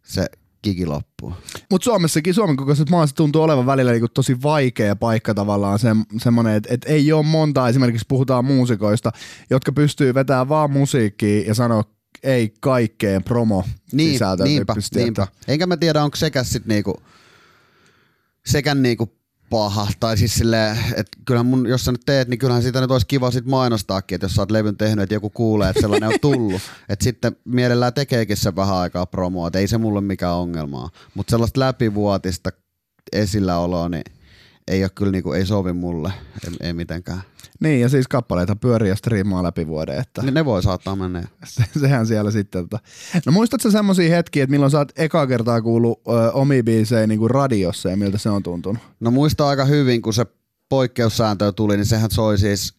se 0.03 0.25
kiki 0.61 0.85
loppuu. 0.85 1.33
Mutta 1.71 1.85
Suomessakin, 1.85 2.33
Suomen 2.33 2.55
kokoisessa 2.55 2.91
maassa 2.91 3.15
tuntuu 3.15 3.41
olevan 3.41 3.65
välillä 3.65 3.91
niinku 3.91 4.07
tosi 4.07 4.41
vaikea 4.43 4.95
paikka 4.95 5.33
tavallaan 5.33 5.79
se, 5.79 5.89
semmoinen, 6.17 6.55
että 6.55 6.73
et 6.73 6.85
ei 6.85 7.11
ole 7.11 7.25
monta, 7.25 7.69
esimerkiksi 7.69 8.05
puhutaan 8.07 8.45
muusikoista, 8.45 9.11
jotka 9.49 9.71
pystyy 9.71 10.13
vetämään 10.13 10.49
vaan 10.49 10.71
musiikkia 10.71 11.47
ja 11.47 11.53
sanoa 11.53 11.83
ei 12.23 12.53
kaikkeen 12.59 13.23
promo 13.23 13.63
niin, 13.91 14.19
niinpä, 14.43 14.73
niinpä. 14.95 15.27
Enkä 15.47 15.67
mä 15.67 15.77
tiedä, 15.77 16.03
onko 16.03 16.15
sekä 16.15 16.43
sit 16.43 16.65
niinku, 16.65 17.01
sekä 18.45 18.75
niinku 18.75 19.15
paha. 19.55 19.87
Tai 19.99 20.17
siis 20.17 20.35
silleen, 20.35 20.77
että 20.95 21.17
kyllähän 21.25 21.45
mun, 21.45 21.67
jos 21.67 21.85
sä 21.85 21.91
nyt 21.91 22.01
teet, 22.05 22.27
niin 22.27 22.37
kyllähän 22.37 22.63
siitä 22.63 22.81
nyt 22.81 22.91
olisi 22.91 23.07
kiva 23.07 23.31
sit 23.31 23.45
mainostaakin, 23.45 24.15
että 24.15 24.25
jos 24.25 24.35
sä 24.35 24.41
oot 24.41 24.51
levyn 24.51 24.77
tehnyt, 24.77 25.03
että 25.03 25.15
joku 25.15 25.29
kuulee, 25.29 25.69
että 25.69 25.81
sellainen 25.81 26.09
on 26.09 26.19
tullut. 26.21 26.61
Että 26.89 27.03
sitten 27.03 27.35
mielellään 27.45 27.93
tekeekin 27.93 28.37
se 28.37 28.55
vähän 28.55 28.75
aikaa 28.75 29.05
promoa, 29.05 29.47
että 29.47 29.59
ei 29.59 29.67
se 29.67 29.77
mulle 29.77 30.01
mikään 30.01 30.35
ongelmaa. 30.35 30.89
Mutta 31.13 31.31
sellaista 31.31 31.59
läpivuotista 31.59 32.51
esilläoloa, 33.13 33.89
niin 33.89 34.03
ei 34.67 34.83
ole 34.83 34.89
kyllä 34.95 35.11
niinku, 35.11 35.33
ei 35.33 35.45
sovi 35.45 35.73
mulle, 35.73 36.13
ei, 36.47 36.67
ei 36.67 36.73
mitenkään. 36.73 37.21
Niin, 37.59 37.81
ja 37.81 37.89
siis 37.89 38.07
kappaleita 38.07 38.55
pyörii 38.55 38.89
ja 38.89 38.95
striimaa 38.95 39.43
läpi 39.43 39.67
vuoden. 39.67 39.99
Että 39.99 40.21
ne, 40.21 40.31
ne 40.31 40.45
voi 40.45 40.63
saattaa 40.63 40.95
mennä. 40.95 41.27
Se, 41.45 41.63
sehän 41.79 42.07
siellä 42.07 42.31
sitten. 42.31 42.63
Tota. 42.63 42.79
No 43.25 43.31
muistatko 43.31 43.71
semmoisia 43.71 44.15
hetkiä, 44.15 44.43
että 44.43 44.51
milloin 44.51 44.71
sä 44.71 44.77
oot 44.77 44.91
eka 44.95 45.27
kertaa 45.27 45.61
kuullut 45.61 46.01
ö, 46.07 46.31
omi 46.31 46.63
biisejä 46.63 47.07
niin 47.07 47.29
radiossa 47.29 47.89
ja 47.89 47.97
miltä 47.97 48.17
se 48.17 48.29
on 48.29 48.43
tuntunut? 48.43 48.81
No 48.99 49.11
muista 49.11 49.47
aika 49.47 49.65
hyvin, 49.65 50.01
kun 50.01 50.13
se 50.13 50.25
poikkeussääntö 50.69 51.51
tuli, 51.51 51.77
niin 51.77 51.85
sehän 51.85 52.11
soi 52.11 52.37
siis 52.37 52.73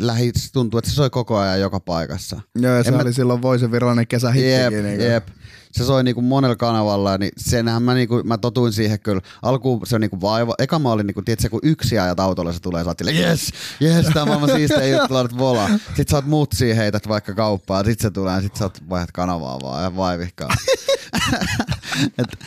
lähi, 0.00 0.32
tuntuu, 0.52 0.78
että 0.78 0.90
se 0.90 0.94
soi 0.94 1.10
koko 1.10 1.36
ajan 1.36 1.60
joka 1.60 1.80
paikassa. 1.80 2.40
Joo, 2.54 2.74
ja 2.74 2.82
se 2.82 2.88
en 2.88 2.94
oli 2.94 3.04
mä... 3.04 3.12
silloin 3.12 3.42
Voisen 3.42 3.72
virallinen 3.72 4.06
kesähittikin. 4.06 4.76
Jep, 4.76 4.84
niin 4.84 5.00
jep 5.00 5.28
se 5.72 5.84
soi 5.84 6.04
niinku 6.04 6.22
monella 6.22 6.56
kanavalla, 6.56 7.18
niin 7.18 7.32
senhän 7.36 7.82
mä, 7.82 7.94
niinku, 7.94 8.22
mä 8.24 8.38
totuin 8.38 8.72
siihen 8.72 9.00
kyllä. 9.00 9.22
Alkuun 9.42 9.86
se 9.86 9.98
niinku 9.98 10.20
vaiva, 10.20 10.54
eka 10.58 10.78
mä 10.78 10.92
olin 10.92 11.06
niinku, 11.06 11.22
tiedätkö, 11.22 11.48
kun 11.48 11.60
yksi 11.62 11.98
ajat 11.98 12.20
autolla 12.20 12.52
se 12.52 12.60
tulee, 12.60 12.84
sä 12.84 12.90
oot 12.90 13.00
yes, 13.00 13.52
yes, 13.82 14.06
tää 14.14 14.22
on 14.22 14.28
maailman 14.28 14.50
siistiä 14.50 14.86
juttu, 14.86 15.14
laitat 15.14 15.38
vola. 15.38 15.70
Sit 15.96 16.08
sä 16.08 16.16
oot 16.16 16.26
mutsia 16.26 16.74
heität 16.74 17.08
vaikka 17.08 17.34
kauppaa, 17.34 17.84
sit 17.84 18.00
se 18.00 18.10
tulee, 18.10 18.42
sit 18.42 18.56
sä 18.56 18.64
oot 18.64 18.78
vaihdat 18.90 19.12
kanavaa 19.12 19.58
vaan 19.62 19.82
ja 19.82 19.96
vaivihkaa. 19.96 20.48
et, 22.18 22.38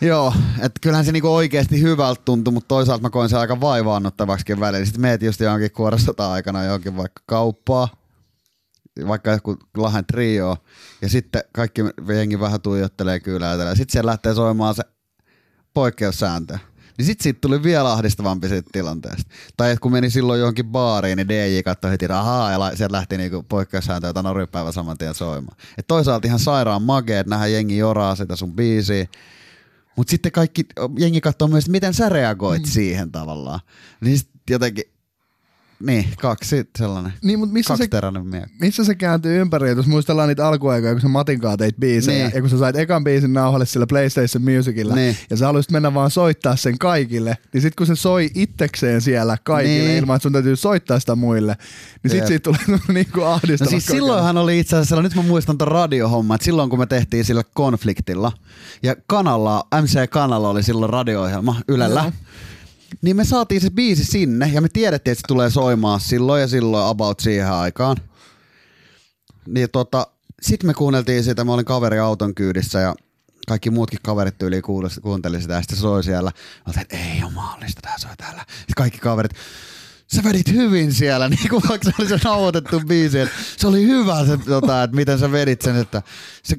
Joo, 0.00 0.34
että 0.58 0.80
kyllähän 0.80 1.04
se 1.04 1.12
niinku 1.12 1.34
oikeasti 1.34 1.80
hyvältä 1.80 2.22
tuntui, 2.24 2.52
mutta 2.54 2.68
toisaalta 2.68 3.02
mä 3.02 3.10
koin 3.10 3.28
sen 3.28 3.38
aika 3.38 3.60
vaivaannuttavaksi 3.60 4.60
välillä. 4.60 4.84
Sitten 4.84 5.00
meet 5.00 5.22
just 5.22 5.40
johonkin 5.40 5.70
kuorostota 5.70 6.32
aikana 6.32 6.64
johonkin 6.64 6.96
vaikka 6.96 7.22
kauppaa, 7.26 7.88
vaikka 9.06 9.30
joku 9.30 9.56
Lahen 9.76 10.04
trio, 10.06 10.56
ja 11.02 11.08
sitten 11.08 11.42
kaikki 11.52 11.82
jengi 12.08 12.40
vähän 12.40 12.60
tuijottelee 12.60 13.20
kylää, 13.20 13.54
ja 13.54 13.74
sitten 13.74 13.92
siellä 13.92 14.10
lähtee 14.10 14.34
soimaan 14.34 14.74
se 14.74 14.82
poikkeussääntö. 15.74 16.58
Niin 16.98 17.06
sitten 17.06 17.22
siitä 17.22 17.38
tuli 17.40 17.62
vielä 17.62 17.92
ahdistavampi 17.92 18.48
siitä 18.48 18.68
tilanteesta. 18.72 19.30
Tai 19.56 19.70
että 19.70 19.80
kun 19.80 19.92
meni 19.92 20.10
silloin 20.10 20.40
johonkin 20.40 20.66
baariin, 20.66 21.16
niin 21.16 21.28
DJ 21.28 21.62
katsoi 21.64 21.90
heti 21.90 22.06
rahaa 22.06 22.50
ja 22.50 22.76
sieltä 22.76 22.92
lähti 22.92 23.16
niinku 23.16 23.42
poikkeussääntö, 23.42 24.06
jota 24.06 24.22
norjupäivä 24.22 24.72
saman 24.72 24.98
tien 24.98 25.14
soimaan. 25.14 25.56
Et 25.78 25.86
toisaalta 25.86 26.26
ihan 26.26 26.38
sairaan 26.38 26.82
magee, 26.82 27.18
että 27.18 27.30
nähdään 27.30 27.52
jengi 27.52 27.76
joraa 27.76 28.16
sitä 28.16 28.36
sun 28.36 28.52
biisiä. 28.52 29.06
Mutta 29.96 30.10
sitten 30.10 30.32
kaikki, 30.32 30.66
jengi 30.98 31.20
katsoo 31.20 31.48
myös, 31.48 31.68
miten 31.68 31.94
sä 31.94 32.08
reagoit 32.08 32.62
mm. 32.62 32.68
siihen 32.68 33.12
tavallaan. 33.12 33.60
Niin 34.00 34.20
jotenkin, 34.50 34.84
niin, 35.86 36.06
kaksi 36.20 36.64
sellainen. 36.78 37.12
Niin, 37.22 37.38
mutta 37.38 37.52
missä 37.52 37.76
se, 37.76 37.88
miekka. 38.22 38.48
missä 38.60 38.84
se 38.84 38.94
kääntyy 38.94 39.40
ympäri, 39.40 39.70
jos 39.70 39.86
muistellaan 39.86 40.28
niitä 40.28 40.48
alkuaikoja, 40.48 40.92
kun 40.92 41.00
sä 41.00 41.08
Matin 41.08 41.40
kanssa 41.40 41.56
teit 41.56 41.76
biisejä, 41.76 42.24
niin. 42.24 42.34
ja 42.34 42.40
kun 42.40 42.50
sä 42.50 42.58
sait 42.58 42.76
ekan 42.76 43.04
biisin 43.04 43.32
nauhalle 43.32 43.66
sillä 43.66 43.86
PlayStation 43.86 44.44
Musicilla, 44.44 44.94
niin. 44.94 45.16
ja 45.30 45.36
sä 45.36 45.46
haluaisit 45.46 45.72
mennä 45.72 45.94
vaan 45.94 46.10
soittaa 46.10 46.56
sen 46.56 46.78
kaikille, 46.78 47.38
niin 47.52 47.62
sit 47.62 47.74
kun 47.74 47.86
se 47.86 47.96
soi 47.96 48.30
itsekseen 48.34 49.00
siellä 49.00 49.36
kaikille, 49.44 49.88
niin. 49.88 49.98
ilman 49.98 50.16
että 50.16 50.22
sun 50.22 50.32
täytyy 50.32 50.56
soittaa 50.56 51.00
sitä 51.00 51.14
muille, 51.14 51.56
niin 52.02 52.10
sit 52.10 52.18
Jep. 52.18 52.26
siitä 52.26 52.42
tulee 52.42 52.80
niinku 52.88 53.22
ahdistava. 53.34 53.66
No 53.66 53.70
siis 53.70 53.86
silloinhan 53.86 54.36
oli 54.36 54.58
itse 54.60 54.76
asiassa, 54.76 55.02
nyt 55.02 55.14
mä 55.14 55.22
muistan 55.22 55.58
ton 55.58 55.68
radiohomma, 55.68 56.34
että 56.34 56.44
silloin 56.44 56.70
kun 56.70 56.78
me 56.78 56.86
tehtiin 56.86 57.24
sillä 57.24 57.42
konfliktilla, 57.54 58.32
ja 58.82 58.96
kanalla, 59.06 59.66
MC 59.82 60.10
Kanalla 60.10 60.48
oli 60.48 60.62
silloin 60.62 60.90
radio-ohjelma 60.90 61.56
Ylellä, 61.68 62.00
Joo 62.00 62.12
niin 63.02 63.16
me 63.16 63.24
saatiin 63.24 63.60
se 63.60 63.70
biisi 63.70 64.04
sinne 64.04 64.50
ja 64.52 64.60
me 64.60 64.68
tiedettiin, 64.68 65.12
että 65.12 65.20
se 65.20 65.28
tulee 65.28 65.50
soimaan 65.50 66.00
silloin 66.00 66.40
ja 66.40 66.48
silloin 66.48 66.86
about 66.86 67.20
siihen 67.20 67.52
aikaan. 67.52 67.96
Niin 69.46 69.70
tota, 69.70 70.06
sitten 70.42 70.70
me 70.70 70.74
kuunneltiin 70.74 71.24
sitä, 71.24 71.44
mä 71.44 71.52
olin 71.54 71.64
kaveri 71.64 71.98
auton 71.98 72.34
kyydissä 72.34 72.80
ja 72.80 72.94
kaikki 73.46 73.70
muutkin 73.70 73.98
kaverit 74.02 74.42
yli 74.42 74.62
kuunteli 75.02 75.40
sitä 75.40 75.54
ja 75.54 75.60
sitten 75.60 75.78
soi 75.78 76.04
siellä. 76.04 76.32
Mä 76.66 76.82
että 76.82 76.96
ei 76.96 77.24
ole 77.24 77.32
mahdollista, 77.32 77.80
tää 77.82 77.98
soi 77.98 78.16
täällä. 78.16 78.44
Sitten 78.48 78.74
kaikki 78.76 78.98
kaverit, 78.98 79.32
sä 80.14 80.24
vedit 80.24 80.52
hyvin 80.52 80.92
siellä, 80.92 81.28
niin 81.38 81.48
kuin 81.50 81.62
vaikka 81.68 81.90
se 81.90 81.96
oli 81.98 82.08
se 82.08 82.18
nauhoitettu 82.24 82.80
biisi. 82.80 83.18
Se 83.56 83.66
oli 83.66 83.82
hyvä 83.86 84.26
se, 84.26 84.36
tota, 84.36 84.82
että 84.82 84.96
miten 84.96 85.18
sä 85.18 85.32
vedit 85.32 85.62
sen, 85.62 85.76
että 85.76 86.02
se 86.42 86.56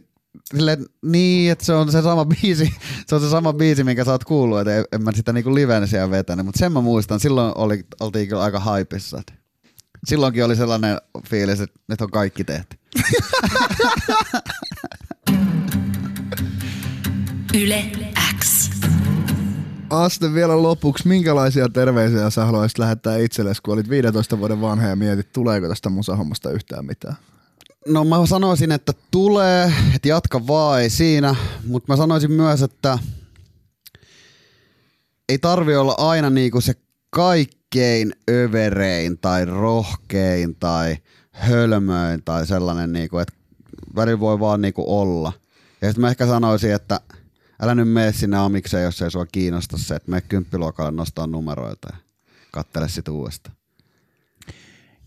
Silleen, 0.53 0.85
niin, 1.01 1.51
että 1.51 1.65
se 1.65 1.73
on 1.73 1.91
se 1.91 2.01
sama 2.01 2.25
biisi, 2.25 2.73
se 3.07 3.15
on 3.15 3.21
se 3.21 3.29
sama 3.29 3.53
biisi, 3.53 3.83
minkä 3.83 4.05
sä 4.05 4.11
oot 4.11 4.23
kuullut, 4.23 4.59
että 4.59 4.77
en, 4.77 4.85
en 4.91 5.03
mä 5.03 5.11
sitä 5.11 5.33
niinku 5.33 5.55
livenä 5.55 5.87
siellä 5.87 6.09
vetänyt, 6.09 6.45
mutta 6.45 6.59
sen 6.59 6.71
mä 6.71 6.81
muistan, 6.81 7.19
silloin 7.19 7.51
oli, 7.55 7.85
oltiin 7.99 8.27
kyllä 8.27 8.43
aika 8.43 8.59
haipissa. 8.59 9.21
Silloinkin 10.05 10.45
oli 10.45 10.55
sellainen 10.55 10.97
fiilis, 11.29 11.59
että 11.59 11.79
nyt 11.87 12.01
on 12.01 12.11
kaikki 12.11 12.43
tehty. 12.43 12.77
Yle 17.63 17.83
X. 18.39 18.69
Aste 19.89 20.33
vielä 20.33 20.63
lopuksi, 20.63 21.07
minkälaisia 21.07 21.69
terveisiä 21.69 22.29
sä 22.29 22.45
haluaisit 22.45 22.79
lähettää 22.79 23.17
itsellesi, 23.17 23.61
kun 23.61 23.73
olit 23.73 23.89
15 23.89 24.39
vuoden 24.39 24.61
vanha 24.61 24.87
ja 24.87 24.95
mietit, 24.95 25.33
tuleeko 25.33 25.67
tästä 25.67 25.89
musahommasta 25.89 26.51
yhtään 26.51 26.85
mitään? 26.85 27.15
No 27.87 28.03
mä 28.03 28.25
sanoisin, 28.25 28.71
että 28.71 28.93
tulee, 29.11 29.73
että 29.95 30.07
jatka 30.07 30.47
vaan, 30.47 30.81
ei 30.81 30.89
siinä, 30.89 31.35
mutta 31.67 31.93
mä 31.93 31.97
sanoisin 31.97 32.31
myös, 32.31 32.61
että 32.61 32.99
ei 35.29 35.37
tarvi 35.37 35.75
olla 35.75 35.95
aina 35.97 36.29
niinku 36.29 36.61
se 36.61 36.73
kaikkein 37.09 38.13
överein 38.29 39.17
tai 39.17 39.45
rohkein 39.45 40.55
tai 40.55 40.97
hölmöin 41.31 42.23
tai 42.23 42.47
sellainen, 42.47 42.93
niinku, 42.93 43.17
että 43.17 43.33
välillä 43.95 44.19
voi 44.19 44.39
vaan 44.39 44.61
niinku 44.61 44.99
olla. 44.99 45.33
Ja 45.81 45.87
sitten 45.87 46.01
mä 46.01 46.09
ehkä 46.09 46.27
sanoisin, 46.27 46.73
että 46.73 46.99
älä 47.61 47.75
nyt 47.75 47.89
mene 47.89 48.13
sinne 48.13 48.37
amikseen, 48.37 48.83
jos 48.83 49.01
ei 49.01 49.11
sua 49.11 49.25
kiinnosta 49.25 49.77
se, 49.77 49.95
että 49.95 50.11
me 50.11 50.21
kymppiluokalle 50.21 50.91
nostaa 50.91 51.27
numeroita 51.27 51.87
ja 51.91 51.97
kattele 52.51 52.89
sit 52.89 53.07
uudestaan. 53.07 53.55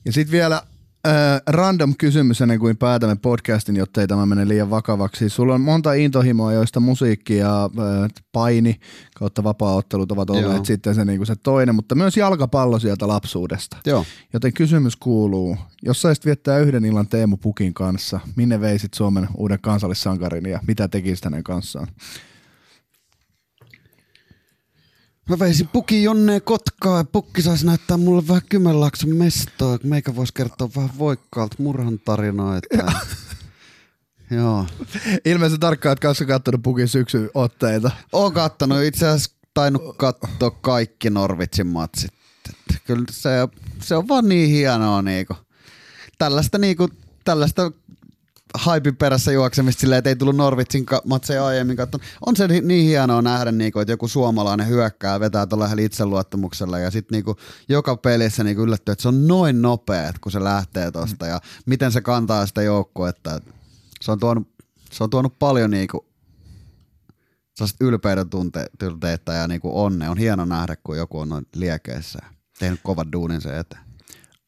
Ja 0.05 0.12
sitten 0.12 0.33
vielä 0.33 0.62
Äh, 1.07 1.42
random 1.46 1.94
kysymys 1.99 2.40
ennen 2.40 2.59
kuin 2.59 2.76
päätämme 2.76 3.16
podcastin, 3.16 3.76
jotta 3.76 4.01
ei 4.01 4.07
tämä 4.07 4.26
mene 4.26 4.49
liian 4.49 4.70
vakavaksi. 4.70 5.28
Sulla 5.28 5.55
on 5.55 5.61
monta 5.61 5.92
intohimoa, 5.92 6.53
joista 6.53 6.80
musiikki 6.80 7.36
ja 7.36 7.64
äh, 7.64 8.11
paini 8.32 8.80
kautta 9.14 9.44
vapaaottelut 9.44 10.12
ovat 10.12 10.30
olleet 10.30 10.44
Joo. 10.44 10.64
sitten 10.64 10.94
se, 10.94 11.05
niin 11.05 11.18
kuin 11.18 11.26
se 11.26 11.36
toinen, 11.36 11.74
mutta 11.74 11.94
myös 11.94 12.16
jalkapallo 12.16 12.78
sieltä 12.78 13.09
lapsuudesta. 13.09 13.76
Joo. 13.86 14.05
Joten 14.32 14.53
kysymys 14.53 14.96
kuuluu, 14.96 15.57
jos 15.82 16.03
saisit 16.03 16.24
viettää 16.24 16.59
yhden 16.59 16.84
illan 16.84 17.09
Teemu 17.09 17.36
Pukin 17.36 17.74
kanssa, 17.74 18.20
minne 18.36 18.61
veisit 18.61 18.94
Suomen 18.94 19.28
uuden 19.36 19.59
kansallissankarin 19.61 20.46
ja 20.46 20.61
mitä 20.66 20.88
tekisit 20.88 21.24
hänen 21.24 21.44
kanssaan? 21.44 21.88
Mä 25.29 25.39
veisin 25.39 25.68
puki 25.68 26.03
Jonneen 26.03 26.43
Kotkaa 26.43 26.99
ja 26.99 27.05
pukki 27.05 27.43
saisi 27.43 27.66
näyttää 27.66 27.97
mulle 27.97 28.29
vähän 28.29 28.43
Kymenlaakson 28.49 29.16
mestoa. 29.16 29.79
Meikä 29.83 30.16
voisi 30.16 30.35
kertoa 30.35 30.70
vähän 30.76 30.91
voikkaalta 30.99 31.57
murhan 31.59 31.99
tarinoita. 31.99 32.68
Joo. 34.31 34.66
Ilmeisesti 35.24 35.59
tarkkaan, 35.59 35.93
että 35.93 36.03
kanssa 36.03 36.24
katsonut 36.24 36.62
pukin 36.62 36.89
syksyn 36.89 37.31
otteita. 37.35 37.91
Oon 38.12 38.33
kattonut. 38.33 38.83
Itse 38.83 39.09
asiassa 39.09 39.31
tainnut 39.55 39.97
katsoa 39.97 40.51
kaikki 40.51 41.11
Norvitsin 41.11 41.66
matsit. 41.66 42.12
Kyllä 42.87 43.05
se, 43.11 43.31
se 43.81 43.97
on 43.97 44.09
vaan 44.09 44.29
niin 44.29 44.51
hienoa 44.51 45.03
niinku. 45.03 45.35
Tällaista 46.18 46.59
niinku, 46.59 46.89
tällaista 47.24 47.72
haipin 48.55 48.96
perässä 48.96 49.32
juoksemista 49.32 49.80
silleen, 49.80 49.99
että 49.99 50.09
ei 50.09 50.16
tullut 50.16 50.36
Norvitsin 50.36 50.86
matseja 51.05 51.46
aiemmin 51.46 51.76
katsonut. 51.76 52.07
On 52.26 52.36
se 52.36 52.49
niin 52.49 52.86
hienoa 52.86 53.22
nähdä, 53.22 53.53
niinku, 53.53 53.78
että 53.78 53.92
joku 53.92 54.09
suomalainen 54.09 54.68
hyökkää 54.68 55.20
vetää 55.20 55.46
tuolla 55.46 55.68
itseluottamuksella 55.78 56.78
ja 56.78 56.90
sitten 56.90 57.16
niinku, 57.16 57.36
joka 57.68 57.96
pelissä 57.96 58.44
niinku 58.44 58.62
yllättyy, 58.62 58.92
että 58.92 59.03
se 59.03 59.09
on 59.09 59.26
noin 59.26 59.62
nopea, 59.62 60.12
kun 60.20 60.32
se 60.32 60.44
lähtee 60.44 60.90
tosta 60.90 61.26
ja 61.26 61.40
miten 61.66 61.92
se 61.92 62.01
kantaa 62.01 62.46
sitä 62.46 62.62
joukkuetta. 62.62 63.40
Se 64.01 64.12
se 64.92 65.05
on 65.05 65.11
tuonut 65.11 65.38
paljon 65.38 65.70
niinku, 65.70 66.07
ylpeyden 67.80 68.30
tunteita 68.78 69.32
ja 69.32 69.49
niinku 69.49 69.82
onne. 69.82 70.11
On 70.11 70.18
hieno 70.18 70.44
nähdä, 70.44 70.76
kun 70.76 70.96
joku 70.96 71.18
on 71.18 71.28
noin 71.28 71.46
liekeissä 71.55 72.18
tehnyt 72.59 72.80
kovan 72.82 73.12
duunin 73.12 73.40
sen 73.40 73.57
eteen. 73.57 73.88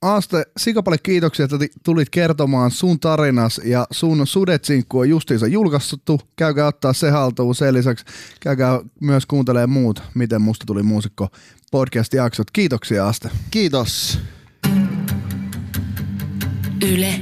Aaste, 0.03 0.45
sikapalle 0.57 0.99
kiitoksia, 1.03 1.45
että 1.45 1.57
tulit 1.85 2.11
kertomaan 2.11 2.71
sun 2.71 3.01
tarinas 3.01 3.61
ja 3.65 3.87
sun 3.91 4.27
sudetsinkku 4.27 4.99
on 4.99 5.09
justiinsa 5.09 5.47
julkaistu. 5.47 6.21
Käykää 6.37 6.67
ottaa 6.67 6.93
se 6.93 7.11
haltuun. 7.11 7.55
Sen 7.55 7.75
lisäksi 7.75 8.05
käykää 8.41 8.81
myös 9.01 9.27
kuuntelee 9.27 9.67
muut, 9.67 10.03
miten 10.15 10.43
musta 10.43 10.67
tuli 10.67 10.83
muusikko 10.83 11.29
podcast-jaksot. 11.73 12.51
Kiitoksia 12.53 13.09
Aste. 13.09 13.31
Kiitos. 13.51 14.19
Yle 16.83 17.21